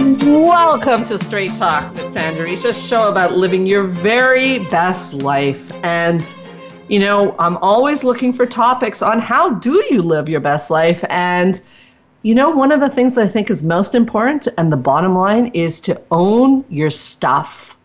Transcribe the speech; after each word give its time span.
Welcome 0.00 1.04
to 1.04 1.18
Straight 1.18 1.52
Talk 1.58 1.92
with 1.92 2.08
Sandra 2.10 2.46
Reish, 2.46 2.66
a 2.66 2.72
show 2.72 3.10
about 3.10 3.36
living 3.36 3.66
your 3.66 3.84
very 3.84 4.60
best 4.70 5.12
life. 5.12 5.70
And, 5.84 6.34
you 6.88 6.98
know, 6.98 7.36
I'm 7.38 7.58
always 7.58 8.02
looking 8.02 8.32
for 8.32 8.46
topics 8.46 9.02
on 9.02 9.18
how 9.18 9.50
do 9.50 9.84
you 9.90 10.00
live 10.00 10.30
your 10.30 10.40
best 10.40 10.70
life. 10.70 11.04
And, 11.10 11.60
you 12.22 12.34
know, 12.34 12.48
one 12.48 12.72
of 12.72 12.80
the 12.80 12.88
things 12.88 13.18
I 13.18 13.28
think 13.28 13.50
is 13.50 13.62
most 13.62 13.94
important 13.94 14.48
and 14.56 14.72
the 14.72 14.76
bottom 14.78 15.14
line 15.14 15.48
is 15.48 15.80
to 15.80 16.00
own 16.10 16.64
your 16.70 16.88
stuff. 16.88 17.76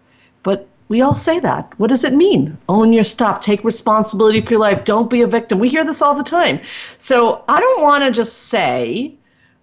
But 0.44 0.70
we 0.88 1.02
all 1.02 1.16
say 1.16 1.42
that. 1.42 1.74
What 1.78 1.90
does 1.90 2.06
it 2.06 2.14
mean? 2.14 2.58
Own 2.70 2.94
your 2.94 3.04
stuff. 3.04 3.42
Take 3.42 3.66
responsibility 3.66 4.40
for 4.40 4.52
your 4.52 4.62
life. 4.62 4.86
Don't 4.86 5.10
be 5.10 5.22
a 5.24 5.28
victim. 5.28 5.60
We 5.60 5.68
hear 5.68 5.84
this 5.84 6.02
all 6.02 6.16
the 6.16 6.24
time. 6.24 6.62
So 6.98 7.44
I 7.50 7.60
don't 7.60 7.84
want 7.84 8.06
to 8.06 8.12
just 8.12 8.44
say, 8.44 9.16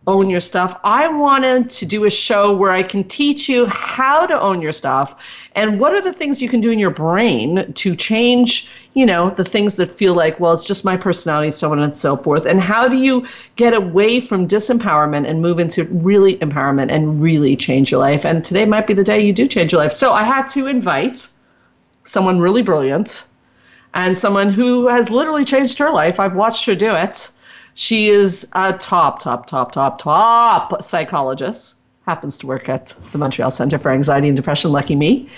own 0.06 0.28
your 0.28 0.40
stuff. 0.40 0.80
I 0.82 1.06
wanted 1.06 1.70
to 1.70 1.86
do 1.86 2.04
a 2.04 2.10
show 2.10 2.56
where 2.56 2.72
I 2.72 2.82
can 2.82 3.04
teach 3.04 3.48
you 3.48 3.66
how 3.66 4.26
to 4.26 4.40
own 4.40 4.60
your 4.60 4.72
stuff 4.72 5.48
and 5.54 5.78
what 5.78 5.92
are 5.92 6.00
the 6.00 6.12
things 6.12 6.42
you 6.42 6.48
can 6.48 6.60
do 6.60 6.70
in 6.70 6.78
your 6.78 6.90
brain 6.90 7.72
to 7.74 7.94
change, 7.94 8.68
you 8.94 9.06
know, 9.06 9.30
the 9.30 9.44
things 9.44 9.76
that 9.76 9.92
feel 9.92 10.14
like, 10.14 10.40
well, 10.40 10.52
it's 10.52 10.64
just 10.64 10.84
my 10.84 10.96
personality, 10.96 11.52
so 11.52 11.70
on 11.70 11.78
and 11.78 11.96
so 11.96 12.16
forth. 12.16 12.46
And 12.46 12.60
how 12.60 12.88
do 12.88 12.96
you 12.96 13.26
get 13.54 13.74
away 13.74 14.20
from 14.20 14.48
disempowerment 14.48 15.28
and 15.28 15.40
move 15.40 15.60
into 15.60 15.84
really 15.84 16.36
empowerment 16.38 16.90
and 16.90 17.22
really 17.22 17.54
change 17.54 17.92
your 17.92 18.00
life? 18.00 18.26
And 18.26 18.44
today 18.44 18.64
might 18.64 18.88
be 18.88 18.94
the 18.94 19.04
day 19.04 19.24
you 19.24 19.32
do 19.32 19.46
change 19.46 19.70
your 19.70 19.80
life. 19.80 19.92
So 19.92 20.12
I 20.12 20.24
had 20.24 20.48
to 20.50 20.66
invite 20.66 21.28
someone 22.02 22.40
really 22.40 22.62
brilliant 22.62 23.24
and 23.94 24.18
someone 24.18 24.52
who 24.52 24.88
has 24.88 25.10
literally 25.10 25.44
changed 25.44 25.78
her 25.78 25.90
life. 25.90 26.18
I've 26.18 26.34
watched 26.34 26.64
her 26.66 26.74
do 26.74 26.92
it 26.92 27.28
she 27.74 28.08
is 28.08 28.50
a 28.54 28.72
top, 28.74 29.20
top, 29.20 29.46
top, 29.46 29.72
top, 29.72 29.98
top 29.98 30.82
psychologist. 30.82 31.76
Happens 32.06 32.36
to 32.38 32.46
work 32.46 32.68
at 32.68 32.94
the 33.12 33.18
Montreal 33.18 33.50
Center 33.50 33.78
for 33.78 33.90
Anxiety 33.90 34.28
and 34.28 34.36
Depression, 34.36 34.72
lucky 34.72 34.96
me. 34.96 35.30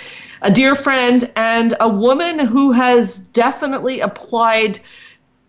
A 0.42 0.50
dear 0.50 0.74
friend 0.74 1.30
and 1.36 1.74
a 1.80 1.88
woman 1.88 2.38
who 2.38 2.72
has 2.72 3.18
definitely 3.18 4.00
applied 4.00 4.80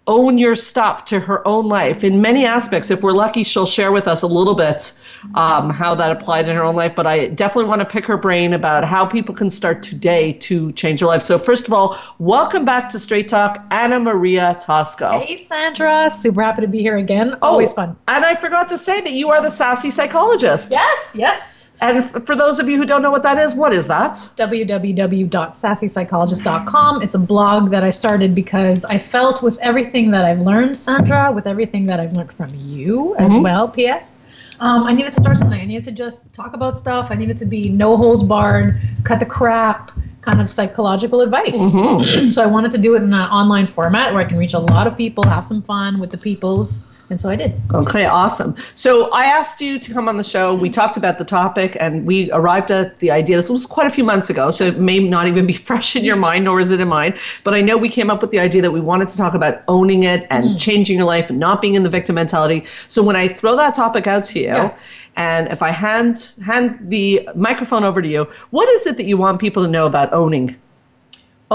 own 0.08 0.38
your 0.38 0.56
stuff 0.56 1.06
to 1.06 1.20
her 1.20 1.46
own 1.48 1.68
life 1.68 2.04
in 2.04 2.22
many 2.22 2.46
aspects. 2.46 2.92
If 2.92 3.02
we're 3.02 3.14
lucky, 3.14 3.44
she'll 3.44 3.66
share 3.66 3.92
with 3.92 4.08
us 4.08 4.22
a 4.22 4.28
little 4.28 4.56
bit 4.56 5.02
um, 5.34 5.70
how 5.70 5.96
that 5.96 6.12
applied 6.12 6.48
in 6.48 6.56
her 6.56 6.64
own 6.64 6.76
life. 6.76 6.96
But 6.96 7.08
I 7.08 7.28
definitely 7.28 7.70
want 7.70 7.82
to 7.82 7.86
pick 7.86 8.06
her 8.06 8.18
brain 8.18 8.54
about 8.54 8.84
how 8.84 9.06
people 9.06 9.36
can 9.36 9.50
start 9.50 9.84
today 9.84 10.34
to 10.34 10.72
change 10.74 11.00
their 11.00 11.08
life. 11.08 11.22
So, 11.22 11.38
first 11.38 11.68
of 11.68 11.74
all, 11.74 12.00
welcome 12.20 12.66
back 12.66 12.90
to 12.90 13.00
Straight 13.00 13.30
Talk, 13.30 13.64
Anna 13.72 14.00
Maria 14.00 14.58
Tosco. 14.62 15.22
Hey, 15.22 15.38
Sandra. 15.38 16.10
Super 16.10 16.42
happy 16.42 16.62
to 16.62 16.68
be 16.68 16.82
here 16.82 16.98
again. 16.98 17.38
Always 17.42 17.72
oh, 17.72 17.76
fun. 17.76 17.98
And 18.08 18.26
I 18.26 18.36
forgot 18.36 18.70
to 18.70 18.78
say 18.78 19.02
that 19.02 19.14
you 19.14 19.32
are 19.32 19.42
the 19.42 19.52
sassy 19.52 19.90
psychologist. 19.90 20.72
Yes, 20.72 21.16
yes. 21.18 21.76
And 21.82 22.26
for 22.26 22.36
those 22.36 22.60
of 22.60 22.70
you 22.70 22.78
who 22.78 22.86
don't 22.86 23.02
know 23.02 23.12
what 23.12 23.24
that 23.24 23.38
is, 23.38 23.54
what 23.56 23.74
is 23.74 23.88
that? 23.88 24.14
www.sassypsychologist.com. 24.14 27.02
It's 27.02 27.16
a 27.16 27.20
blog 27.20 27.72
that 27.72 27.84
I 27.84 27.90
started 27.90 28.34
because 28.34 28.86
I 28.86 28.98
felt 28.98 29.44
with 29.44 29.60
everything 29.60 30.12
that 30.12 30.24
I've 30.24 30.40
learned, 30.40 30.78
Sandra, 30.78 31.34
with 31.34 31.48
everything 31.48 31.88
that 31.88 32.00
I've 32.00 32.14
learned 32.14 32.32
from 32.34 32.56
you 32.56 33.14
as 33.18 33.32
mm-hmm. 33.32 33.44
well, 33.44 33.68
P.S., 33.70 34.22
um, 34.60 34.84
I 34.84 34.94
needed 34.94 35.08
to 35.08 35.22
start 35.22 35.38
something. 35.38 35.60
I 35.60 35.66
needed 35.66 35.86
to 35.86 35.92
just 35.92 36.34
talk 36.34 36.54
about 36.54 36.78
stuff. 36.78 37.12
I 37.12 37.16
needed 37.16 37.38
to 37.38 37.46
be 37.46 37.70
no 37.70 37.98
holds 37.98 38.24
barred, 38.24 38.80
cut 39.04 39.20
the 39.20 39.26
crap, 39.26 39.92
kind 40.22 40.42
of 40.42 40.50
psychological 40.50 41.22
advice. 41.22 41.76
Mm-hmm. 41.76 42.30
So 42.30 42.42
I 42.42 42.48
wanted 42.48 42.72
to 42.72 42.78
do 42.78 42.96
it 42.96 43.04
in 43.04 43.14
an 43.14 43.30
online 43.30 43.68
format 43.68 44.14
where 44.14 44.22
I 44.22 44.26
can 44.26 44.38
reach 44.38 44.54
a 44.54 44.60
lot 44.60 44.88
of 44.88 44.98
people, 44.98 45.24
have 45.26 45.46
some 45.46 45.62
fun 45.62 46.00
with 46.00 46.12
the 46.12 46.18
peoples 46.18 46.92
and 47.10 47.20
so 47.20 47.30
I 47.30 47.36
did. 47.36 47.54
Okay, 47.72 48.06
awesome. 48.06 48.56
So 48.74 49.12
I 49.12 49.26
asked 49.26 49.62
you 49.62 49.78
to 49.78 49.94
come 49.94 50.10
on 50.10 50.18
the 50.18 50.24
show. 50.24 50.56
We 50.56 50.72
talked 50.72 50.98
about 50.98 51.20
the 51.20 51.26
topic 51.26 51.78
and 51.80 52.06
we 52.06 52.32
arrived 52.32 52.72
at 52.72 52.98
the 53.00 53.12
idea. 53.12 53.36
This 53.36 53.50
was 53.50 53.68
quite 53.68 53.86
a 53.86 53.92
few 53.92 54.04
months 54.04 54.30
ago, 54.30 54.50
so 54.50 54.66
it 54.66 54.80
may 54.80 55.00
not 55.00 55.28
even 55.28 55.46
be 55.46 55.54
fresh 55.70 55.96
in 55.96 56.04
your 56.04 56.16
mind, 56.16 56.46
nor 56.46 56.60
is 56.60 56.72
it 56.72 56.80
in 56.80 56.88
mine. 56.88 57.16
But 57.44 57.54
I 57.54 57.62
know 57.62 57.78
we 57.78 57.90
came 57.90 58.10
up 58.10 58.22
with 58.22 58.32
the 58.32 58.40
idea 58.40 58.62
that 58.64 58.72
we 58.72 58.82
wanted 58.82 59.10
to 59.10 59.18
talk 59.18 59.36
about 59.36 59.64
owning 59.68 60.04
it 60.04 60.26
and 60.32 60.46
mm. 60.46 60.60
changing 60.60 60.98
your 60.98 61.06
life 61.06 61.30
and 61.30 61.40
not 61.40 61.62
being 61.62 61.76
in 61.76 61.84
the 61.84 61.90
victim 61.90 62.16
mentality. 62.16 62.66
So 62.90 63.04
when 63.04 63.16
I 63.16 63.28
throw 63.28 63.56
that 63.56 63.76
topic 63.76 64.08
out 64.08 64.24
to 64.26 64.40
you, 64.40 64.46
yeah. 64.46 64.76
and 65.16 65.48
if 65.50 65.62
I 65.62 65.70
hand 65.70 66.32
hand 66.44 66.78
the 66.82 67.30
microphone 67.36 67.84
over 67.84 68.02
to 68.02 68.08
you, 68.08 68.28
what 68.50 68.68
is 68.70 68.88
it 68.88 68.98
that 68.98 69.06
you 69.06 69.18
want 69.18 69.40
people 69.40 69.64
to 69.64 69.70
know 69.70 69.86
about 69.86 70.12
owning? 70.12 70.56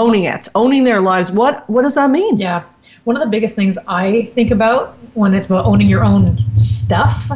Owning 0.01 0.25
it, 0.33 0.43
owning 0.55 0.83
their 0.83 1.01
lives. 1.01 1.31
What 1.31 1.69
what 1.69 1.83
does 1.83 1.95
that 1.95 2.09
mean? 2.09 2.37
Yeah 2.37 2.63
one 3.03 3.15
of 3.15 3.23
the 3.23 3.29
biggest 3.29 3.55
things 3.55 3.77
I 3.87 4.25
think 4.25 4.51
about 4.51 4.95
when 5.13 5.33
it's 5.33 5.47
about 5.47 5.65
owning 5.65 5.87
your 5.87 6.03
own 6.03 6.25
stuff 6.55 7.31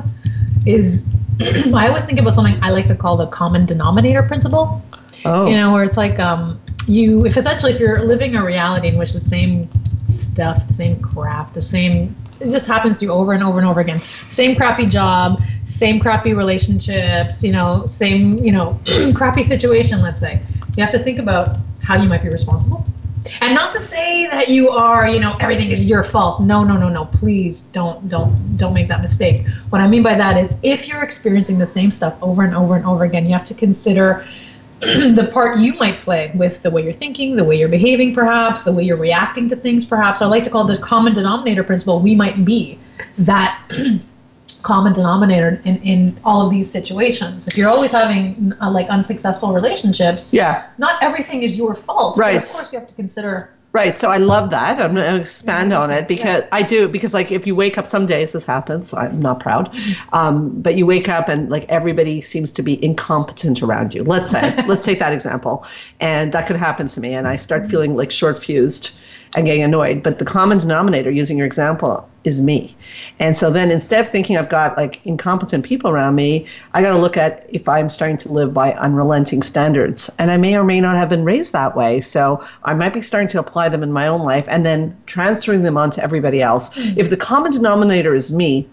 is 0.66 1.08
I 1.74 1.88
always 1.88 2.06
think 2.06 2.20
about 2.20 2.34
something 2.34 2.58
I 2.62 2.70
like 2.70 2.88
to 2.88 2.96
call 2.96 3.18
the 3.18 3.28
common 3.28 3.66
denominator 3.66 4.24
principle. 4.24 4.82
Oh. 5.26 5.48
You 5.48 5.56
know, 5.56 5.74
where 5.74 5.84
it's 5.84 5.98
like 5.98 6.20
um, 6.20 6.62
you, 6.88 7.26
if 7.26 7.36
essentially 7.36 7.72
if 7.72 7.80
you're 7.80 8.04
living 8.04 8.36
a 8.36 8.44
reality 8.44 8.90
in 8.90 8.98
which 8.98 9.14
the 9.14 9.20
same 9.20 9.68
stuff, 10.06 10.68
the 10.68 10.74
same 10.74 11.00
crap, 11.02 11.54
the 11.54 11.62
same 11.62 12.16
it 12.40 12.52
just 12.52 12.68
happens 12.68 12.98
to 12.98 13.06
you 13.06 13.12
over 13.12 13.32
and 13.32 13.42
over 13.42 13.58
and 13.60 13.68
over 13.68 13.80
again. 13.80 14.02
Same 14.28 14.56
crappy 14.58 14.86
job, 14.86 15.42
same 15.64 16.02
crappy 16.02 16.34
relationships, 16.34 17.42
you 17.42 17.54
know, 17.54 17.86
same, 17.86 18.38
you 18.44 18.52
know, 18.52 18.78
crappy 19.16 19.42
situation, 19.42 20.02
let's 20.02 20.20
say. 20.20 20.42
You 20.76 20.84
have 20.84 20.92
to 20.92 21.00
think 21.00 21.18
about 21.18 21.58
how 21.86 22.02
you 22.02 22.10
might 22.10 22.24
be 22.24 22.30
responsible. 22.30 22.86
And 23.42 23.56
not 23.56 23.72
to 23.72 23.80
say 23.80 24.28
that 24.28 24.50
you 24.50 24.70
are 24.70 25.08
you 25.08 25.20
know 25.20 25.36
everything 25.40 25.72
is 25.72 25.86
your 25.86 26.04
fault. 26.04 26.42
No 26.42 26.64
no 26.64 26.78
no 26.78 26.90
no. 26.90 27.06
Please 27.06 27.62
don't 27.62 28.08
don't 28.10 28.58
don't 28.58 28.74
make 28.74 28.88
that 28.88 29.02
mistake. 29.02 29.48
What 29.70 29.82
i 29.82 29.88
mean 29.88 30.04
by 30.04 30.16
that 30.16 30.38
is 30.38 30.60
if 30.64 30.88
you're 30.88 31.04
experiencing 31.04 31.58
the 31.58 31.66
same 31.66 31.92
stuff 31.92 32.18
over 32.22 32.44
and 32.44 32.56
over 32.56 32.76
and 32.76 32.86
over 32.86 33.04
again 33.04 33.26
you 33.26 33.34
have 33.34 33.46
to 33.46 33.54
consider 33.54 34.26
the 34.80 35.30
part 35.32 35.60
you 35.60 35.74
might 35.76 36.02
play 36.02 36.32
with 36.36 36.62
the 36.62 36.70
way 36.70 36.84
you're 36.84 36.94
thinking 36.94 37.36
the 37.36 37.44
way 37.44 37.56
you're 37.58 37.70
behaving 37.70 38.14
perhaps 38.14 38.64
the 38.64 38.72
way 38.72 38.84
you're 38.84 38.98
reacting 38.98 39.48
to 39.50 39.56
things 39.56 39.86
perhaps. 39.86 40.22
I 40.22 40.28
like 40.28 40.44
to 40.44 40.50
call 40.50 40.66
the 40.66 40.78
common 40.78 41.14
denominator 41.14 41.64
principle 41.64 42.00
we 42.00 42.16
might 42.16 42.46
be 42.46 42.78
that 43.18 43.60
common 44.66 44.94
denominator 44.94 45.62
in, 45.64 45.78
in 45.84 46.18
all 46.26 46.44
of 46.44 46.52
these 46.52 46.70
situations. 46.70 47.48
If 47.48 47.56
you're 47.56 47.70
always 47.70 47.92
having 47.92 48.52
uh, 48.60 48.72
like 48.72 48.90
unsuccessful 48.90 49.54
relationships, 49.54 50.34
yeah, 50.34 50.68
not 50.80 51.02
everything 51.04 51.44
is 51.44 51.56
your 51.56 51.76
fault. 51.76 52.18
Right. 52.18 52.38
of 52.38 52.50
course, 52.50 52.74
you 52.74 52.80
have 52.80 52.88
to 52.88 52.96
consider. 52.96 53.52
Right. 53.74 53.98
So 53.98 54.10
I 54.10 54.18
love 54.18 54.52
that. 54.52 54.80
I'm 54.80 54.96
going 54.96 55.06
to 55.06 55.20
expand 55.20 55.72
yeah. 55.72 55.82
on 55.82 55.92
it 55.92 56.08
because 56.08 56.42
yeah. 56.42 56.48
I 56.52 56.62
do 56.64 56.88
because 56.88 57.14
like 57.14 57.32
if 57.32 57.46
you 57.46 57.56
wake 57.56 57.78
up 57.78 57.86
some 57.86 58.06
days 58.06 58.32
this 58.32 58.46
happens. 58.46 58.94
I'm 58.94 59.22
not 59.22 59.40
proud, 59.40 59.72
mm-hmm. 59.72 60.16
um, 60.16 60.62
but 60.62 60.76
you 60.76 60.86
wake 60.86 61.10
up 61.10 61.30
and 61.30 61.50
like 61.50 61.66
everybody 61.70 62.22
seems 62.22 62.52
to 62.54 62.64
be 62.64 62.84
incompetent 62.84 63.62
around 63.62 63.94
you. 63.94 64.04
Let's 64.04 64.32
say 64.32 64.66
let's 64.66 64.84
take 64.84 65.00
that 65.00 65.14
example, 65.14 65.64
and 66.00 66.32
that 66.32 66.48
could 66.48 66.56
happen 66.56 66.88
to 66.88 67.00
me, 67.00 67.14
and 67.14 67.28
I 67.28 67.36
start 67.36 67.62
mm-hmm. 67.62 67.72
feeling 67.72 67.96
like 67.96 68.12
short 68.12 68.44
fused 68.44 68.98
and 69.36 69.46
getting 69.46 69.64
annoyed. 69.64 70.02
But 70.02 70.20
the 70.20 70.26
common 70.26 70.58
denominator, 70.58 71.12
using 71.12 71.38
your 71.38 71.46
example, 71.46 72.10
is 72.24 72.42
me. 72.42 72.76
And 73.20 73.38
so 73.38 73.52
then 73.52 73.70
instead 73.70 74.06
of 74.06 74.12
thinking 74.12 74.38
I've 74.38 74.50
got 74.50 74.78
like 74.78 75.06
incompetent 75.06 75.66
people 75.66 75.92
around 75.92 76.16
me, 76.16 76.48
I 76.74 76.82
got 76.82 76.90
to 76.90 76.98
look 76.98 77.18
at 77.18 77.46
if 77.50 77.70
I'm 77.70 77.90
starting 77.90 78.18
to 78.20 78.32
live 78.32 78.54
by 78.54 78.74
unrelenting 78.74 79.44
standards. 79.44 80.10
And 80.18 80.32
I 80.32 80.38
may 80.38 80.56
or 80.58 80.64
may 80.64 80.82
not 80.82 80.96
have 80.96 81.10
been 81.10 81.26
raised 81.26 81.54
that 81.54 81.76
way. 81.76 82.02
So 82.02 82.44
I 82.64 82.74
might 82.74 82.94
be 82.94 83.02
starting 83.02 83.28
to 83.30 83.40
apply 83.40 83.70
them 83.70 83.84
in 83.84 83.92
my 83.92 84.08
own 84.08 84.22
life 84.22 84.46
and 84.48 84.66
then 84.66 84.96
transferring 85.06 85.64
them 85.64 85.78
on 85.78 85.92
to 85.92 86.04
everybody 86.04 86.42
else. 86.42 86.74
Mm-hmm. 86.74 87.00
If 87.00 87.10
the 87.10 87.18
common 87.18 87.52
denominator 87.52 88.16
is 88.16 88.32
me, 88.32 88.68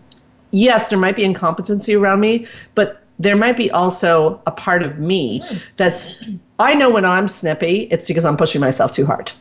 yes, 0.52 0.88
there 0.88 0.98
might 0.98 1.16
be 1.16 1.24
incompetency 1.24 1.94
around 1.94 2.20
me, 2.20 2.46
but 2.74 3.02
there 3.18 3.36
might 3.36 3.56
be 3.56 3.70
also 3.70 4.40
a 4.46 4.50
part 4.50 4.82
of 4.82 4.98
me 4.98 5.40
hmm. 5.46 5.58
that's 5.76 6.24
I 6.58 6.74
know 6.74 6.90
when 6.90 7.04
I'm 7.04 7.28
snippy, 7.28 7.82
it's 7.90 8.08
because 8.08 8.24
I'm 8.24 8.36
pushing 8.36 8.60
myself 8.60 8.92
too 8.92 9.06
hard. 9.06 9.32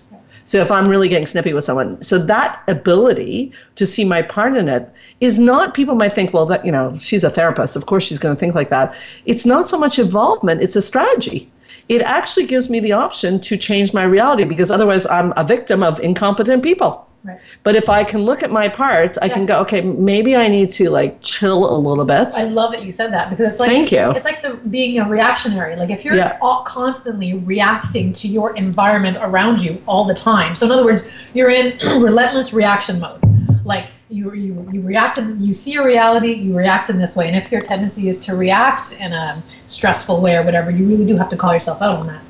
So 0.45 0.59
if 0.59 0.71
I'm 0.71 0.87
really 0.87 1.09
getting 1.09 1.27
snippy 1.27 1.53
with 1.53 1.63
someone, 1.63 2.01
so 2.01 2.17
that 2.17 2.61
ability 2.67 3.53
to 3.75 3.85
see 3.85 4.03
my 4.03 4.21
part 4.21 4.57
in 4.57 4.67
it 4.67 4.89
is 5.19 5.39
not 5.39 5.73
people 5.73 5.95
might 5.95 6.15
think, 6.15 6.33
well, 6.33 6.45
that 6.47 6.65
you 6.65 6.71
know, 6.71 6.97
she's 6.97 7.23
a 7.23 7.29
therapist, 7.29 7.75
of 7.75 7.85
course 7.85 8.03
she's 8.03 8.19
going 8.19 8.35
to 8.35 8.39
think 8.39 8.55
like 8.55 8.69
that. 8.69 8.95
It's 9.25 9.45
not 9.45 9.67
so 9.67 9.77
much 9.77 9.99
involvement; 9.99 10.61
it's 10.61 10.75
a 10.75 10.81
strategy. 10.81 11.51
It 11.89 12.01
actually 12.01 12.45
gives 12.47 12.69
me 12.69 12.79
the 12.79 12.93
option 12.93 13.39
to 13.41 13.57
change 13.57 13.93
my 13.93 14.03
reality 14.03 14.43
because 14.43 14.71
otherwise 14.71 15.05
I'm 15.05 15.33
a 15.35 15.43
victim 15.43 15.83
of 15.83 15.99
incompetent 15.99 16.63
people. 16.63 17.07
Right. 17.23 17.39
But 17.63 17.75
if 17.75 17.87
I 17.87 18.03
can 18.03 18.21
look 18.25 18.41
at 18.41 18.51
my 18.51 18.67
parts, 18.67 19.19
I 19.21 19.25
Yeah. 19.27 19.33
can 19.33 19.45
go, 19.45 19.59
okay, 19.61 19.81
maybe 19.81 20.35
I 20.35 20.47
need 20.47 20.71
to 20.71 20.89
like 20.89 21.19
chill 21.21 21.69
a 21.75 21.77
little 21.77 22.05
bit. 22.05 22.33
I 22.35 22.45
love 22.45 22.71
that 22.71 22.83
you 22.83 22.91
said 22.91 23.11
that 23.13 23.29
because 23.29 23.47
it's 23.51 23.59
like 23.59 23.69
Thank 23.69 23.91
you. 23.91 24.11
It's 24.11 24.25
like 24.25 24.41
the 24.41 24.55
being 24.69 24.99
a 24.99 25.07
reactionary. 25.07 25.75
Like 25.75 25.91
if 25.91 26.03
you're 26.03 26.15
Yeah. 26.15 26.37
all 26.41 26.63
constantly 26.63 27.35
reacting 27.35 28.11
to 28.13 28.27
your 28.27 28.55
environment 28.55 29.17
around 29.21 29.61
you 29.61 29.81
all 29.87 30.05
the 30.05 30.15
time. 30.15 30.55
So 30.55 30.65
in 30.65 30.71
other 30.71 30.85
words, 30.85 31.07
you're 31.33 31.51
in 31.51 31.77
relentless 32.01 32.53
reaction 32.53 32.99
mode. 32.99 33.21
Like 33.65 33.85
you 34.09 34.33
you 34.33 34.67
you 34.71 34.81
react 34.81 35.19
in, 35.19 35.41
you 35.41 35.53
see 35.53 35.75
a 35.75 35.83
reality, 35.83 36.33
you 36.33 36.57
react 36.57 36.89
in 36.89 36.97
this 36.97 37.15
way. 37.15 37.27
And 37.27 37.35
if 37.35 37.51
your 37.51 37.61
tendency 37.61 38.07
is 38.07 38.17
to 38.25 38.35
react 38.35 38.93
in 38.99 39.13
a 39.13 39.43
stressful 39.67 40.21
way 40.21 40.35
or 40.35 40.43
whatever, 40.43 40.71
you 40.71 40.85
really 40.87 41.05
do 41.05 41.15
have 41.17 41.29
to 41.29 41.37
call 41.37 41.53
yourself 41.53 41.81
out 41.81 41.99
on 41.99 42.07
that. 42.07 42.21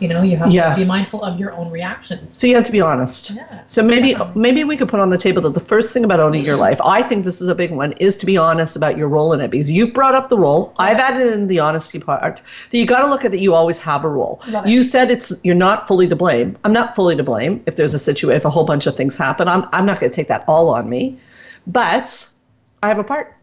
You 0.00 0.08
know, 0.08 0.22
you 0.22 0.36
have 0.38 0.50
Yeah. 0.50 0.70
to 0.70 0.76
be 0.76 0.84
mindful 0.84 1.22
of 1.22 1.38
your 1.38 1.52
own 1.52 1.70
reactions. 1.70 2.36
so 2.36 2.46
you 2.46 2.54
have 2.56 2.64
to 2.64 2.72
be 2.72 2.80
honest. 2.80 3.30
Yeah. 3.30 3.44
So 3.66 3.82
maybe 3.82 4.10
Definitely. 4.12 4.40
maybe 4.40 4.64
we 4.64 4.76
could 4.76 4.88
put 4.88 4.98
on 4.98 5.10
the 5.10 5.18
table 5.18 5.42
that 5.42 5.54
the 5.54 5.60
first 5.60 5.92
thing 5.92 6.04
about 6.04 6.20
owning 6.20 6.44
your 6.44 6.54
mm-hmm. 6.54 6.62
life, 6.62 6.80
I 6.84 7.02
think 7.02 7.24
this 7.24 7.40
is 7.40 7.48
a 7.48 7.54
big 7.54 7.70
one, 7.70 7.92
is 7.92 8.16
to 8.18 8.26
be 8.26 8.36
honest 8.36 8.76
about 8.76 8.96
your 8.96 9.08
role 9.08 9.32
in 9.34 9.40
it 9.40 9.50
because 9.50 9.70
you've 9.70 9.92
brought 9.92 10.14
up 10.14 10.28
the 10.30 10.38
role. 10.38 10.72
I've 10.78 10.98
added 10.98 11.32
in 11.32 11.46
the 11.46 11.60
honesty 11.60 12.00
part. 12.00 12.42
That 12.70 12.78
you 12.78 12.86
got 12.86 13.02
to 13.02 13.06
look 13.06 13.24
at 13.24 13.30
that 13.30 13.40
you 13.40 13.54
always 13.54 13.78
have 13.80 14.04
a 14.04 14.08
role. 14.08 14.42
Love 14.48 14.66
it. 14.66 14.70
You 14.70 14.82
said 14.82 15.10
it's 15.10 15.44
you're 15.44 15.54
not 15.54 15.86
fully 15.86 16.08
to 16.08 16.16
blame. 16.16 16.56
I'm 16.64 16.72
not 16.72 16.96
fully 16.96 17.16
to 17.16 17.22
blame 17.22 17.62
if 17.66 17.76
there's 17.76 17.94
a 17.94 17.98
situation 17.98 18.36
if 18.36 18.44
a 18.44 18.50
whole 18.50 18.64
bunch 18.64 18.86
of 18.86 18.96
things 18.96 19.16
happen. 19.16 19.48
I'm 19.48 19.68
I'm 19.72 19.86
not 19.86 20.00
going 20.00 20.10
to 20.10 20.16
take 20.16 20.28
that 20.28 20.44
all 20.48 20.70
on 20.70 20.88
me, 20.88 21.18
but 21.66 22.28
I 22.82 22.88
have 22.88 22.98
a 22.98 23.04
part. 23.04 23.36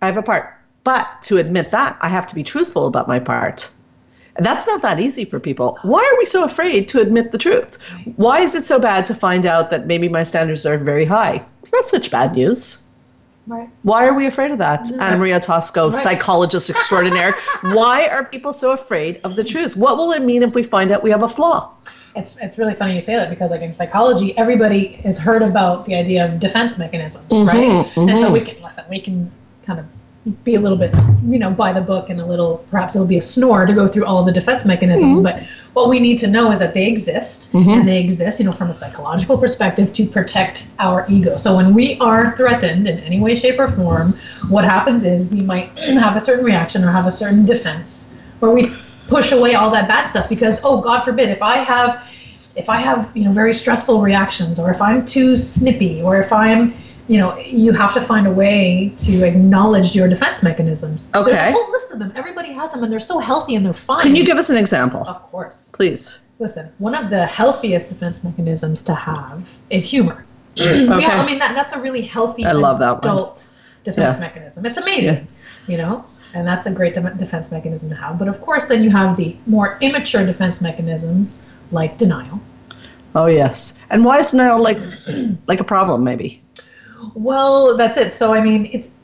I 0.00 0.06
have 0.06 0.16
a 0.16 0.22
part. 0.22 0.54
But 0.84 1.22
to 1.24 1.36
admit 1.36 1.72
that, 1.72 1.98
I 2.00 2.08
have 2.08 2.26
to 2.28 2.34
be 2.34 2.42
truthful 2.42 2.86
about 2.86 3.08
my 3.08 3.18
part. 3.18 3.68
That's 4.38 4.66
not 4.66 4.82
that 4.82 5.00
easy 5.00 5.24
for 5.24 5.40
people. 5.40 5.78
Why 5.82 6.00
are 6.00 6.18
we 6.18 6.24
so 6.24 6.44
afraid 6.44 6.88
to 6.90 7.00
admit 7.00 7.32
the 7.32 7.38
truth? 7.38 7.76
Why 8.16 8.40
is 8.40 8.54
it 8.54 8.64
so 8.64 8.78
bad 8.78 9.04
to 9.06 9.14
find 9.14 9.46
out 9.46 9.70
that 9.70 9.86
maybe 9.86 10.08
my 10.08 10.22
standards 10.24 10.64
are 10.64 10.78
very 10.78 11.04
high? 11.04 11.44
It's 11.62 11.72
not 11.72 11.86
such 11.86 12.10
bad 12.10 12.32
news. 12.34 12.84
Right. 13.48 13.68
Why 13.82 14.06
are 14.06 14.12
we 14.14 14.26
afraid 14.26 14.50
of 14.50 14.58
that? 14.58 14.90
Anna 15.00 15.16
Maria 15.16 15.40
Tosco, 15.40 15.90
Right. 15.90 16.02
psychologist 16.02 16.68
extraordinaire. 16.70 17.34
Why 17.62 18.06
are 18.06 18.24
people 18.24 18.52
so 18.52 18.72
afraid 18.72 19.20
of 19.24 19.36
the 19.36 19.42
truth? 19.44 19.74
What 19.76 19.96
will 19.96 20.12
it 20.12 20.22
mean 20.22 20.42
if 20.42 20.54
we 20.54 20.62
find 20.62 20.90
out 20.92 21.02
we 21.02 21.10
have 21.10 21.22
a 21.22 21.28
flaw? 21.28 21.70
It's, 22.14 22.36
it's 22.38 22.58
really 22.58 22.74
funny 22.74 22.94
you 22.94 23.00
say 23.00 23.14
that 23.14 23.30
because 23.30 23.50
like 23.50 23.60
in 23.62 23.70
psychology 23.72 24.36
everybody 24.36 24.88
has 25.04 25.18
heard 25.18 25.40
about 25.42 25.84
the 25.86 25.94
idea 25.94 26.26
of 26.26 26.40
defense 26.40 26.76
mechanisms 26.76 27.26
right 27.30 27.68
Mhm, 27.68 28.08
and 28.10 28.18
so 28.18 28.28
mhm. 28.28 28.32
we 28.32 28.40
can 28.40 28.60
listen 28.62 28.84
we 28.90 28.98
can 29.00 29.30
kind 29.62 29.78
of 29.78 29.86
be 30.44 30.54
a 30.54 30.60
little 30.60 30.78
bit 30.78 30.94
you 31.26 31.38
know 31.38 31.50
by 31.50 31.72
the 31.72 31.80
book 31.80 32.10
and 32.10 32.20
a 32.20 32.26
little 32.26 32.64
perhaps 32.70 32.94
it'll 32.94 33.06
be 33.06 33.18
a 33.18 33.22
snore 33.22 33.66
to 33.66 33.72
go 33.72 33.86
through 33.88 34.04
all 34.04 34.18
of 34.18 34.26
the 34.26 34.32
defense 34.32 34.64
mechanisms 34.64 35.20
but 35.20 35.42
what 35.74 35.88
we 35.88 36.00
need 36.00 36.18
to 36.18 36.26
know 36.28 36.50
is 36.50 36.58
that 36.58 36.74
they 36.74 36.86
exist 36.86 37.52
Mhm. 37.52 37.76
and 37.78 37.88
they 37.88 37.98
exist 38.00 38.38
you 38.40 38.46
know 38.46 38.52
from 38.52 38.68
a 38.68 38.72
psychological 38.72 39.38
perspective 39.38 39.92
to 39.92 40.06
protect 40.06 40.66
our 40.78 41.04
ego 41.08 41.36
so 41.36 41.56
when 41.56 41.74
we 41.74 41.98
are 42.00 42.32
threatened 42.36 42.86
in 42.88 42.98
any 43.00 43.20
way 43.20 43.34
shape 43.34 43.58
or 43.58 43.68
form 43.68 44.14
what 44.48 44.64
happens 44.64 45.04
is 45.04 45.26
we 45.26 45.40
might 45.40 45.70
have 45.78 46.16
a 46.16 46.20
certain 46.20 46.44
reaction 46.44 46.84
or 46.84 46.90
have 46.90 47.06
a 47.06 47.10
certain 47.10 47.44
defense 47.44 48.16
where 48.40 48.50
we 48.50 48.72
push 49.08 49.32
away 49.32 49.54
all 49.54 49.70
that 49.70 49.88
bad 49.88 50.04
stuff 50.04 50.28
because 50.28 50.60
oh 50.64 50.80
god 50.80 51.00
forbid 51.02 51.28
if 51.28 51.42
i 51.42 51.56
have 51.58 52.04
if 52.56 52.68
i 52.68 52.76
have 52.76 53.12
you 53.14 53.24
know 53.24 53.30
very 53.30 53.54
stressful 53.54 54.00
reactions 54.02 54.58
or 54.58 54.70
if 54.70 54.80
i'm 54.82 55.04
too 55.04 55.36
snippy 55.36 56.02
or 56.02 56.18
if 56.18 56.32
i'm 56.32 56.74
you 57.08 57.18
know 57.18 57.36
you 57.38 57.72
have 57.72 57.92
to 57.94 58.00
find 58.00 58.26
a 58.26 58.30
way 58.30 58.92
to 58.96 59.24
acknowledge 59.26 59.96
your 59.96 60.08
defense 60.08 60.42
mechanisms 60.42 61.10
there's 61.10 61.26
Okay. 61.26 61.48
a 61.48 61.52
whole 61.52 61.70
list 61.72 61.92
of 61.92 61.98
them 61.98 62.12
everybody 62.14 62.52
has 62.52 62.72
them 62.72 62.82
and 62.82 62.92
they're 62.92 62.98
so 63.00 63.18
healthy 63.18 63.54
and 63.56 63.64
they're 63.64 63.72
fine 63.72 64.00
Can 64.02 64.14
you 64.14 64.24
give 64.24 64.36
us 64.36 64.50
an 64.50 64.56
example, 64.56 65.04
of 65.06 65.20
course 65.30 65.72
please? 65.74 66.20
listen 66.38 66.70
one 66.78 66.94
of 66.94 67.10
the 67.10 67.26
healthiest 67.26 67.88
defense 67.88 68.22
mechanisms 68.22 68.82
to 68.84 68.94
have 68.94 69.58
is 69.70 69.90
humor 69.90 70.24
Okay. 70.58 70.84
yeah 71.00 71.20
i 71.22 71.26
mean 71.26 71.38
that, 71.38 71.54
that's 71.54 71.72
a 71.72 71.80
really 71.80 72.02
healthy 72.02 72.44
I 72.44 72.52
love 72.52 72.78
that 72.80 72.90
one. 72.92 72.98
adult 73.00 73.48
defense 73.84 74.14
Yeah. 74.16 74.20
mechanism 74.20 74.66
it's 74.66 74.76
amazing 74.76 75.14
yeah. 75.16 75.72
you 75.72 75.76
know 75.78 76.04
and 76.34 76.46
that's 76.46 76.66
a 76.66 76.70
great 76.70 76.92
de- 76.94 77.14
defense 77.14 77.50
mechanism 77.50 77.88
to 77.90 77.96
have 77.96 78.18
but 78.18 78.28
of 78.28 78.40
course 78.40 78.66
then 78.66 78.82
you 78.84 78.90
have 78.90 79.16
the 79.16 79.34
more 79.46 79.78
immature 79.80 80.24
defense 80.26 80.60
mechanisms 80.60 81.46
like 81.72 81.96
denial 81.96 82.38
Oh 83.14 83.24
yes. 83.26 83.82
And 83.90 84.04
why 84.04 84.18
is 84.18 84.30
denial 84.32 84.60
like 84.60 84.78
like 85.46 85.60
a 85.60 85.64
problem? 85.64 86.04
Maybe. 86.04 86.42
Well 87.14 87.76
that's 87.76 87.96
it 87.96 88.12
so 88.12 88.32
i 88.32 88.42
mean 88.42 88.68
it's 88.72 88.98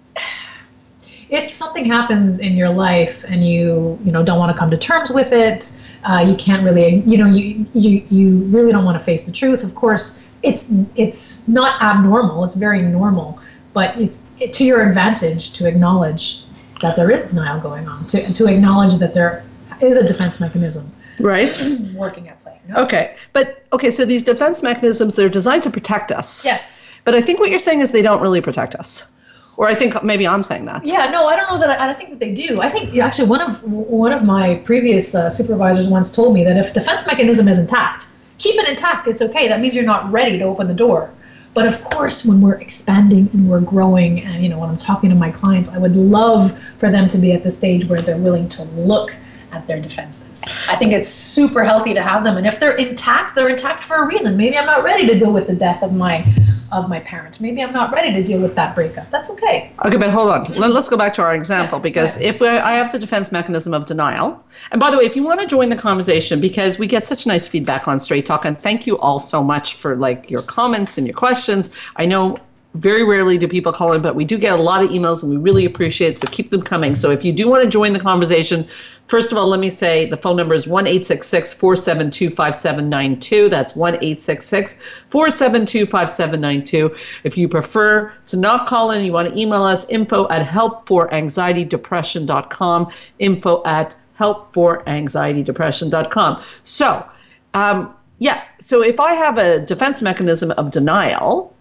if 1.31 1.55
something 1.55 1.85
happens 1.85 2.39
in 2.39 2.55
your 2.55 2.69
life 2.69 3.25
and 3.29 3.47
you 3.47 3.99
you 4.05 4.13
know 4.13 4.23
don't 4.23 4.39
want 4.39 4.55
to 4.55 4.59
come 4.59 4.71
to 4.71 4.77
terms 4.77 5.11
with 5.11 5.33
it 5.33 5.73
uh, 6.05 6.25
you 6.27 6.35
can't 6.37 6.63
really 6.63 6.97
you 7.07 7.19
know 7.19 7.27
you 7.27 7.67
you 7.75 8.07
you 8.11 8.39
really 8.45 8.73
don't 8.73 8.85
want 8.85 8.99
to 8.99 9.05
face 9.05 9.25
the 9.25 9.33
truth 9.33 9.65
of 9.65 9.75
course 9.75 10.25
it's 10.43 10.71
it's 10.97 11.49
not 11.49 11.81
abnormal 11.83 12.45
it's 12.45 12.55
very 12.55 12.83
normal 12.83 13.39
but 13.73 13.99
it's 13.99 14.23
it, 14.39 14.53
to 14.53 14.65
your 14.65 14.87
advantage 14.87 15.53
to 15.53 15.67
acknowledge 15.67 16.45
that 16.81 16.97
there 16.97 17.11
is 17.11 17.27
denial 17.27 17.61
going 17.61 17.89
on 17.89 18.07
to, 18.07 18.33
to 18.33 18.47
acknowledge 18.47 18.95
that 18.99 19.15
there 19.15 19.45
is 19.81 19.97
a 19.97 20.07
defense 20.07 20.41
mechanism 20.41 20.91
Right. 21.21 21.55
working 21.95 22.29
at 22.29 22.43
play 22.43 22.55
know? 22.69 22.77
Okay. 22.85 23.17
But 23.33 23.65
okay. 23.73 23.91
So 23.91 24.05
these 24.05 24.25
defense 24.25 24.63
mechanisms 24.63 25.17
they're 25.17 25.29
designed 25.29 25.63
to 25.65 25.71
protect 25.71 26.13
us. 26.13 26.45
yes 26.45 26.84
But 27.05 27.15
I 27.15 27.23
think 27.23 27.39
what 27.39 27.51
you're 27.51 27.59
saying 27.59 27.81
is 27.81 27.93
they 27.93 28.03
don't 28.03 28.23
really 28.23 28.41
protect 28.41 28.75
us. 28.75 29.13
Or 29.57 29.69
I 29.69 29.75
think 29.75 30.03
maybe 30.03 30.27
I'm 30.27 30.43
saying 30.43 30.65
that. 30.65 30.85
Yeah, 30.85 31.07
no, 31.11 31.27
I 31.27 31.37
don't 31.37 31.49
know 31.49 31.59
that. 31.59 31.79
I, 31.79 31.85
I 31.85 31.87
don't 31.87 31.97
think 31.97 32.11
that 32.11 32.19
they 32.19 32.35
do. 32.35 32.61
I 32.61 32.69
think 32.69 32.97
actually 32.97 33.29
one 33.29 33.41
of 33.41 33.63
one 33.63 34.13
of 34.13 34.25
my 34.25 34.57
previous 34.65 35.15
uh, 35.15 35.31
supervisors 35.31 35.89
once 35.89 36.15
told 36.15 36.35
me 36.35 36.43
that 36.45 36.57
if 36.57 36.73
defense 36.73 37.07
mechanism 37.07 37.47
is 37.47 37.61
intact, 37.61 38.09
keep 38.39 38.59
it 38.59 38.69
intact. 38.69 39.07
It's 39.07 39.23
okay. 39.23 39.47
That 39.47 39.61
means 39.61 39.77
you're 39.77 39.85
not 39.85 40.11
ready 40.11 40.39
to 40.39 40.45
open 40.45 40.67
the 40.67 40.75
door. 40.75 41.13
But 41.53 41.69
of 41.69 41.85
course, 41.85 42.25
when 42.25 42.41
we're 42.41 42.57
expanding 42.57 43.31
and 43.33 43.49
we're 43.49 43.61
growing, 43.61 44.23
and 44.23 44.43
you 44.43 44.49
know, 44.49 44.59
when 44.59 44.71
I'm 44.71 44.77
talking 44.77 45.09
to 45.11 45.15
my 45.15 45.31
clients, 45.31 45.73
I 45.73 45.79
would 45.79 45.95
love 45.95 46.59
for 46.79 46.91
them 46.91 47.07
to 47.07 47.19
be 47.19 47.33
at 47.33 47.45
the 47.45 47.51
stage 47.51 47.85
where 47.85 48.03
they're 48.03 48.17
willing 48.17 48.49
to 48.49 48.65
look 48.65 49.15
at 49.53 49.69
their 49.69 49.81
defenses. 49.81 50.45
I 50.69 50.75
think 50.75 50.93
it's 50.93 51.07
super 51.07 51.63
healthy 51.63 51.95
to 51.95 52.03
have 52.03 52.25
them, 52.25 52.37
and 52.37 52.45
if 52.45 52.59
they're 52.59 52.75
intact, 52.75 53.37
they're 53.37 53.49
intact 53.49 53.85
for 53.85 54.03
a 54.03 54.07
reason. 54.07 54.37
Maybe 54.37 54.59
I'm 54.59 54.67
not 54.67 54.83
ready 54.83 55.07
to 55.07 55.17
deal 55.17 55.33
with 55.33 55.47
the 55.47 55.55
death 55.55 55.85
of 55.85 55.93
my 55.93 56.27
of 56.75 56.89
my 56.89 57.01
parents. 57.01 57.41
Maybe 57.41 57.63
I'm 57.63 57.73
not 57.73 57.93
ready 57.93 58.13
to 58.13 58.23
deal 58.23 58.41
with 58.41 58.55
that 58.57 58.75
breakup. 58.75 59.11
That's 59.11 59.31
okay. 59.31 59.73
Okay, 59.85 59.97
but 59.97 60.11
hold 60.11 60.31
on. 60.31 60.45
Let, 60.55 60.73
us 60.73 60.89
go 60.89 60.97
back 60.97 61.15
to 61.15 61.23
our 61.23 61.35
example 61.35 61.79
because 61.79 62.19
if 62.21 62.41
we, 62.41 62.49
I 62.49 62.73
have 62.73 62.93
the 62.93 62.99
defense 62.99 63.31
mechanism 63.31 63.73
of 63.73 63.87
denial, 63.87 64.45
and 64.73 64.81
by 64.81 64.91
the 64.91 64.99
way, 64.99 65.05
if 65.05 65.15
you 65.17 65.23
want 65.23 65.41
to 65.41 65.47
join 65.47 65.69
the 65.69 65.77
conversation, 65.77 66.41
because 66.41 66.79
we 66.79 66.87
get 66.87 67.07
such 67.07 67.27
nice 67.27 67.47
feedback 67.47 67.87
on 67.87 67.99
Straight 67.99 68.27
Talk, 68.27 68.45
and 68.45 68.61
thank 68.61 68.87
you 68.87 68.99
all 68.99 69.21
so 69.21 69.43
much 69.43 69.75
for 69.75 69.97
like 69.97 70.31
your 70.31 70.43
comments 70.43 70.99
and 70.99 71.07
your 71.07 71.17
questions. 71.17 71.71
I 71.97 72.07
know 72.07 72.37
very 72.75 73.05
rarely 73.05 73.39
do 73.39 73.47
people 73.47 73.73
call 73.73 73.93
in, 73.93 74.03
but 74.03 74.17
we 74.17 74.25
do 74.25 74.37
get 74.37 74.53
a 74.53 74.63
lot 74.63 74.83
of 74.83 74.91
emails, 74.91 75.23
and 75.23 75.31
we 75.31 75.37
really 75.37 75.65
appreciate 75.65 76.15
it. 76.15 76.19
So 76.19 76.27
keep 76.27 76.51
them 76.51 76.61
coming. 76.61 76.97
So 76.97 77.13
if 77.13 77.25
you 77.25 77.33
do 77.33 77.49
want 77.49 77.63
to 77.63 77.71
join 77.71 77.93
the 77.93 78.01
conversation, 78.01 78.67
first 79.07 79.31
of 79.31 79.39
all, 79.39 79.47
let 79.47 79.61
me 79.61 79.71
say 79.71 80.11
the 80.11 80.17
phone 80.17 80.37
number 80.37 80.55
is 80.55 80.67
one 80.67 80.89
eight 80.89 81.07
six 81.07 81.29
six 81.29 81.55
four 81.55 81.77
seven 81.77 82.11
two 82.11 82.31
five 82.31 82.57
seven 82.57 82.89
nine 82.89 83.21
two. 83.21 83.49
That's 83.49 83.77
one 83.77 83.97
eight 84.03 84.21
six 84.21 84.45
six 84.45 84.77
four 85.09 85.31
seven 85.31 85.67
two 85.67 85.87
five 85.87 86.11
seven 86.11 86.41
nine 86.41 86.65
two. 86.65 86.93
If 87.23 87.39
you 87.39 87.49
prefer 87.49 88.13
to 88.27 88.37
not 88.37 88.67
call 88.67 88.91
in, 88.91 89.05
you 89.05 89.13
want 89.13 89.33
to 89.33 89.41
email 89.41 89.63
us 89.63 89.89
info 89.89 90.29
at 90.29 90.45
helpforanxietydepression.com. 90.45 92.93
Info 93.21 93.63
at 93.65 93.95
helpforanxietydepression.com. 94.19 96.43
So, 96.65 97.09
um, 97.55 97.95
yeah. 98.19 98.43
So 98.59 98.83
if 98.83 98.99
I 98.99 99.15
have 99.15 99.39
a 99.39 99.61
defense 99.61 100.03
mechanism 100.03 100.51
of 100.53 100.73
denial. 100.73 101.54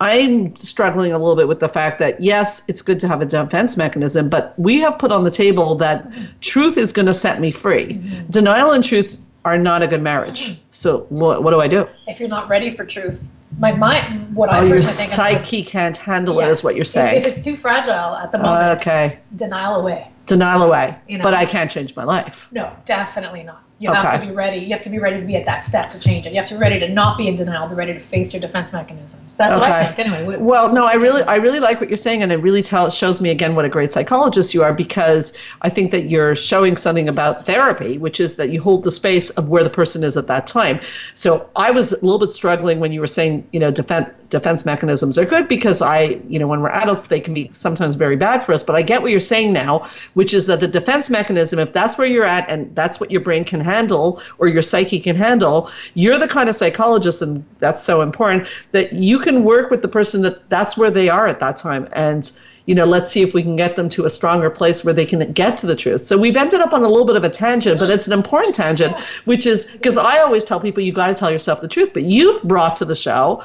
I'm 0.00 0.54
struggling 0.54 1.12
a 1.12 1.18
little 1.18 1.34
bit 1.36 1.48
with 1.48 1.58
the 1.60 1.68
fact 1.68 1.98
that 1.98 2.20
yes, 2.20 2.68
it's 2.68 2.82
good 2.82 3.00
to 3.00 3.08
have 3.08 3.20
a 3.20 3.26
defense 3.26 3.76
mechanism, 3.76 4.28
but 4.28 4.54
we 4.56 4.78
have 4.80 4.98
put 4.98 5.10
on 5.10 5.24
the 5.24 5.30
table 5.30 5.74
that 5.76 6.06
truth 6.40 6.76
is 6.76 6.92
going 6.92 7.06
to 7.06 7.14
set 7.14 7.40
me 7.40 7.50
free. 7.50 7.94
Mm-hmm. 7.94 8.26
Denial 8.30 8.70
and 8.72 8.84
truth 8.84 9.18
are 9.44 9.58
not 9.58 9.82
a 9.82 9.88
good 9.88 10.02
marriage. 10.02 10.56
So 10.70 11.06
what, 11.08 11.42
what 11.42 11.50
do 11.50 11.60
I 11.60 11.66
do? 11.68 11.88
if 12.06 12.20
you're 12.20 12.28
not 12.28 12.48
ready 12.48 12.70
for 12.70 12.84
truth. 12.84 13.30
My 13.58 13.72
my 13.72 13.98
what 14.34 14.52
I 14.52 14.58
Oh, 14.60 14.64
your 14.66 14.76
personally 14.76 15.06
think. 15.06 15.10
psyche 15.12 15.62
can't 15.64 15.96
handle 15.96 16.38
it, 16.38 16.44
Yeah. 16.44 16.50
is 16.50 16.62
what 16.62 16.74
you're 16.74 16.82
if, 16.82 16.88
saying. 16.88 17.18
if 17.22 17.26
it's 17.26 17.42
too 17.42 17.56
fragile 17.56 18.14
at 18.14 18.30
the 18.30 18.36
moment, 18.38 18.78
okay, 18.82 19.18
denial 19.36 19.76
away. 19.80 20.10
denial 20.26 20.62
away. 20.62 20.94
You 21.08 21.16
know. 21.16 21.22
But 21.24 21.32
I 21.32 21.46
can't 21.46 21.70
change 21.70 21.96
my 21.96 22.04
life. 22.04 22.48
No, 22.52 22.70
definitely 22.84 23.42
not. 23.42 23.62
You 23.80 23.92
have 23.92 24.20
to 24.20 24.26
be 24.26 24.32
ready. 24.32 24.58
You 24.58 24.70
have 24.70 24.82
to 24.82 24.90
be 24.90 24.98
ready 24.98 25.20
to 25.20 25.26
be 25.26 25.36
at 25.36 25.44
that 25.44 25.62
step 25.62 25.88
to 25.90 26.00
change 26.00 26.26
it. 26.26 26.30
You 26.32 26.40
have 26.40 26.48
to 26.48 26.54
be 26.54 26.60
ready 26.60 26.80
to 26.80 26.88
not 26.88 27.16
be 27.16 27.28
in 27.28 27.36
denial. 27.36 27.68
Be 27.68 27.76
ready 27.76 27.92
to 27.92 28.00
face 28.00 28.32
your 28.34 28.40
defense 28.40 28.72
mechanisms. 28.72 29.36
That's 29.36 29.54
what 29.54 29.70
I 29.70 29.86
think. 29.94 29.98
Anyway. 30.00 30.24
what- 30.24 30.40
Well, 30.40 30.72
no, 30.72 30.80
I 30.82 30.94
really, 30.94 31.22
I 31.22 31.36
really 31.36 31.60
like 31.60 31.80
what 31.80 31.88
you're 31.88 31.96
saying, 31.96 32.22
and 32.24 32.32
it 32.32 32.38
really 32.38 32.60
tell, 32.62 32.90
shows 32.90 33.20
me 33.20 33.30
again 33.30 33.54
what 33.54 33.64
a 33.64 33.68
great 33.68 33.92
psychologist 33.92 34.52
you 34.52 34.64
are 34.64 34.72
because 34.72 35.36
I 35.62 35.68
think 35.68 35.92
that 35.92 36.08
you're 36.08 36.34
showing 36.34 36.76
something 36.76 37.08
about 37.08 37.46
therapy, 37.46 37.98
which 37.98 38.18
is 38.18 38.34
that 38.34 38.50
you 38.50 38.60
hold 38.60 38.82
the 38.82 38.90
space 38.90 39.30
of 39.30 39.48
where 39.48 39.62
the 39.62 39.70
person 39.70 40.02
is 40.02 40.16
at 40.16 40.26
that 40.26 40.48
time. 40.48 40.80
So 41.14 41.48
I 41.54 41.70
was 41.70 41.92
a 41.92 41.96
little 42.04 42.18
bit 42.18 42.30
struggling 42.32 42.80
when 42.80 42.90
you 42.90 43.00
were 43.00 43.06
saying, 43.06 43.46
you 43.52 43.60
know, 43.60 43.70
defense 43.70 44.08
defense 44.30 44.66
mechanisms 44.66 45.18
are 45.18 45.24
good 45.24 45.48
because 45.48 45.80
I, 45.80 46.20
you 46.28 46.38
know, 46.38 46.46
when 46.46 46.60
we're 46.60 46.70
adults, 46.70 47.06
they 47.06 47.20
can 47.20 47.34
be 47.34 47.48
sometimes 47.52 47.94
very 47.94 48.16
bad 48.16 48.44
for 48.44 48.52
us. 48.52 48.62
But 48.62 48.76
I 48.76 48.82
get 48.82 49.02
what 49.02 49.10
you're 49.10 49.20
saying 49.20 49.52
now, 49.52 49.88
which 50.14 50.34
is 50.34 50.46
that 50.46 50.60
the 50.60 50.68
defense 50.68 51.08
mechanism, 51.10 51.58
if 51.58 51.72
that's 51.72 51.96
where 51.96 52.06
you're 52.06 52.24
at 52.24 52.48
and 52.48 52.74
that's 52.74 53.00
what 53.00 53.10
your 53.10 53.20
brain 53.20 53.44
can 53.44 53.60
handle 53.60 54.22
or 54.38 54.48
your 54.48 54.62
psyche 54.62 55.00
can 55.00 55.16
handle, 55.16 55.70
you're 55.94 56.18
the 56.18 56.28
kind 56.28 56.48
of 56.48 56.56
psychologist, 56.56 57.22
and 57.22 57.44
that's 57.58 57.82
so 57.82 58.02
important 58.02 58.46
that 58.72 58.92
you 58.92 59.18
can 59.18 59.44
work 59.44 59.70
with 59.70 59.82
the 59.82 59.88
person 59.88 60.22
that 60.22 60.48
that's 60.50 60.76
where 60.76 60.90
they 60.90 61.08
are 61.08 61.26
at 61.26 61.40
that 61.40 61.56
time. 61.56 61.88
And 61.92 62.30
you 62.68 62.74
know, 62.74 62.84
let's 62.84 63.10
see 63.10 63.22
if 63.22 63.32
we 63.32 63.42
can 63.42 63.56
get 63.56 63.76
them 63.76 63.88
to 63.88 64.04
a 64.04 64.10
stronger 64.10 64.50
place 64.50 64.84
where 64.84 64.92
they 64.92 65.06
can 65.06 65.32
get 65.32 65.56
to 65.56 65.66
the 65.66 65.74
truth. 65.74 66.04
So 66.04 66.18
we've 66.18 66.36
ended 66.36 66.60
up 66.60 66.74
on 66.74 66.84
a 66.84 66.88
little 66.88 67.06
bit 67.06 67.16
of 67.16 67.24
a 67.24 67.30
tangent, 67.30 67.80
but 67.80 67.88
it's 67.88 68.06
an 68.06 68.12
important 68.12 68.54
tangent, 68.54 68.94
which 69.24 69.46
is 69.46 69.72
because 69.72 69.96
I 69.96 70.18
always 70.18 70.44
tell 70.44 70.60
people 70.60 70.82
you 70.82 70.92
got 70.92 71.06
to 71.06 71.14
tell 71.14 71.30
yourself 71.30 71.62
the 71.62 71.68
truth. 71.68 71.94
But 71.94 72.02
you've 72.02 72.42
brought 72.42 72.76
to 72.76 72.84
the 72.84 72.94
show 72.94 73.42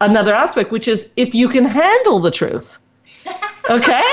another 0.00 0.34
aspect, 0.34 0.70
which 0.70 0.88
is 0.88 1.12
if 1.16 1.34
you 1.34 1.48
can 1.48 1.64
handle 1.64 2.20
the 2.20 2.30
truth. 2.30 2.78
Okay? 3.70 4.04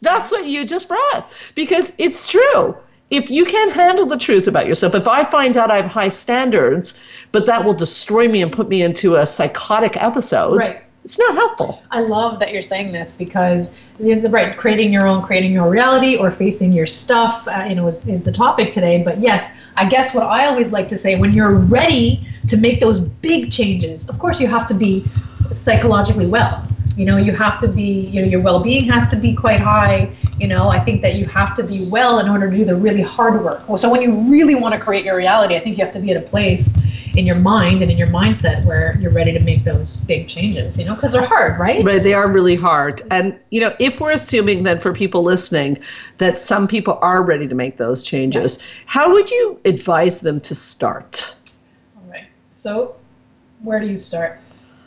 That's 0.00 0.30
what 0.30 0.46
you 0.46 0.64
just 0.64 0.86
brought. 0.86 1.28
Because 1.56 1.92
it's 1.98 2.30
true. 2.30 2.76
If 3.10 3.30
you 3.30 3.44
can't 3.44 3.72
handle 3.72 4.06
the 4.06 4.16
truth 4.16 4.46
about 4.46 4.68
yourself, 4.68 4.94
if 4.94 5.08
I 5.08 5.24
find 5.24 5.56
out 5.56 5.72
I 5.72 5.82
have 5.82 5.90
high 5.90 6.08
standards, 6.08 7.02
but 7.32 7.46
that 7.46 7.64
will 7.64 7.74
destroy 7.74 8.28
me 8.28 8.42
and 8.42 8.52
put 8.52 8.68
me 8.68 8.80
into 8.80 9.16
a 9.16 9.26
psychotic 9.26 10.00
episode. 10.00 10.58
Right 10.58 10.84
it's 11.04 11.18
not 11.18 11.34
helpful. 11.34 11.82
I 11.90 12.00
love 12.00 12.38
that 12.38 12.52
you're 12.52 12.62
saying 12.62 12.92
this 12.92 13.10
because 13.10 13.80
right, 13.98 14.56
creating 14.56 14.92
your 14.92 15.06
own, 15.06 15.22
creating 15.22 15.52
your 15.52 15.68
reality, 15.68 16.16
or 16.16 16.30
facing 16.30 16.72
your 16.72 16.86
stuff, 16.86 17.46
uh, 17.48 17.66
you 17.68 17.74
know, 17.74 17.86
is, 17.88 18.06
is 18.06 18.22
the 18.22 18.30
topic 18.30 18.70
today. 18.70 19.02
But 19.02 19.20
yes, 19.20 19.66
I 19.76 19.86
guess 19.86 20.14
what 20.14 20.24
I 20.24 20.46
always 20.46 20.70
like 20.70 20.88
to 20.88 20.96
say 20.96 21.18
when 21.18 21.32
you're 21.32 21.56
ready 21.56 22.26
to 22.48 22.56
make 22.56 22.80
those 22.80 23.00
big 23.08 23.50
changes, 23.50 24.08
of 24.08 24.18
course, 24.18 24.40
you 24.40 24.46
have 24.46 24.66
to 24.68 24.74
be 24.74 25.04
psychologically 25.52 26.26
well. 26.26 26.64
You 26.96 27.06
know, 27.06 27.16
you 27.16 27.32
have 27.32 27.58
to 27.60 27.68
be, 27.68 28.00
you 28.00 28.20
know, 28.20 28.28
your 28.28 28.42
well-being 28.42 28.84
has 28.90 29.08
to 29.08 29.16
be 29.16 29.34
quite 29.34 29.60
high. 29.60 30.10
You 30.38 30.48
know, 30.48 30.68
I 30.68 30.78
think 30.78 31.00
that 31.02 31.14
you 31.14 31.24
have 31.26 31.54
to 31.54 31.62
be 31.62 31.88
well 31.88 32.18
in 32.18 32.28
order 32.28 32.50
to 32.50 32.54
do 32.54 32.64
the 32.64 32.76
really 32.76 33.00
hard 33.00 33.42
work. 33.42 33.62
So 33.78 33.90
when 33.90 34.02
you 34.02 34.12
really 34.30 34.54
want 34.54 34.74
to 34.74 34.80
create 34.80 35.04
your 35.04 35.16
reality, 35.16 35.56
I 35.56 35.60
think 35.60 35.78
you 35.78 35.84
have 35.84 35.92
to 35.94 36.00
be 36.00 36.10
at 36.10 36.22
a 36.22 36.26
place 36.26 36.92
in 37.16 37.26
your 37.26 37.36
mind 37.36 37.82
and 37.82 37.90
in 37.90 37.96
your 37.96 38.08
mindset 38.08 38.64
where 38.64 38.98
you're 39.00 39.12
ready 39.12 39.32
to 39.32 39.40
make 39.40 39.64
those 39.64 39.96
big 40.04 40.28
changes, 40.28 40.78
you 40.78 40.84
know, 40.84 40.94
because 40.94 41.12
they're 41.12 41.24
hard, 41.24 41.58
right? 41.58 41.82
Right, 41.84 42.02
they 42.02 42.14
are 42.14 42.28
really 42.28 42.56
hard. 42.56 43.02
And, 43.10 43.38
you 43.50 43.60
know, 43.60 43.74
if 43.78 44.00
we're 44.00 44.12
assuming 44.12 44.62
that 44.64 44.82
for 44.82 44.92
people 44.92 45.22
listening 45.22 45.78
that 46.18 46.38
some 46.38 46.66
people 46.66 46.98
are 47.02 47.22
ready 47.22 47.46
to 47.48 47.54
make 47.54 47.76
those 47.76 48.02
changes, 48.02 48.58
yeah. 48.58 48.66
how 48.86 49.12
would 49.12 49.30
you 49.30 49.60
advise 49.64 50.20
them 50.20 50.40
to 50.40 50.54
start? 50.54 51.34
All 51.96 52.10
right. 52.10 52.24
So, 52.50 52.96
where 53.62 53.80
do 53.80 53.86
you 53.86 53.96
start? 53.96 54.40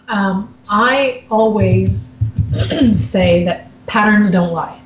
Um, 0.08 0.54
I 0.70 1.24
always 1.30 2.18
say 2.96 3.44
that 3.46 3.68
patterns 3.88 4.32
don't 4.32 4.54
lie. 4.54 4.82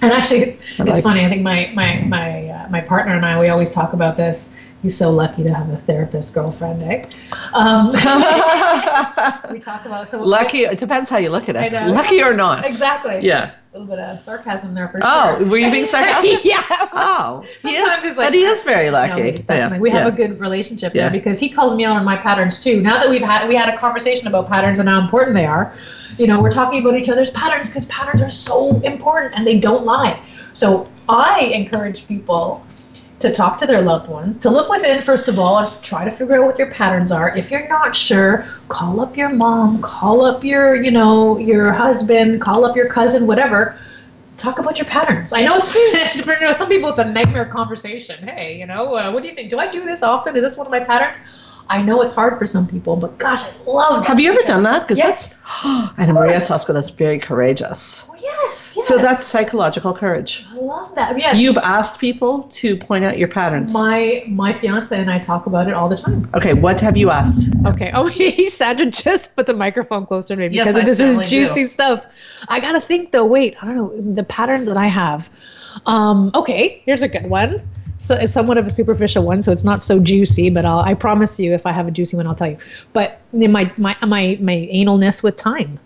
And 0.00 0.12
actually, 0.12 0.40
it's, 0.40 0.58
it's 0.78 0.78
like 0.78 1.02
funny. 1.02 1.24
I 1.24 1.28
think 1.28 1.42
my 1.42 1.70
my 1.74 2.00
my 2.02 2.48
uh, 2.48 2.68
my 2.68 2.80
partner 2.80 3.14
and 3.14 3.24
I 3.26 3.40
we 3.40 3.48
always 3.48 3.72
talk 3.72 3.94
about 3.94 4.16
this 4.16 4.57
he's 4.82 4.96
so 4.96 5.10
lucky 5.10 5.42
to 5.42 5.52
have 5.52 5.68
a 5.70 5.76
therapist 5.76 6.34
girlfriend, 6.34 6.82
eh? 6.82 7.04
Um, 7.52 7.88
we 9.52 9.58
talk 9.58 9.84
about 9.84 10.10
so 10.10 10.22
lucky. 10.22 10.64
It 10.64 10.78
depends 10.78 11.10
how 11.10 11.18
you 11.18 11.30
look 11.30 11.48
at 11.48 11.56
it. 11.56 11.72
Lucky 11.88 12.22
or 12.22 12.34
not. 12.34 12.64
Exactly. 12.64 13.20
Yeah. 13.22 13.52
A 13.74 13.78
little 13.78 13.94
bit 13.94 14.02
of 14.02 14.18
sarcasm 14.18 14.74
there 14.74 14.88
for 14.88 14.98
oh, 15.02 15.36
sure. 15.36 15.46
Oh, 15.46 15.50
were 15.50 15.58
you 15.58 15.70
being 15.70 15.86
sarcastic? 15.86 16.42
yeah. 16.44 16.62
Oh, 16.70 17.44
sometimes 17.58 18.02
he 18.02 18.08
is, 18.08 18.16
like, 18.16 18.32
he 18.32 18.42
is 18.42 18.62
very 18.62 18.90
lucky. 18.90 19.42
No, 19.48 19.54
yeah. 19.54 19.78
We 19.78 19.90
have 19.90 20.06
yeah. 20.06 20.08
a 20.08 20.28
good 20.28 20.40
relationship 20.40 20.94
yeah. 20.94 21.02
there 21.02 21.10
because 21.10 21.38
he 21.38 21.50
calls 21.50 21.74
me 21.74 21.84
out 21.84 21.96
on 21.96 22.04
my 22.04 22.16
patterns 22.16 22.62
too. 22.62 22.80
Now 22.80 22.98
that 22.98 23.10
we've 23.10 23.22
had 23.22 23.46
we 23.46 23.54
had 23.54 23.72
a 23.72 23.76
conversation 23.76 24.26
about 24.26 24.48
patterns 24.48 24.78
and 24.78 24.88
how 24.88 25.00
important 25.00 25.34
they 25.34 25.44
are, 25.44 25.74
you 26.16 26.26
know, 26.26 26.40
we're 26.40 26.50
talking 26.50 26.80
about 26.80 26.98
each 26.98 27.10
other's 27.10 27.30
patterns 27.32 27.68
because 27.68 27.84
patterns 27.86 28.22
are 28.22 28.30
so 28.30 28.80
important 28.80 29.34
and 29.36 29.46
they 29.46 29.58
don't 29.58 29.84
lie. 29.84 30.20
So 30.54 30.88
I 31.08 31.40
encourage 31.54 32.08
people 32.08 32.64
to 33.20 33.32
talk 33.32 33.58
to 33.58 33.66
their 33.66 33.82
loved 33.82 34.08
ones, 34.08 34.36
to 34.36 34.50
look 34.50 34.68
within, 34.68 35.02
first 35.02 35.28
of 35.28 35.38
all, 35.38 35.58
and 35.58 35.82
try 35.82 36.04
to 36.04 36.10
figure 36.10 36.36
out 36.36 36.46
what 36.46 36.58
your 36.58 36.70
patterns 36.70 37.10
are. 37.10 37.36
If 37.36 37.50
you're 37.50 37.68
not 37.68 37.96
sure, 37.96 38.46
call 38.68 39.00
up 39.00 39.16
your 39.16 39.30
mom, 39.30 39.82
call 39.82 40.24
up 40.24 40.44
your, 40.44 40.80
you 40.80 40.90
know, 40.90 41.38
your 41.38 41.72
husband, 41.72 42.40
call 42.40 42.64
up 42.64 42.76
your 42.76 42.88
cousin, 42.88 43.26
whatever. 43.26 43.76
Talk 44.36 44.60
about 44.60 44.78
your 44.78 44.86
patterns. 44.86 45.32
I 45.32 45.44
know 45.44 45.56
it's 45.56 46.20
for 46.24 46.54
some 46.54 46.68
people 46.68 46.90
it's 46.90 47.00
a 47.00 47.04
nightmare 47.04 47.46
conversation. 47.46 48.22
Hey, 48.26 48.56
you 48.56 48.66
know, 48.66 48.94
uh, 48.94 49.10
what 49.10 49.22
do 49.22 49.28
you 49.28 49.34
think? 49.34 49.50
Do 49.50 49.58
I 49.58 49.68
do 49.68 49.84
this 49.84 50.04
often? 50.04 50.36
Is 50.36 50.42
this 50.42 50.56
one 50.56 50.66
of 50.66 50.70
my 50.70 50.80
patterns? 50.80 51.18
I 51.70 51.82
know 51.82 52.00
it's 52.00 52.12
hard 52.12 52.38
for 52.38 52.46
some 52.46 52.66
people, 52.66 52.96
but 52.96 53.18
gosh, 53.18 53.44
I 53.44 53.70
love. 53.70 54.06
Have 54.06 54.18
you 54.18 54.32
ever 54.32 54.42
done 54.42 54.62
that? 54.62 54.82
Because 54.82 54.96
yes. 54.96 55.42
that's 55.42 55.98
Anna 55.98 56.14
Maria 56.14 56.36
Tosco. 56.36 56.72
That's 56.72 56.90
very 56.90 57.18
courageous. 57.18 58.08
Oh, 58.08 58.14
yes, 58.18 58.74
yes. 58.76 58.86
So 58.86 58.96
that's 58.96 59.22
psychological 59.24 59.92
courage. 59.92 60.46
I 60.50 60.56
love 60.56 60.94
that. 60.94 61.18
Yes. 61.18 61.36
You've 61.36 61.58
asked 61.58 62.00
people 62.00 62.44
to 62.44 62.76
point 62.76 63.04
out 63.04 63.18
your 63.18 63.28
patterns. 63.28 63.74
My 63.74 64.24
my 64.28 64.58
fiance 64.58 64.98
and 64.98 65.10
I 65.10 65.18
talk 65.18 65.46
about 65.46 65.68
it 65.68 65.74
all 65.74 65.90
the 65.90 65.96
time. 65.96 66.30
Okay, 66.34 66.54
what 66.54 66.80
have 66.80 66.96
you 66.96 67.10
asked? 67.10 67.50
Okay. 67.66 67.90
Oh, 67.92 68.08
Sandra 68.48 68.86
just 68.86 69.36
put 69.36 69.46
the 69.46 69.54
microphone 69.54 70.06
closer 70.06 70.28
to 70.28 70.36
me 70.36 70.48
because 70.48 70.74
yes, 70.74 70.86
this 70.86 71.00
is 71.00 71.28
juicy 71.28 71.62
do. 71.62 71.66
stuff. 71.66 72.06
I 72.48 72.60
gotta 72.60 72.80
think 72.80 73.12
though. 73.12 73.26
Wait, 73.26 73.56
I 73.62 73.66
don't 73.66 73.76
know 73.76 74.14
the 74.14 74.24
patterns 74.24 74.66
that 74.66 74.78
I 74.78 74.86
have. 74.86 75.28
Um, 75.84 76.30
okay, 76.34 76.82
here's 76.86 77.02
a 77.02 77.08
good 77.08 77.28
one 77.28 77.60
so 77.98 78.14
it's 78.14 78.32
somewhat 78.32 78.58
of 78.58 78.66
a 78.66 78.70
superficial 78.70 79.24
one, 79.24 79.42
so 79.42 79.52
it's 79.52 79.64
not 79.64 79.82
so 79.82 79.98
juicy. 79.98 80.50
But 80.50 80.64
I'll, 80.64 80.80
I 80.80 80.94
promise 80.94 81.38
you, 81.38 81.52
if 81.52 81.66
I 81.66 81.72
have 81.72 81.88
a 81.88 81.90
juicy 81.90 82.16
one, 82.16 82.26
I'll 82.26 82.34
tell 82.34 82.50
you. 82.50 82.58
But 82.92 83.20
my 83.32 83.72
my 83.76 83.96
my 84.02 84.38
my 84.40 84.68
analness 84.72 85.22
with 85.22 85.36
time, 85.36 85.78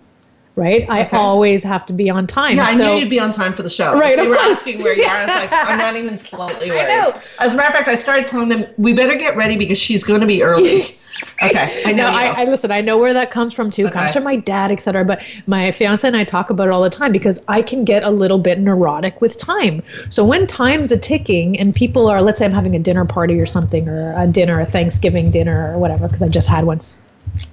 right? 0.55 0.89
I 0.89 1.09
always 1.09 1.63
have 1.65 1.87
to 1.87 1.93
be 1.93 2.11
on 2.11 2.27
time. 2.27 2.57
Yeah, 2.57 2.65
I 2.65 2.77
so, 2.77 2.85
knew 2.85 3.01
you'd 3.01 3.11
be 3.11 3.19
on 3.19 3.31
time 3.31 3.55
for 3.55 3.63
the 3.63 3.71
show. 3.71 3.99
Right. 3.99 4.17
They 4.19 4.29
were 4.29 4.37
asking 4.37 4.83
where 4.83 4.95
you 4.95 5.05
are. 5.05 5.11
I 5.11 5.27
was 5.27 5.35
like, 5.35 5.53
I'm 5.69 5.79
not 5.79 5.97
even 5.97 6.19
slightly 6.19 6.71
worried. 6.71 7.13
As 7.39 7.55
a 7.55 7.57
matter 7.57 7.69
of 7.69 7.75
fact, 7.75 7.89
I 7.89 7.95
started 7.95 8.27
telling 8.27 8.49
them 8.49 8.67
we 8.77 8.93
better 8.93 9.17
get 9.17 9.37
ready 9.37 9.57
because 9.57 9.79
she's 9.79 10.05
going 10.05 10.21
to 10.21 10.27
be 10.27 10.43
early. 10.43 10.99
Okay, 11.43 11.83
I 11.85 11.93
know. 11.93 12.07
I, 12.07 12.43
I, 12.43 12.45
listen. 12.45 12.71
I 12.71 12.81
know 12.81 12.99
where 12.99 13.13
that 13.13 13.31
comes 13.31 13.53
from 13.53 13.71
too. 13.71 13.87
Okay. 13.87 13.95
Comes 13.95 14.13
from 14.13 14.25
my 14.25 14.37
dad, 14.37 14.71
etc. 14.71 15.05
But 15.05 15.25
my 15.47 15.71
fiance 15.73 16.07
and 16.07 16.17
I 16.17 16.25
talk 16.25 16.51
about 16.51 16.69
it 16.69 16.71
all 16.71 16.83
the 16.83 16.91
time 16.91 17.13
because 17.13 17.45
I 17.49 17.63
can 17.63 17.85
get 17.85 18.03
a 18.03 18.11
little 18.11 18.39
bit 18.39 18.59
neurotic 18.59 19.21
with 19.21 19.39
time. 19.39 19.83
So 20.11 20.25
when 20.25 20.47
time's 20.47 20.93
a 20.93 20.99
ticking 20.99 21.59
and 21.59 21.75
people 21.75 22.07
are, 22.09 22.23
let's 22.23 22.39
say, 22.39 22.45
I'm 22.45 22.53
having 22.53 22.77
a 22.77 22.79
dinner 22.79 23.05
party 23.05 23.41
or 23.41 23.47
something, 23.47 23.89
or 23.89 24.15
a 24.17 24.27
dinner, 24.27 24.61
a 24.61 24.67
Thanksgiving 24.67 25.31
dinner 25.31 25.73
or 25.75 25.81
whatever, 25.81 26.07
because 26.07 26.23
I 26.23 26.29
just 26.29 26.49
had 26.49 26.65
one 26.65 26.81